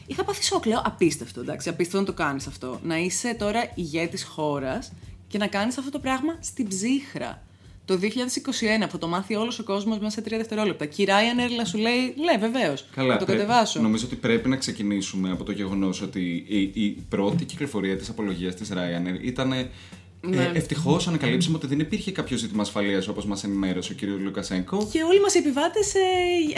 Είχα 0.08 0.24
πάθει 0.24 0.44
σοκ, 0.44 0.66
λέω 0.66 0.82
απίστευτο, 0.86 1.40
εντάξει. 1.40 1.70
Απίστευτο 1.70 2.00
να 2.00 2.06
το 2.06 2.24
κάνεις 2.24 2.48
αυτό. 2.48 2.80
Να 2.84 2.98
είσαι 2.98 3.36
τώρα 3.40 3.72
ηγέτης 3.76 4.24
χώρας 4.24 4.92
και 5.28 5.38
να 5.38 5.48
κάνεις 5.48 5.78
αυτό 5.78 5.92
το 5.92 6.00
πράγμα 6.00 6.38
στην 6.40 6.68
ψύχρα. 6.68 7.42
Το 7.88 8.00
2021 8.02 8.06
που 8.80 8.92
θα 8.92 8.98
το 8.98 9.08
μάθει 9.08 9.36
όλος 9.36 9.60
ο 9.60 9.64
κόσμος 9.64 9.98
μέσα 10.00 10.10
σε 10.12 10.22
τρία 10.22 10.38
δευτερόλεπτα. 10.38 10.86
Και 10.86 11.02
η 11.02 11.08
Ryanair 11.10 11.52
να 11.58 11.66
σου 11.66 11.78
λέει, 11.78 12.14
ναι, 12.26 12.38
βεβαίως. 12.48 12.86
Καλά, 12.96 13.14
Θα 13.14 13.20
το 13.20 13.26
πρέ- 13.26 13.38
κατεβάσω. 13.40 13.82
Νομίζω 13.82 14.06
ότι 14.06 14.16
πρέπει 14.16 14.50
να 14.50 14.56
ξεκινήσουμε 14.56 15.32
από 15.32 15.44
το 15.44 15.52
γεγονός 15.52 16.02
ότι 16.02 16.46
η, 16.48 16.62
η 16.84 16.90
πρώτη 17.10 17.46
κυκλοφορία 17.46 17.98
της 17.98 18.10
απολογίας 18.10 18.56
της 18.56 18.70
Ryanair 18.74 19.22
ήταν. 19.22 19.54
Ναι. 20.30 20.52
Ε, 20.54 20.58
Ευτυχώς 20.58 21.08
ανακαλύψαμε 21.08 21.56
ότι 21.58 21.68
δεν 21.68 21.80
υπήρχε 21.80 22.12
κάποιο 22.12 22.38
ζήτημα 22.38 22.62
ασφαλείας 22.62 23.08
όπως 23.08 23.26
μας 23.26 23.44
ενημέρωσε 23.44 23.94
ο 23.94 23.96
κ. 24.00 24.22
Λουκασέγκο. 24.24 24.88
Και 24.92 25.04
όλοι 25.04 25.20
μας 25.22 25.36
οι 25.36 25.38
επιβάτες 25.38 25.94
ε, 25.96 26.00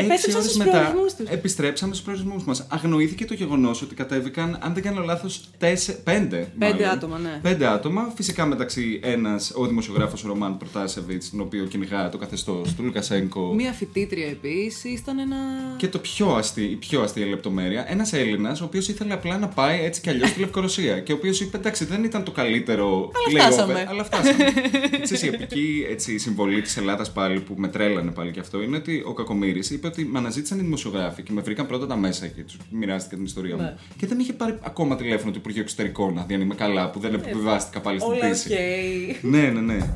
επέστρεψαν 0.03 0.41
ώρες 0.41 0.51
στους 0.51 0.63
προορισμούς 0.63 1.13
τους. 1.13 1.29
επιστρέψαμε 1.29 1.93
στους 1.93 2.05
προορισμούς 2.05 2.43
μας. 2.43 2.65
Αγνοήθηκε 2.69 3.25
το 3.25 3.33
γεγονός 3.33 3.81
ότι 3.81 3.95
κατέβηκαν, 3.95 4.57
αν 4.61 4.73
δεν 4.73 4.83
κάνω 4.83 5.01
λάθος, 5.03 5.41
πέντε. 5.57 5.97
Πέντε 6.03 6.51
μάλλον. 6.57 6.89
άτομα, 6.89 7.17
ναι. 7.17 7.39
Πέντε 7.41 7.65
άτομα. 7.67 8.13
Φυσικά 8.15 8.45
μεταξύ 8.45 8.99
ένας, 9.03 9.51
ο 9.55 9.65
δημοσιογράφος 9.65 10.21
Ρωμάν 10.21 10.57
Προτάσεβιτς, 10.57 11.29
τον 11.29 11.39
οποίο 11.41 11.65
κυνηγά 11.65 12.09
το 12.09 12.17
καθεστώς 12.17 12.73
του 12.75 12.83
Λουκασέγκο. 12.83 13.53
Μία 13.53 13.71
φοιτήτρια 13.71 14.27
επίσης 14.27 14.99
ήταν 14.99 15.19
ένα. 15.19 15.35
Και 15.77 15.87
το 15.87 15.97
πιο 15.99 16.27
αστεί, 16.29 16.63
η 16.63 16.75
πιο 16.75 17.01
αστεία 17.01 17.25
λεπτομέρεια, 17.25 17.85
ένας 17.91 18.13
Έλληνας, 18.13 18.61
ο 18.61 18.63
οποίος 18.65 18.87
ήθελε 18.87 19.13
απλά 19.13 19.37
να 19.37 19.47
πάει 19.47 19.83
έτσι 19.83 20.01
κι 20.01 20.09
αλλιώς 20.09 20.29
στη 20.29 20.39
Λευκορωσία. 20.39 20.99
και 20.99 21.11
ο 21.11 21.15
οποίος 21.15 21.39
είπε: 21.41 21.57
Εντάξει, 21.57 21.85
δεν 21.85 22.03
ήταν 22.03 22.23
το 22.23 22.31
καλύτερο 22.31 23.11
Αλλά 23.27 23.49
layover, 23.49 23.53
φτάσαμε. 23.63 23.85
αλλά 23.89 24.03
φτάσαμε. 24.03 24.43
Ξέρεις, 25.03 25.23
η 25.23 25.27
επική 25.27 25.85
έτσι, 25.89 26.17
συμβολή 26.17 26.61
της 26.61 26.77
Ελλάδας 26.77 27.11
πάλι 27.11 27.39
που 27.39 27.53
με 27.57 27.67
τρέλανε 27.67 28.11
πάλι 28.11 28.31
και 28.31 28.39
αυτό 28.39 28.61
είναι 28.61 28.77
ότι 28.77 29.03
ο 29.05 29.13
κακομοίρης 29.13 29.61
είπε 29.69 29.87
ότι 29.87 30.05
με 30.05 30.17
αναζήτησαν 30.19 30.59
οι 30.59 30.61
δημοσιογράφοι 30.61 31.23
και 31.23 31.31
με 31.31 31.41
βρήκαν 31.41 31.67
πρώτα 31.67 31.87
τα 31.87 31.95
μέσα 31.95 32.27
και 32.27 32.41
τους 32.43 32.57
μοιράστηκε 32.71 33.15
την 33.15 33.25
ιστορία 33.25 33.55
Ναι. 33.55 33.61
μου. 33.63 33.77
Και 33.97 34.07
δεν 34.07 34.17
με 34.17 34.23
είχε 34.23 34.33
πάρει 34.33 34.57
ακόμα 34.61 34.95
τηλέφωνο 34.95 35.31
του 35.31 35.37
Υπουργείου 35.37 35.61
Εξωτερικών 35.61 36.13
να 36.13 36.23
δει 36.23 36.33
αν 36.33 36.41
είμαι 36.41 36.55
καλά, 36.55 36.89
που 36.89 36.99
δεν 36.99 37.13
επιβιβάστηκα 37.13 37.79
πάλι 37.79 37.99
στην 37.99 38.11
Όλα 38.11 38.19
πτήση. 38.29 38.53
οκ. 38.53 39.23
Ναι, 39.23 39.41
ναι, 39.41 39.61
ναι. 39.61 39.93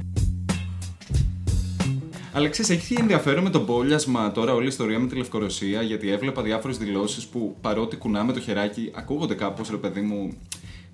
Αλλά 2.36 2.50
ξέρεις, 2.50 2.72
έχει 2.72 2.96
ενδιαφέρον 3.00 3.44
με 3.44 3.50
το 3.50 3.64
μπόλιασμα 3.64 4.32
τώρα 4.32 4.54
όλη 4.54 4.66
η 4.66 4.68
ιστορία 4.68 5.00
με 5.00 5.08
τη 5.08 5.16
Λευκορωσία, 5.16 5.82
γιατί 5.82 6.10
έβλεπα 6.10 6.42
διάφορες 6.42 6.78
δηλώσεις 6.78 7.26
που 7.26 7.56
παρότι 7.62 7.96
κουνάμε 7.96 8.34
το 8.34 8.40
χεράκι, 8.40 8.92
ακούγονται 8.96 9.34
κάπως 9.34 9.70
ρε 9.70 9.78
παιδί 9.78 10.02
μου. 10.02 10.34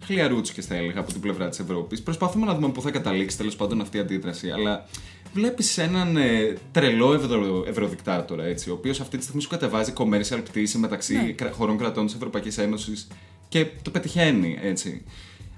Χλιαρούτσικες 0.05 0.65
θα 0.65 0.75
έλεγα 0.75 0.99
από 0.99 1.11
την 1.11 1.21
πλευρά 1.21 1.49
της 1.49 1.59
Ευρώπης. 1.59 2.01
Προσπαθούμε 2.01 2.45
να 2.45 2.55
δούμε 2.55 2.69
πού 2.69 2.81
θα 2.81 2.91
καταλήξει 2.91 3.37
τέλος 3.37 3.55
πάντων 3.55 3.81
αυτή 3.81 3.97
η 3.97 3.99
αντίδραση. 3.99 4.49
Αλλά 4.51 4.85
βλέπεις 5.33 5.77
έναν 5.77 6.17
ε, 6.17 6.57
τρελό 6.71 7.13
ευρω, 7.13 7.63
ευρωδικτάτορα, 7.67 8.43
έτσι, 8.43 8.69
ο 8.69 8.73
οποίος 8.73 8.99
αυτή 8.99 9.17
τη 9.17 9.23
στιγμή 9.23 9.41
σου 9.41 9.49
κατεβάζει 9.49 9.93
commercial 9.97 10.41
πτήση 10.43 10.77
μεταξύ 10.77 11.13
Ναι. 11.15 11.31
κρα- 11.31 11.51
χωρών 11.51 11.77
κρατών 11.77 12.05
της 12.05 12.15
Ευρωπαϊκής 12.15 12.57
Ένωσης 12.57 13.07
και 13.49 13.67
το 13.81 13.91
πετυχαίνει, 13.91 14.57
έτσι. 14.61 15.03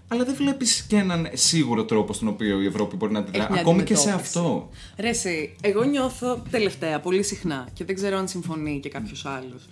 Αλλά 0.07 0.23
δεν 0.23 0.35
βλέπεις 0.35 0.81
και 0.81 0.95
έναν 0.95 1.29
σίγουρο 1.33 1.85
τρόπο 1.85 2.13
στον 2.13 2.27
οποίο 2.27 2.61
η 2.61 2.65
Ευρώπη 2.65 2.95
μπορεί 2.95 3.11
να 3.11 3.19
αντιδρά. 3.19 3.43
Έχει 3.43 3.51
μια 3.51 3.61
Ακόμη 3.61 3.83
και 3.83 3.95
σε 3.95 4.01
αντιμετώπιση. 4.01 4.37
αυτό. 4.39 4.69
Ρε 4.97 5.09
εσύ, 5.09 5.55
εγώ 5.61 5.83
νιώθω 5.83 6.43
τελευταία 6.49 6.99
πολύ 6.99 7.23
συχνά 7.23 7.67
και 7.73 7.85
δεν 7.85 7.95
ξέρω 7.95 8.17
αν 8.17 8.27
συμφωνεί 8.27 8.79
και 8.79 8.89
κάποιος 8.89 9.25
άλλος. 9.25 9.67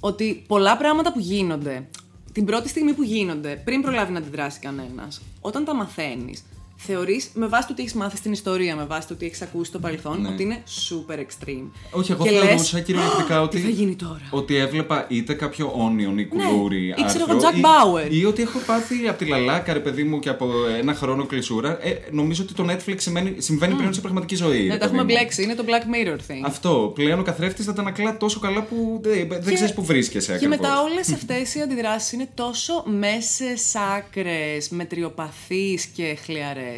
Ότι 0.00 0.44
πολλά 0.46 0.76
πράγματα 0.76 1.12
που 1.12 1.18
γίνονται, 1.20 1.88
την 2.32 2.44
πρώτη 2.44 2.68
στιγμή 2.68 2.92
που 2.92 3.02
γίνονται, 3.02 3.60
πριν 3.64 3.82
προλάβει 3.82 4.12
να 4.12 4.18
αντιδράσει 4.18 4.60
κανένας, 4.60 5.20
όταν 5.40 5.64
τα 5.64 5.74
μαθαίνεις, 5.74 6.44
θεωρείς 6.86 7.30
με 7.34 7.46
βάση 7.46 7.66
το 7.68 7.74
τι 7.74 7.80
έχεις 7.82 7.94
μάθει 7.94 8.16
στην 8.16 8.32
ιστορία, 8.32 8.76
με 8.76 8.84
βάση 8.84 9.08
το 9.08 9.14
τι 9.14 9.26
έχεις 9.26 9.42
ακούσει 9.42 9.64
στο 9.70 9.78
παρελθόν, 9.78 10.20
Ναι. 10.20 10.28
ότι 10.28 10.42
είναι 10.42 10.62
super 10.88 11.14
extreme. 11.18 11.68
Όχι, 11.90 12.12
εγώ 12.12 12.24
Και 12.24 12.30
θεωρούσα 12.30 12.76
λες, 12.76 12.84
κυριολεκτικά 12.84 13.36
«Α, 13.36 13.40
ότι. 13.42 13.56
Τι 13.56 13.62
θα 13.62 13.68
γίνει 13.68 13.94
τώρα. 13.96 14.20
Ότι 14.30 14.56
έβλεπα 14.56 15.04
είτε 15.08 15.34
κάποιο 15.34 15.72
όνιον 15.76 16.18
ή 16.18 16.26
κουλούρι. 16.26 16.86
ή 16.88 16.92
ξέρω 17.06 17.24
άρθρο, 17.28 17.36
εγώ, 17.36 17.48
Jack 17.48 17.56
ή- 17.58 17.60
Bauer. 18.08 18.12
Ή 18.12 18.24
ότι 18.24 18.42
έχω 18.42 18.58
πάθει 18.66 19.08
από 19.08 19.18
τη 19.18 19.24
λαλάκα, 19.24 19.72
ρε 19.72 19.80
παιδί 19.80 20.04
μου, 20.04 20.18
και 20.18 20.28
από 20.28 20.50
ένα 20.78 20.94
χρόνο 20.94 21.26
κλεισούρα. 21.26 21.78
Ε, 21.86 21.92
νομίζω 22.10 22.42
ότι 22.42 22.52
το 22.54 22.64
Netflix 22.70 22.94
σημαίνει, 22.96 23.34
συμβαίνει 23.38 23.74
πλέον 23.74 23.92
σε 23.94 24.00
πραγματική 24.00 24.34
ζωή. 24.34 24.62
Ναι, 24.66 24.72
ρε 24.72 24.78
τα 24.78 24.84
έχουμε 24.84 25.02
παιδί 25.02 25.12
μου. 25.12 25.18
μπλέξει. 25.18 25.42
Είναι 25.42 25.54
το 25.54 25.64
Black 25.66 26.06
Mirror 26.06 26.16
thing. 26.16 26.40
Αυτό. 26.44 26.92
Πλέον 26.94 27.18
ο 27.18 27.22
καθρέφτης 27.22 27.64
θα 27.64 27.72
τα 27.72 27.80
ανακλά 27.80 28.16
τόσο 28.16 28.40
καλά 28.40 28.62
που 28.62 29.00
δεν, 29.02 29.28
δεν 29.28 29.42
Και- 29.44 29.52
ξέρεις 29.54 29.72
που 29.74 29.84
βρίσκεσαι 29.84 30.26
Και 30.26 30.32
ακριβώς. 30.34 30.56
μετά 30.58 30.82
όλες 30.82 31.12
αυτές 31.18 31.54
οι 31.54 31.60
αντιδράσεις 31.60 32.12
είναι 32.12 32.28
τόσο 32.34 32.84
μέσες, 32.86 33.74
άκρες, 33.96 34.68
μετριοπαθείς 34.68 35.84
και 35.86 36.16
χλιαρές. 36.24 36.69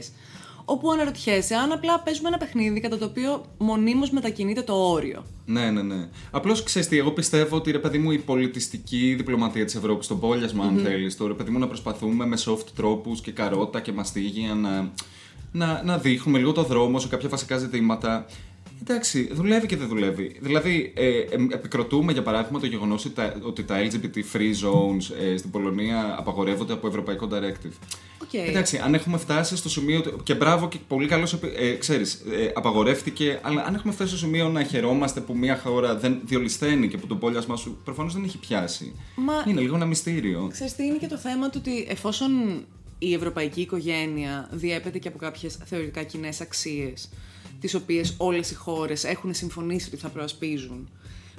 Όπου 0.64 0.90
αναρωτιέσαι 0.90 1.55
αν 1.55 1.72
απλά 1.72 2.00
παίζουμε 2.00 2.28
ένα 2.28 2.38
παιχνίδι 2.38 2.81
κατά 2.81 2.98
το 2.98 3.05
οποίο 3.05 3.44
μονίμως 3.59 4.11
μετακινείται 4.11 4.62
το 4.62 4.74
όριο. 4.74 5.24
Ναι, 5.46 5.70
ναι, 5.70 5.83
ναι. 5.83 6.09
Απλώς 6.31 6.62
ξέρεις 6.62 6.88
τι, 6.88 6.98
εγώ 6.98 7.11
πιστεύω 7.11 7.57
ότι 7.57 7.70
ρε 7.70 7.78
παιδί 7.78 7.98
μου 7.98 8.11
η 8.11 8.18
πολιτιστική 8.18 9.14
διπλωματία 9.16 9.64
της 9.64 9.74
Ευρώπης, 9.74 10.07
το 10.07 10.14
μπόλιασμα, 10.14 10.64
αν 10.64 10.78
θέλεις, 10.85 11.16
το 11.16 11.26
ρε 11.26 11.33
παιδί 11.35 11.50
μου 11.50 11.59
να 11.59 11.66
προσπαθούμε 11.66 12.26
με 12.26 12.37
soft 12.44 12.64
τρόπους 12.76 13.20
και 13.20 13.31
καρότα 13.33 13.81
και 13.81 13.92
μαστίγια 13.92 14.55
να, 14.55 14.90
να, 15.52 15.83
να 15.85 15.98
δείχνουμε 15.98 16.38
λίγο 16.38 16.52
το 16.52 16.62
δρόμο 16.62 16.98
σε 16.98 17.09
κάποια 17.09 17.28
βασικά 17.28 17.57
ζητήματα. 17.57 18.26
Εντάξει, 18.81 19.28
δουλεύει 19.33 19.66
και 19.66 19.76
δεν 19.76 19.88
δουλεύει. 19.88 20.37
Δηλαδή, 20.40 20.92
ε, 20.96 21.07
ε, 21.09 21.24
επικροτούμε 21.52 22.12
για 22.12 22.22
παράδειγμα 22.22 22.61
το 22.61 22.66
γεγονός 22.66 23.05
ότι, 23.05 23.14
τα- 23.14 23.37
ότι 23.42 23.64
τα 23.64 23.76
LGBT 23.78 24.16
free 24.37 24.52
zones 24.66 25.16
ε, 25.33 25.37
στην 25.37 25.50
Πολωνία 25.50 26.14
απαγορεύονται 26.18 26.72
από 26.72 26.87
ευρωπαϊκό 26.87 27.28
directive. 27.33 27.72
OK. 28.22 28.35
Εντάξει, 28.35 28.78
αν 28.78 28.94
έχουμε 28.94 29.18
φτάσει 29.18 29.56
στο 29.56 29.68
σημείο. 29.68 29.98
ότι- 29.98 30.14
Και 30.22 30.35
μπράβο 30.35 30.68
και 30.68 30.78
πολύ 30.88 31.08
καλώς. 31.09 31.33
Ε, 31.56 31.72
ξέρεις, 31.74 32.14
ε, 32.14 32.50
απαγορεύτηκε. 32.54 33.40
Αλλά 33.42 33.62
αν 33.64 33.74
έχουμε 33.74 33.92
φτάσει 33.92 34.08
στο 34.11 34.18
σημείο 34.18 34.48
να 34.48 34.62
χαιρόμαστε 34.64 35.20
που 35.20 35.37
μια 35.37 35.58
χώρα 35.58 35.96
δεν 35.96 36.20
διολισθαίνει 36.25 36.88
και 36.88 36.96
που 36.98 37.06
το 37.06 37.14
μπόλιασμα 37.16 37.57
σου 37.56 37.78
προφανώς 37.85 38.14
δεν 38.14 38.24
έχει 38.24 38.38
πιάσει. 38.38 38.94
Μα- 39.16 39.44
Είναι 39.48 39.61
λίγο 39.61 39.74
ένα 39.76 39.85
μυστήριο. 39.87 40.48
Ξέρεις 40.52 40.74
τι 40.74 40.85
είναι 40.85 40.96
και 40.98 41.06
το 41.06 41.16
θέμα 41.18 41.50
του 41.50 41.58
ότι 41.62 41.87
εφόσον 41.88 42.30
η 42.98 43.14
ευρωπαϊκή 43.14 43.61
οικογένεια 43.61 44.48
διέπεται 44.52 44.98
και 44.98 45.08
από 45.08 45.18
κάποιες 45.18 45.58
θεωρητικά 45.64 46.02
κοινές 46.02 46.40
αξίες, 46.40 47.08
τις 47.61 47.74
οποίες 47.74 48.14
όλες 48.16 48.50
οι 48.50 48.54
χώρες 48.54 49.04
έχουν 49.04 49.35
συμφωνήσει 49.35 49.88
ότι 49.88 49.96
θα 49.96 50.08
προασπίζουν, 50.08 50.88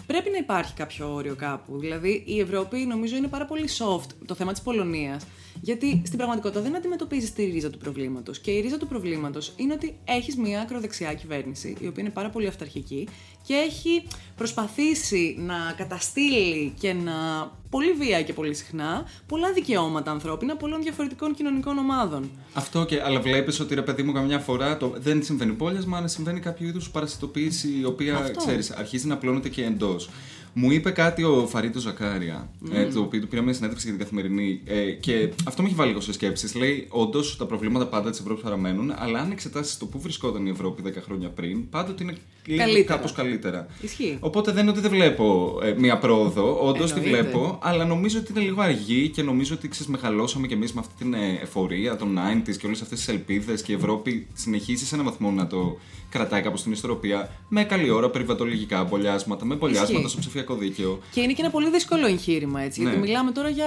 πρέπει 0.08 0.30
να 0.30 0.38
υπάρχει 0.38 0.74
κάποιο 0.74 1.14
όριο 1.14 1.36
κάπου. 1.36 1.78
Δηλαδή 1.80 2.24
η 2.26 2.40
Ευρώπη 2.40 2.78
νομίζω 2.78 3.16
είναι 3.16 3.28
πάρα 3.28 3.46
πολύ 3.46 3.68
soft 3.78 4.08
το 4.26 4.36
θέμα 4.36 4.52
της 4.52 4.62
Πολωνίας, 4.62 5.24
γιατί 5.62 6.02
στην 6.06 6.18
πραγματικότητα 6.18 6.62
δεν 6.62 6.76
αντιμετωπίζεις 6.76 7.34
τη 7.34 7.44
ρίζα 7.44 7.70
του 7.70 7.78
προβλήματος. 7.78 8.40
Και 8.40 8.52
η 8.52 8.62
ρίζα 8.62 8.78
του 8.78 8.88
προβλήματος 8.88 9.54
είναι 9.56 9.74
ότι 9.74 9.98
έχεις 10.06 10.36
μια 10.36 10.62
ακροδεξιά 10.62 11.14
κυβέρνηση, 11.14 11.76
η 11.80 11.88
οποία 11.88 12.04
είναι 12.04 12.12
πάρα 12.12 12.30
πολύ 12.30 12.48
αυταρχική 12.48 13.08
και 13.48 13.54
έχει 13.54 14.04
προσπαθήσει 14.36 15.36
να 15.40 15.56
καταστήλει 15.78 16.74
και 16.80 16.94
να 16.94 17.12
πολύ 17.70 17.92
βία 17.92 18.22
και 18.22 18.34
πολύ 18.34 18.54
συχνά 18.54 19.06
πολλά 19.28 19.54
δικαιώματα 19.54 20.12
ανθρώπινα 20.12 20.56
πολλών 20.56 20.82
διαφορετικών 20.82 21.34
κοινωνικών 21.36 21.78
ομάδων. 21.78 22.30
Αυτό 22.54 22.86
και, 22.86 23.02
αλλά 23.02 23.22
βλέπεις 23.22 23.60
ότι 23.60 23.76
ρε 23.76 23.82
παιδί 23.82 24.04
μου, 24.04 24.12
καμιά 24.12 24.40
φορά 24.40 24.78
το, 24.78 24.94
δεν 24.98 25.24
συμβαίνει 25.24 25.52
πόλιασμα, 25.52 25.98
αλλά 25.98 26.08
συμβαίνει 26.08 26.40
κάποιο 26.40 26.68
είδους 26.68 26.90
παρασιτοποίηση 26.90 27.80
η 27.80 27.86
οποία 27.86 28.16
Αυτό. 28.16 28.40
ξέρεις, 28.40 28.72
αρχίζει 28.72 29.08
να 29.08 29.14
απλώνεται 29.14 29.50
και 29.50 29.64
εντός. 29.64 30.10
Μου 30.54 30.72
είπε 30.72 30.92
κάτι 30.92 31.24
ο 31.24 31.48
Φαρίτο 31.48 31.80
Ζακάρια, 31.80 32.50
ε, 32.72 32.86
το 32.86 33.00
οποίο 33.00 33.20
του 33.20 33.28
πήραμε 33.28 33.54
συνέντευξη 33.54 33.88
για 33.88 33.96
την 33.98 34.04
καθημερινή. 34.06 34.62
Ε, 34.66 34.92
και 34.92 35.30
αυτό 35.46 35.62
με 35.62 35.68
έχει 35.68 35.78
βάλει 35.78 35.90
λίγο 35.90 36.02
σε 36.02 36.14
σκέψεις. 36.14 36.56
Λέει: 36.56 36.88
Όντως 36.90 37.38
τα 37.38 37.46
προβλήματα 37.46 37.88
πάντα 37.88 38.10
της 38.10 38.20
Ευρώπης 38.20 38.44
παραμένουν, 38.44 38.94
αλλά 38.98 39.20
αν 39.20 39.32
εξετάσεις 39.32 39.78
το 39.78 39.86
πού 39.86 40.00
βρισκόταν 40.00 40.46
η 40.46 40.50
Ευρώπη 40.50 40.82
10 40.86 41.02
χρόνια 41.06 41.30
πριν, 41.30 41.70
πάντοτε 41.70 42.04
είναι 42.04 42.16
Καλύτερα. 42.58 42.84
κάπως 42.84 43.12
καλύτερα. 43.12 43.68
Ισχύει. 43.82 44.18
Οπότε 44.20 44.52
δεν 44.52 44.62
είναι 44.62 44.72
ότι 44.72 44.80
δεν 44.80 44.90
βλέπω 44.92 45.60
ε, 45.64 45.74
μία 45.78 45.98
πρόοδο. 45.98 46.68
Όντως 46.68 46.94
τη 46.94 47.00
Εννοείται. 47.00 47.22
βλέπω, 47.22 47.60
αλλά 47.62 47.86
νομίζω 47.86 48.20
ότι 48.20 48.32
είναι 48.32 48.42
λίγο 48.42 48.62
αργή 48.62 49.10
και 49.10 49.22
νομίζω 49.24 49.54
ότι 49.56 49.68
ξέρεις, 49.68 49.92
μεγαλώσαμε 49.92 50.48
κι 50.48 50.54
εμείς 50.54 50.74
με 50.74 50.80
αυτή 50.80 50.94
την 51.04 51.14
ε, 51.14 51.40
εφορία 51.42 51.96
των 51.96 52.18
90s 52.18 52.56
και 52.58 52.66
όλες 52.66 52.82
αυτές 52.82 52.98
τις 53.00 53.08
ελπίδες 53.08 53.62
και 53.62 53.72
η 53.72 53.76
Ευρώπη 53.76 54.28
συνεχίσει 54.34 54.86
σε 54.86 54.96
έναν 54.96 55.06
βαθμό 55.08 55.32
να 55.32 55.48
το 55.48 55.78
κρατάει 56.10 56.42
κάπως 56.42 56.60
στην 56.60 56.72
ιστορία 56.72 57.30
με 57.50 57.64
καλή 57.64 57.90
ώρα 57.90 58.10
περιβατολογικά 58.10 58.84
μπολιάσματα, 58.84 59.46
με 59.46 59.56
μπολιάσματα 59.56 59.94
Ισχύει. 59.94 60.10
στο 60.10 60.20
ψηφιακό 60.20 60.43
δίκαιο. 60.52 61.00
Και 61.12 61.22
είναι 61.22 61.34
και 61.34 61.42
ένα 61.42 61.52
πολύ 61.52 61.70
δύσκολο 61.70 62.06
εγχείρημα 62.08 62.62
έτσι. 62.62 62.82
Ναι. 62.82 62.90
Γιατί 62.90 63.06
μιλάμε 63.08 63.32
τώρα 63.32 63.50
για 63.50 63.66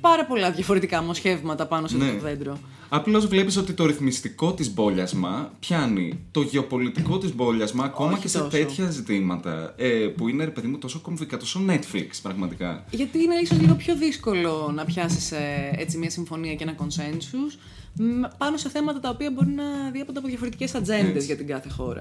πάρα 0.00 0.24
πολλά 0.26 0.50
διαφορετικά 0.50 1.02
μοσχεύματα 1.02 1.66
πάνω 1.66 1.86
σε 1.86 1.96
αυτό 1.96 2.06
Ναι. 2.06 2.12
το 2.18 2.24
δέντρο. 2.24 2.58
Απλώς 2.88 3.26
βλέπεις 3.26 3.56
ότι 3.56 3.72
το 3.72 3.86
ρυθμιστικό 3.86 4.52
της 4.54 4.74
μπόλιασμα 4.74 5.52
πιάνει 5.60 6.18
το 6.30 6.40
γεωπολιτικό 6.42 7.18
της 7.18 7.34
μπόλιασμα 7.34 7.84
ακόμα 7.84 8.12
Όχι 8.12 8.20
και 8.20 8.28
σε 8.28 8.38
τόσο. 8.38 8.50
τέτοια 8.50 8.90
ζητήματα 8.90 9.74
ε, 9.76 9.88
που 9.88 10.28
είναι 10.28 10.44
ρε 10.44 10.50
παιδί 10.50 10.66
μου 10.66 10.78
τόσο 10.78 10.98
κομβικά, 11.00 11.36
τόσο 11.36 11.60
Netflix 11.68 12.06
πραγματικά. 12.22 12.84
Γιατί 12.90 13.22
είναι 13.22 13.34
ίσως 13.42 13.60
λίγο 13.60 13.74
πιο 13.74 13.96
δύσκολο 13.96 14.72
να 14.74 14.84
πιάσεις 14.84 15.32
έτσι 15.76 15.98
μια 15.98 16.10
συμφωνία 16.10 16.54
και 16.54 16.62
ένα 16.62 16.74
consensus 16.78 17.58
μ, 17.94 18.22
πάνω 18.38 18.56
σε 18.56 18.68
θέματα 18.68 19.00
τα 19.00 19.08
οποία 19.08 19.30
μπορεί 19.30 19.50
να 19.50 19.90
διέπονται 19.92 20.18
από 20.18 20.28
διαφορετικές 20.28 20.74
ατζέντες 20.74 21.08
Έτσι. 21.14 21.26
για 21.26 21.36
την 21.36 21.46
κάθε 21.46 21.68
χώρα. 21.68 22.00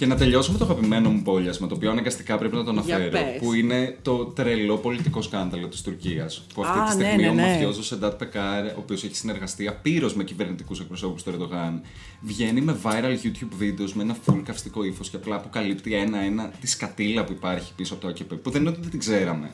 Και 0.00 0.06
να 0.06 0.16
τελειώσω 0.16 0.52
με 0.52 0.58
το 0.58 0.64
αγαπημένο 0.64 1.10
μου 1.10 1.22
πόλιασμα, 1.22 1.66
το 1.66 1.74
οποίο 1.74 1.90
αναγκαστικά 1.90 2.38
πρέπει 2.38 2.56
να 2.56 2.64
το 2.64 2.70
Για 2.72 2.94
αναφέρω. 2.96 3.10
πες. 3.10 3.38
Που 3.40 3.54
είναι 3.54 3.96
το 4.02 4.24
τρελό 4.24 4.76
πολιτικό 4.76 5.22
σκάνδαλο 5.22 5.68
της 5.68 5.82
Τουρκίας. 5.82 6.46
Που 6.54 6.62
αυτή 6.64 6.78
Α, 6.78 6.82
τη 6.82 6.96
ναι, 6.96 7.04
στιγμή 7.04 7.22
ναι, 7.22 7.28
ο 7.28 7.34
ναι. 7.34 7.42
μαφιόζος 7.42 7.86
Σεντάτ 7.86 8.18
Πεκάρ, 8.18 8.64
ο 8.64 8.74
οποίος 8.76 9.04
έχει 9.04 9.16
συνεργαστεί 9.16 9.68
απείρως 9.68 10.14
με 10.14 10.24
κυβερνητικούς 10.24 10.80
εκπροσώπους 10.80 11.22
του 11.22 11.30
Ερντογάν, 11.30 11.80
βγαίνει 12.20 12.60
με 12.60 12.76
viral 12.82 13.16
YouTube 13.24 13.62
videos 13.62 13.92
με 13.92 14.02
ένα 14.02 14.16
full 14.26 14.40
καυστικό 14.44 14.84
ύφος 14.84 15.10
και 15.10 15.16
απλά 15.16 15.36
αποκαλύπτει 15.36 15.94
ένα-ένα 15.94 16.52
τη 16.60 16.66
σκατήλα 16.66 17.24
που 17.24 17.32
υπάρχει 17.32 17.72
πίσω 17.76 17.94
από 17.94 18.02
το 18.02 18.08
ΑΚΠ. 18.08 18.34
Που 18.34 18.50
δεν 18.50 18.60
είναι 18.60 18.70
ότι 18.70 18.80
δεν 18.80 18.90
την 18.90 18.98
ξέραμε. 18.98 19.50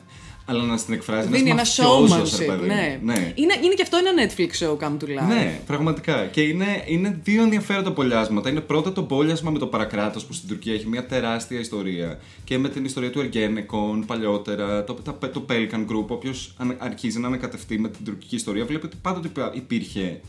Αλλά 0.49 0.63
να 0.63 0.75
την 0.77 0.93
εκφράζει 0.93 1.27
Δίνει 1.27 1.39
ένα 1.39 1.49
ένας 1.49 1.77
μαφιόζος, 1.77 2.33
showmanship. 2.35 2.39
ρε 2.39 2.45
παιδί 2.45 2.59
μου. 2.59 2.65
Ναι. 2.65 2.99
ναι. 3.03 3.31
Είναι, 3.35 3.53
είναι 3.63 3.73
και 3.73 3.81
αυτό 3.81 3.97
ένα 3.97 4.11
Netflix 4.27 4.63
show 4.63 4.77
come 4.83 4.97
to 5.03 5.03
life. 5.03 5.27
Ναι, 5.27 5.59
πραγματικά. 5.65 6.25
Και 6.25 6.41
είναι, 6.41 6.83
είναι 6.85 7.19
δύο 7.23 7.43
ενδιαφέροντα 7.43 7.91
πολιάσματα. 7.91 8.49
Είναι 8.49 8.59
πρώτα 8.61 8.93
το 8.93 9.03
πόλιασμα 9.03 9.51
με 9.51 9.59
το 9.59 9.67
παρακράτος 9.67 10.25
που 10.25 10.33
στην 10.33 10.47
Τουρκία 10.49 10.73
έχει 10.73 10.87
μια 10.87 11.05
τεράστια 11.05 11.59
ιστορία. 11.59 12.19
Και 12.43 12.57
με 12.57 12.69
την 12.69 12.85
ιστορία 12.85 13.09
του 13.11 13.19
Εργένεκον 13.19 14.05
παλιότερα, 14.05 14.83
το, 14.83 14.93
τα- 14.93 15.29
το 15.31 15.45
Pelican 15.49 15.85
Group. 15.91 16.07
Όποιος 16.07 16.53
αρχίζει 16.77 17.19
να 17.19 17.27
ανακατευτεί 17.27 17.79
με 17.79 17.89
την 17.89 18.05
τουρκική 18.05 18.35
ιστορία, 18.35 18.65
βλέπει 18.65 18.85
ότι 18.85 18.97
πάντοτε 19.01 19.27
υπά- 19.27 19.55
υπήρχε 19.55 20.19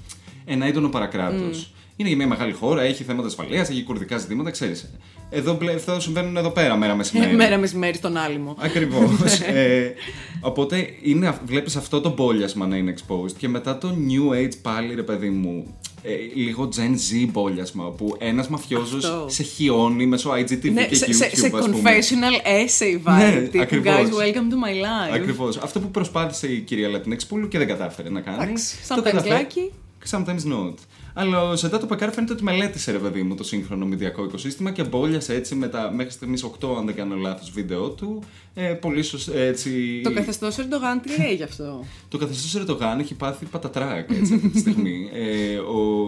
ένα 0.44 0.66
έντονο 0.66 0.88
παρακράτος. 0.88 1.72
Είναι 1.96 2.08
για 2.08 2.16
μια 2.16 2.26
μεγάλη 2.26 2.52
χώρα, 2.52 2.82
έχει 2.82 3.02
θέματα 3.04 3.26
ασφαλείας, 3.26 3.70
έχει 3.70 3.82
κουρδικά 3.82 4.16
ζητήματα, 4.18 4.50
ξέρεις. 4.50 4.90
Εδώ, 5.30 5.54
μπλε- 5.54 5.74
αυτό 5.74 6.00
συμβαίνουν 6.00 6.36
εδώ 6.36 6.50
πέρα, 6.50 6.76
μέρα 6.76 6.94
μεσημέρι. 6.94 7.34
Μέρα 7.34 7.56
μεσημέρι 7.58 7.96
στον 7.96 8.16
άλυμο. 8.16 8.56
Ακριβώς. 8.58 9.10
ε, 9.54 9.94
οπότε 10.40 10.88
είναι, 11.02 11.38
βλέπεις 11.44 11.76
αυτό 11.76 12.00
το 12.00 12.12
μπόλιασμα 12.14 12.66
να 12.66 12.76
είναι 12.76 12.94
exposed 12.96 13.32
και 13.38 13.48
μετά 13.48 13.78
το 13.78 13.88
new 14.08 14.34
age 14.44 14.52
πάλι 14.62 14.94
ρε 14.94 15.02
παιδί 15.02 15.28
μου 15.28 15.76
ε, 16.02 16.10
λίγο 16.34 16.68
Gen 16.76 16.90
Z 17.24 17.28
μπόλιασμα 17.32 17.84
όπου 17.84 18.16
ένας 18.18 18.48
μαφιόζος 18.48 19.04
Αυτό. 19.04 19.26
σε 19.28 19.42
χιώνει 19.42 20.06
μέσω 20.06 20.30
IGTV 20.32 20.72
Ναι, 20.72 20.84
και 20.86 20.94
σε, 20.94 21.06
YouTube 21.08 21.12
σε, 21.14 21.36
σε 21.36 21.46
ας 21.46 21.66
πούμε. 21.66 21.80
confessional 21.82 22.46
essay 22.46 23.08
vibe. 23.08 23.16
Ναι, 23.34 23.40
τύπου, 23.40 23.62
ακριβώς. 23.62 23.94
Guys, 23.94 24.22
welcome 24.22 24.36
to 24.52 24.66
my 24.66 24.72
life. 25.12 25.14
Ακριβώς. 25.14 25.56
Αυτό 25.56 25.80
που 25.80 25.90
προσπάθησε 25.90 26.46
η 26.52 26.58
κυρία 26.60 26.88
Λατινέξπουλου 26.88 27.48
και 27.48 27.58
δεν 27.58 27.66
κατάφερε 27.66 28.10
να 28.10 28.20
κάνει. 28.20 28.42
Εντάξει, 28.42 28.74
το 28.88 28.94
sometimes 28.94 29.02
καταφέρει- 29.02 29.46
lucky. 29.54 29.72
Sometimes 30.10 30.52
not. 30.52 30.74
Αλλά 31.20 31.42
ο 31.42 31.56
Ζετά 31.56 31.78
το 31.78 31.86
Πεκάρ 31.86 32.12
φαίνεται 32.12 32.32
ότι 32.32 32.42
μελέτησε 32.42 32.92
ρε 32.92 32.98
παιδί 32.98 33.22
μου 33.22 33.34
το 33.34 33.44
σύγχρονο 33.44 33.86
μηδιακό 33.86 34.24
οικοσύστημα 34.24 34.70
και 34.70 34.84
μπόλιασε 34.84 35.34
έτσι 35.34 35.54
με 35.54 35.68
τα 35.68 35.90
μέχρι 35.94 36.12
στιγμής 36.12 36.44
8, 36.60 36.68
αν 36.78 36.86
δεν 36.86 36.94
κάνω 36.94 37.14
λάθος, 37.16 37.50
βίντεο 37.50 37.88
του. 37.90 38.22
Ε, 38.54 38.62
πολύ 38.72 39.02
σωσ- 39.02 39.34
έτσι. 39.34 40.00
Το 40.04 40.12
καθεστώς 40.12 40.56
Ερντογάν 40.58 41.00
τι 41.00 41.20
λέει 41.22 41.34
γι' 41.34 41.42
αυτό; 41.42 41.84
Το 42.08 42.18
καθεστώς 42.18 42.62
Ερντογάν 42.62 42.98
έχει 42.98 43.14
πάθει 43.14 43.44
πατατράκ 43.44 44.10
έτσι, 44.10 44.34
αυτή 44.34 44.48
τη 44.48 44.58
στιγμή. 44.58 45.10
ε, 45.12 45.56
ο, 45.56 46.06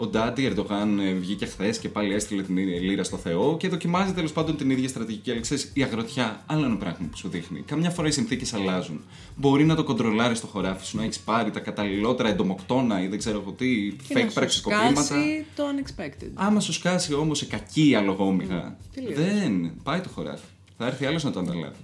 ο 0.00 0.06
Ντάντι 0.06 0.44
Ερντογάν 0.44 0.98
ε, 0.98 1.12
βγήκε 1.12 1.46
χθες 1.46 1.78
και 1.78 1.88
πάλι 1.88 2.14
έστειλε 2.14 2.42
την 2.42 2.56
λύρα 2.58 3.04
στο 3.04 3.16
Θεό 3.16 3.56
και 3.56 3.68
δοκιμάζει 3.68 4.12
τέλος 4.12 4.32
πάντων 4.32 4.56
την 4.56 4.70
ίδια 4.70 4.88
στρατηγική. 4.88 5.30
Αλλά 5.30 5.40
ξέρεις, 5.40 5.70
η 5.74 5.82
αγροτιά, 5.82 6.42
άλλο 6.46 6.64
ένα 6.64 6.76
πράγμα 6.76 7.06
που 7.10 7.16
σου 7.16 7.28
δείχνει. 7.28 7.60
Καμιά 7.60 7.90
φορά 7.90 8.08
οι 8.08 8.10
συνθήκες 8.10 8.54
αλλάζουν. 8.54 9.00
Μπορεί 9.36 9.64
να 9.64 9.74
το 9.74 9.84
κοντρολάρεις 9.84 10.38
στο 10.38 10.46
χωράφι 10.46 10.86
σου, 10.86 10.96
να 10.96 11.02
έχεις 11.02 11.18
πάρει 11.18 11.50
τα 11.50 11.60
καταλληλότερα 11.60 12.28
εντομοκτώνα 12.28 13.02
ή 13.02 13.06
δεν 13.06 13.18
ξέρω 13.18 13.40
εγώ 13.40 13.50
τι, 13.50 13.92
Και 14.08 14.14
να 14.14 14.20
fake 14.20 14.26
σου 14.28 14.34
πραξικοπήματα. 14.34 15.02
σκάσει 15.02 15.44
το 15.56 15.62
unexpected. 15.74 16.30
Άμα 16.34 16.60
σου 16.60 16.72
σκάσει 16.72 17.14
όμως 17.14 17.42
η 17.42 17.46
κακή 17.46 17.94
αλογόμηχα, 17.94 18.76
τελείως. 18.94 19.14
δεν 19.14 19.72
πάει 19.82 20.00
το 20.00 20.08
χωράφι. 20.08 20.44
Θα 20.76 20.86
έρθει 20.86 21.04
άλλος 21.06 21.24
να 21.24 21.30
το 21.30 21.40
ανταλάβει. 21.40 21.76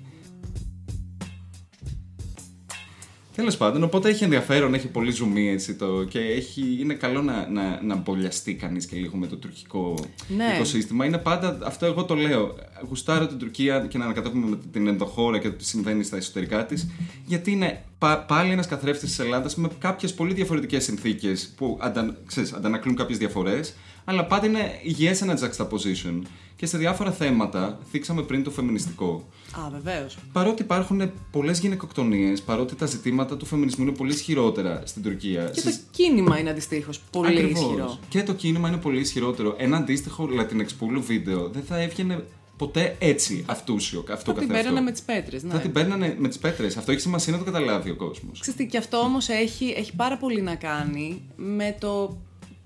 Τέλος 3.37 3.57
πάντων, 3.57 3.83
οπότε 3.83 4.09
έχει 4.09 4.25
ενδιαφέρον, 4.25 4.75
έχει 4.75 4.87
πολύ 4.88 5.11
ζουμί 5.11 5.49
έτσι 5.51 5.75
το, 5.75 6.05
και 6.05 6.18
έχει, 6.18 6.77
είναι 6.81 6.94
καλό 6.94 7.22
να, 7.22 7.49
να, 7.49 7.81
να 7.83 7.94
μπολιαστεί 7.96 8.55
κανείς 8.55 8.87
και 8.87 8.96
λίγο 8.96 9.16
με 9.16 9.27
το 9.27 9.37
τουρκικό 9.37 9.94
Ναι. 10.37 10.53
οικοσύστημα. 10.55 11.05
Είναι 11.05 11.18
πάντα, 11.18 11.59
αυτό 11.64 11.87
εγώ 11.87 12.05
το 12.05 12.14
λέω. 12.14 12.55
Γουστάρω 12.88 13.27
την 13.27 13.38
Τουρκία 13.38 13.87
και 13.88 13.99
να 13.99 14.05
ανακατεύουμε 14.05 14.46
με 14.49 14.59
την 14.72 14.87
ενδοχώρα 14.87 15.38
και 15.38 15.49
το 15.51 15.57
τι 15.57 15.64
συμβαίνει 15.64 16.03
στα 16.05 16.16
εσωτερικά 16.16 16.66
της, 16.66 16.87
γιατί 17.27 17.51
είναι 17.51 17.85
πα- 17.99 18.18
πάλι 18.25 18.51
ένας 18.53 18.66
καθρέφτης 18.66 19.09
της 19.09 19.18
Ελλάδας 19.18 19.55
με 19.57 19.68
κάποιες 19.79 20.14
πολύ 20.14 20.35
διαφορετικές 20.35 20.85
συνθήκες 20.85 21.53
που 21.57 21.79
αντα, 21.81 22.16
ξέρεις, 22.27 22.53
αντανακλούν 22.53 22.96
κάποιες 22.96 23.18
διαφορές, 23.18 23.75
αλλά 24.09 24.25
πάντα 24.27 24.47
είναι 24.47 24.79
υγιές 24.83 25.23
ένα 25.23 25.38
juxtaposition. 25.40 26.23
Και 26.57 26.66
σε 26.66 26.79
διάφορα 26.79 27.12
θέματα, 27.12 27.79
θίξαμε 27.90 28.23
πριν 28.23 28.45
το 28.45 28.51
φεμινιστικό. 28.51 29.25
Α, 29.59 29.71
βεβαίως. 29.81 30.19
Παρότι 30.33 30.62
υπάρχουν 30.62 31.11
πολλές 31.31 31.59
γυναικοκτονίες, 31.61 32.42
παρότι 32.42 32.75
τα 32.75 32.87
ζητήματα 32.87 33.37
του 33.37 33.47
φεμινισμού 33.47 33.85
είναι 33.85 33.97
πολύ 33.97 34.12
ισχυρότερα 34.12 34.83
στην 34.85 35.03
Τουρκία. 35.03 35.45
Και 35.45 35.61
Στις- 35.61 35.77
το 35.77 35.83
κίνημα 35.90 36.38
είναι 36.38 36.51
αντιστοίχως 36.51 37.01
πολύ 37.11 37.29
Ακριβώς. 37.29 37.61
ισχυρό. 37.61 37.99
Και 38.09 38.23
το 38.23 38.35
κίνημα 38.35 38.69
είναι 38.69 38.77
πολύ 38.77 39.01
ισχυρότερο. 39.01 39.55
Ένα 39.59 39.77
αντίστοιχο 39.77 40.27
λατινεξπούλου 40.27 41.03
βίντεο 41.03 41.49
δεν 41.49 41.62
θα 41.62 41.81
έβγαινε 41.81 42.25
ποτέ 42.57 42.97
έτσι 42.99 43.45
αυτούσιο. 43.47 43.99
Αυτό 43.99 44.14
Θα 44.14 44.23
την 44.23 44.35
καθεαυτό. 44.35 44.53
παίρνανε 44.62 44.81
με 44.81 44.90
τις 44.92 45.03
πέτρες. 45.03 45.42
Ναι. 45.42 45.53
Θα 45.53 45.59
την 45.59 45.73
παίρνανε 45.73 46.16
με 46.19 46.29
τις 46.29 46.38
πέτρες. 46.38 46.77
Αυτό 46.77 46.92
έχει 46.92 47.01
σημασία 47.01 47.33
να 47.33 47.38
το 47.38 47.45
καταλάβει 47.45 47.90
ο 47.90 47.97
κόσμος. 47.97 48.40
Ξέρετε, 48.40 48.64
και 48.64 48.79
αυτό 48.79 48.97
όμως 48.99 49.29
έχει, 49.29 49.75
έχει 49.77 49.95
πάρα 49.97 50.16
πολύ 50.16 50.40
να 50.42 50.55
κάνει 50.55 51.23
με 51.37 51.77
το 51.81 52.16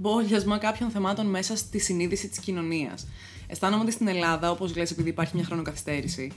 μπόλιασμα 0.00 0.58
κάποιων 0.58 0.90
θεμάτων 0.90 1.26
μέσα 1.26 1.56
στη 1.56 1.78
συνείδηση 1.78 2.28
της 2.28 2.38
κοινωνίας. 2.38 3.06
Αισθάνομαι 3.46 3.82
ότι 3.82 3.92
στην 3.92 4.08
Ελλάδα, 4.08 4.50
όπως 4.50 4.76
λες, 4.76 4.90
επειδή 4.90 5.08
υπάρχει 5.08 5.36
μια 5.36 5.44
χρονοκαθυστέρηση, 5.44 6.32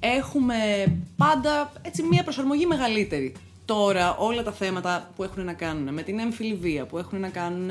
έχουμε 0.00 0.56
πάντα 1.16 1.72
έτσι 1.82 2.02
μια 2.02 2.22
προσαρμογή 2.22 2.66
μεγαλύτερη. 2.66 3.32
Τώρα 3.64 4.16
όλα 4.16 4.42
τα 4.42 4.52
θέματα 4.52 5.10
που 5.16 5.22
έχουν 5.22 5.44
να 5.44 5.52
κάνουν 5.52 5.94
με 5.94 6.02
την 6.02 6.18
έμφυλη 6.18 6.54
βία, 6.54 6.86
που 6.86 6.98
έχουν 6.98 7.20
να 7.20 7.28
κάνουν 7.28 7.70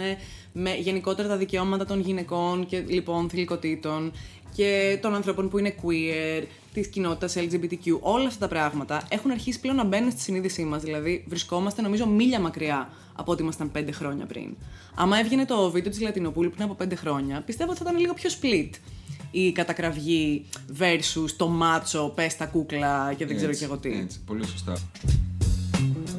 με 0.53 0.75
γενικότερα 0.75 1.27
τα 1.27 1.37
δικαιώματα 1.37 1.85
των 1.85 1.99
γυναικών 1.99 2.65
και 2.65 2.79
λοιπόν 2.87 3.29
θηλυκοτήτων 3.29 4.11
και 4.55 4.99
των 5.01 5.15
ανθρώπων 5.15 5.49
που 5.49 5.57
είναι 5.57 5.75
queer, 5.83 6.43
της 6.73 6.87
κοινότητας 6.87 7.35
LGBTQ, 7.37 7.99
όλα 7.99 8.27
αυτά 8.27 8.39
τα 8.39 8.47
πράγματα 8.47 9.07
έχουν 9.09 9.31
αρχίσει 9.31 9.59
πλέον 9.59 9.75
να 9.75 9.83
μπαίνουν 9.83 10.11
στη 10.11 10.21
συνείδησή 10.21 10.63
μας. 10.63 10.81
Δηλαδή, 10.81 11.25
βρισκόμαστε 11.27 11.81
νομίζω 11.81 12.07
μίλια 12.07 12.39
μακριά 12.39 12.89
από 13.15 13.31
ό,τι 13.31 13.43
ήμασταν 13.43 13.71
πέντε 13.71 13.91
χρόνια 13.91 14.25
πριν. 14.25 14.55
Άμα 14.95 15.19
έβγαινε 15.19 15.45
το 15.45 15.71
βίντεο 15.71 15.91
της 15.91 16.01
Λατινοπούλου 16.01 16.49
πριν 16.49 16.63
από 16.63 16.73
πέντε 16.73 16.95
χρόνια, 16.95 17.41
πιστεύω 17.41 17.69
ότι 17.71 17.79
θα 17.83 17.89
ήταν 17.89 18.01
λίγο 18.01 18.13
πιο 18.13 18.29
split 18.41 18.69
η 19.31 19.51
κατακραυγή 19.51 20.45
versus 20.79 21.29
το 21.37 21.47
μάτσο, 21.47 22.11
πες 22.15 22.37
τα 22.37 22.45
κούκλα 22.45 23.13
και 23.17 23.25
δεν 23.25 23.35
ξέρω 23.35 23.49
Έτσι, 23.49 23.59
και 23.59 23.71
εγώ 23.71 23.77
τι. 23.77 23.89
Έτσι, 23.89 24.19
πολύ 24.25 24.45
σωστά. 24.47 24.77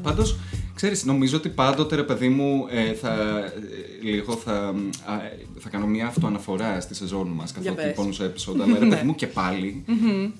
Πάντως, 0.02 0.36
ξέρεις, 0.82 1.04
νομίζω 1.04 1.36
ότι 1.36 1.48
πάντοτε 1.48 1.96
ρε 1.96 2.02
παιδί 2.02 2.28
μου 2.28 2.66
ε, 2.70 2.92
θα, 2.92 3.12
ε, 4.02 4.06
λίγο 4.10 4.34
θα, 4.36 4.52
α, 5.04 5.14
ε, 5.14 5.38
θα 5.58 5.68
κάνω 5.68 5.86
μια 5.86 6.06
αυτοαναφορά 6.06 6.80
στη 6.80 6.94
σεζόν 6.94 7.28
μας 7.28 7.52
καθότι 7.52 7.74
πες. 7.74 7.84
λοιπόν 7.86 8.12
σε 8.12 8.24
επεισόδια. 8.24 8.64
αλλά 8.64 8.78
ρε 8.78 8.84
Ναι. 8.84 8.94
παιδί 8.94 9.06
μου 9.06 9.14
και 9.14 9.26
πάλι 9.26 9.84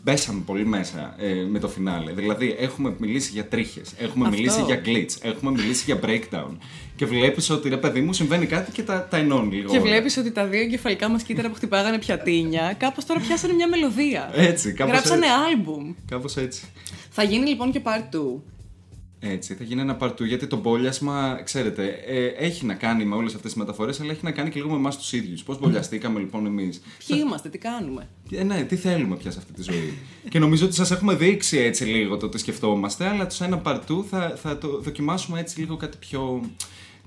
μπέσαμε 0.03 0.43
πολύ 0.47 0.67
μέσα 0.67 1.15
ε, 1.19 1.35
με 1.49 1.59
το 1.59 1.69
φινάλε. 1.69 2.13
Δηλαδή, 2.13 2.57
έχουμε 2.59 2.95
μιλήσει 2.99 3.31
για 3.33 3.47
τρίχες, 3.49 3.93
έχουμε 3.99 4.27
Αυτό. 4.27 4.37
μιλήσει 4.39 4.63
για 4.63 4.81
glitch, 4.85 5.17
έχουμε 5.23 5.51
μιλήσει 5.51 5.83
για 5.87 5.99
breakdown. 6.07 6.57
Και 6.97 7.07
βλέπεις 7.07 7.51
ότι 7.51 7.69
ρε 7.69 7.77
παιδί 7.77 8.01
μου 8.01 8.13
συμβαίνει 8.13 8.47
κάτι 8.47 8.71
και 8.73 8.83
τα, 8.83 9.07
τα 9.11 9.17
ενώνει 9.17 9.55
λίγο. 9.55 9.71
Και 9.71 9.77
όλα. 9.79 9.87
βλέπεις 9.87 10.17
ότι 10.17 10.31
τα 10.31 10.45
δύο 10.47 10.61
εγκεφαλικά 10.61 11.09
μας 11.09 11.23
κύτταρα 11.23 11.49
που 11.49 11.55
χτυπάγανε 11.55 11.99
πιατίνια, 11.99 12.75
κάπως 12.79 13.05
τώρα 13.05 13.21
πιάσανε 13.21 13.53
μια 13.53 13.69
μελωδία. 13.69 14.31
Έτσι, 14.35 14.73
κάπως 14.73 14.93
Γράψανε 14.93 15.27
έτσι. 15.27 15.39
άλμπουμ. 15.49 15.93
Κάπως 16.11 16.37
έτσι. 16.37 16.63
Θα 17.11 17.23
γίνει 17.23 17.49
λοιπόν 17.49 17.73
και 17.73 17.81
part 17.85 18.15
2. 18.17 18.19
Έτσι, 19.25 19.55
θα 19.55 19.65
γίνει 19.65 19.81
ένα 19.81 19.95
παρτού 19.95 20.25
γιατί 20.25 20.47
το 20.47 20.57
μπόλιασμα, 20.57 21.41
ξέρετε, 21.45 21.87
ε, 22.07 22.27
έχει 22.27 22.67
να 22.67 22.75
κάνει 22.75 23.05
με 23.05 23.15
όλες 23.15 23.35
αυτές 23.35 23.53
τις 23.53 23.61
μεταφορές, 23.61 24.01
αλλά 24.01 24.11
έχει 24.11 24.25
να 24.25 24.31
κάνει 24.31 24.51
και 24.51 24.59
λίγο 24.59 24.71
με 24.71 24.77
εμάς 24.77 24.97
τους 24.97 25.13
ίδιους. 25.13 25.43
Πώς 25.43 25.59
μπολιαστήκαμε 25.59 26.19
λοιπόν 26.19 26.47
εμείς. 26.47 26.83
Ποιοι 27.07 27.19
είμαστε, 27.25 27.49
τι 27.49 27.59
κάνουμε. 27.59 28.09
Ε, 28.31 28.43
ναι, 28.43 28.63
τι 28.63 28.77
θέλουμε 28.77 29.17
πια 29.17 29.31
σε 29.31 29.39
αυτή 29.39 29.53
τη 29.53 29.63
ζωή. 29.63 29.99
και 30.29 30.39
νομίζω 30.39 30.65
ότι 30.65 30.75
σας 30.75 30.91
έχουμε 30.91 31.15
δείξει 31.15 31.59
έτσι 31.59 31.85
λίγο 31.85 32.17
το 32.17 32.29
τι 32.29 32.39
σκεφτόμαστε, 32.39 33.09
αλλά 33.09 33.31
σε 33.31 33.45
ένα 33.45 33.59
παρτού 33.59 34.07
θα, 34.11 34.37
θα 34.37 34.59
το 34.59 34.81
δοκιμάσουμε 34.81 35.41
έτσι 35.41 35.61
λίγο 35.61 35.77
κάτι 35.77 35.97
πιο 36.01 36.43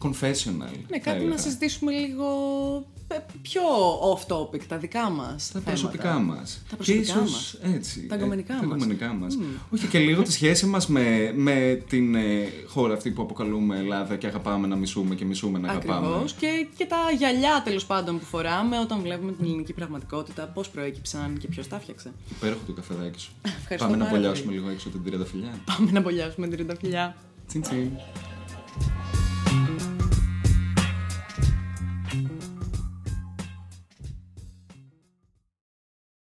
confessional. 0.02 0.76
Ναι, 0.90 0.98
κάτι 0.98 1.24
να 1.24 1.38
συζητήσουμε 1.38 1.92
λίγο 1.92 2.28
ε, 3.08 3.16
πιο 3.42 3.62
off 4.14 4.36
topic, 4.36 4.62
τα 4.68 4.78
δικά 4.78 5.10
μας. 5.10 5.52
Τα 5.52 5.60
προσωπικά 5.60 6.20
μας. 6.20 6.64
Τα 6.70 6.76
προσωπικά 6.76 7.20
μας. 7.20 7.58
Έτσι. 7.62 8.06
Τα 8.06 8.16
εγκομενικά 8.16 8.54
ε, 8.54 8.56
μας. 8.56 8.68
Τα 8.68 8.76
εγκομενικά 8.76 9.14
μας. 9.14 9.38
Όχι 9.70 9.88
και 9.88 10.00
λίγο 10.00 10.22
τη 10.22 10.32
σχέση 10.32 10.66
μας 10.66 10.88
με, 10.88 11.34
με 11.36 11.84
την 11.90 12.16
ε, 12.16 12.48
χώρα 12.68 12.94
αυτή 12.94 13.12
που 13.12 13.22
αποκαλούμε 13.22 13.78
Ελλάδα 13.78 14.16
και 14.16 14.28
αγαπάμε 14.28 14.68
να 14.68 14.76
μισούμε 14.76 15.16
και 15.16 15.26
μισούμε 15.26 15.60
να 15.60 15.70
αγαπάμε. 15.70 16.08
Ακριβώς. 16.08 16.34
Και, 16.34 16.68
και 16.78 16.86
τα 16.86 16.98
γυαλιά 17.18 17.62
τέλος 17.64 17.86
πάντων 17.86 18.20
που 18.20 18.26
φοράμε 18.26 18.80
όταν 18.80 19.02
βλέπουμε 19.02 19.32
την 19.32 19.46
ελληνική 19.46 19.74
πραγματικότητα, 19.74 20.44
πώς 20.48 20.70
προέκυψαν 20.70 21.38
και 21.38 21.48
ποιος 21.48 21.68
τα 21.68 21.80
φτιάξε. 21.80 22.12
Υπέροχο 22.32 22.62
το 22.66 22.74
καφεδάκι 22.74 23.20
σου. 23.20 23.32
Ευχαριστώ 23.62 23.88
Πάμε 23.88 23.98
να 23.98 24.06
πάρα 24.06 24.18
μπολιάσουμε 24.18 24.46
πολύ. 24.46 24.58
λίγο 24.58 24.70
έξω 24.70 24.90
την 24.90 25.04
τριανταφυλλιά. 25.04 25.60
Πάμε 25.66 25.92
να 25.92 26.02
μπολιάσουμε 26.02 26.48
την 26.48 26.56
τριανταφυλλιά. 26.56 27.16
Τσιν 27.48 27.62
τσιν. 27.62 27.90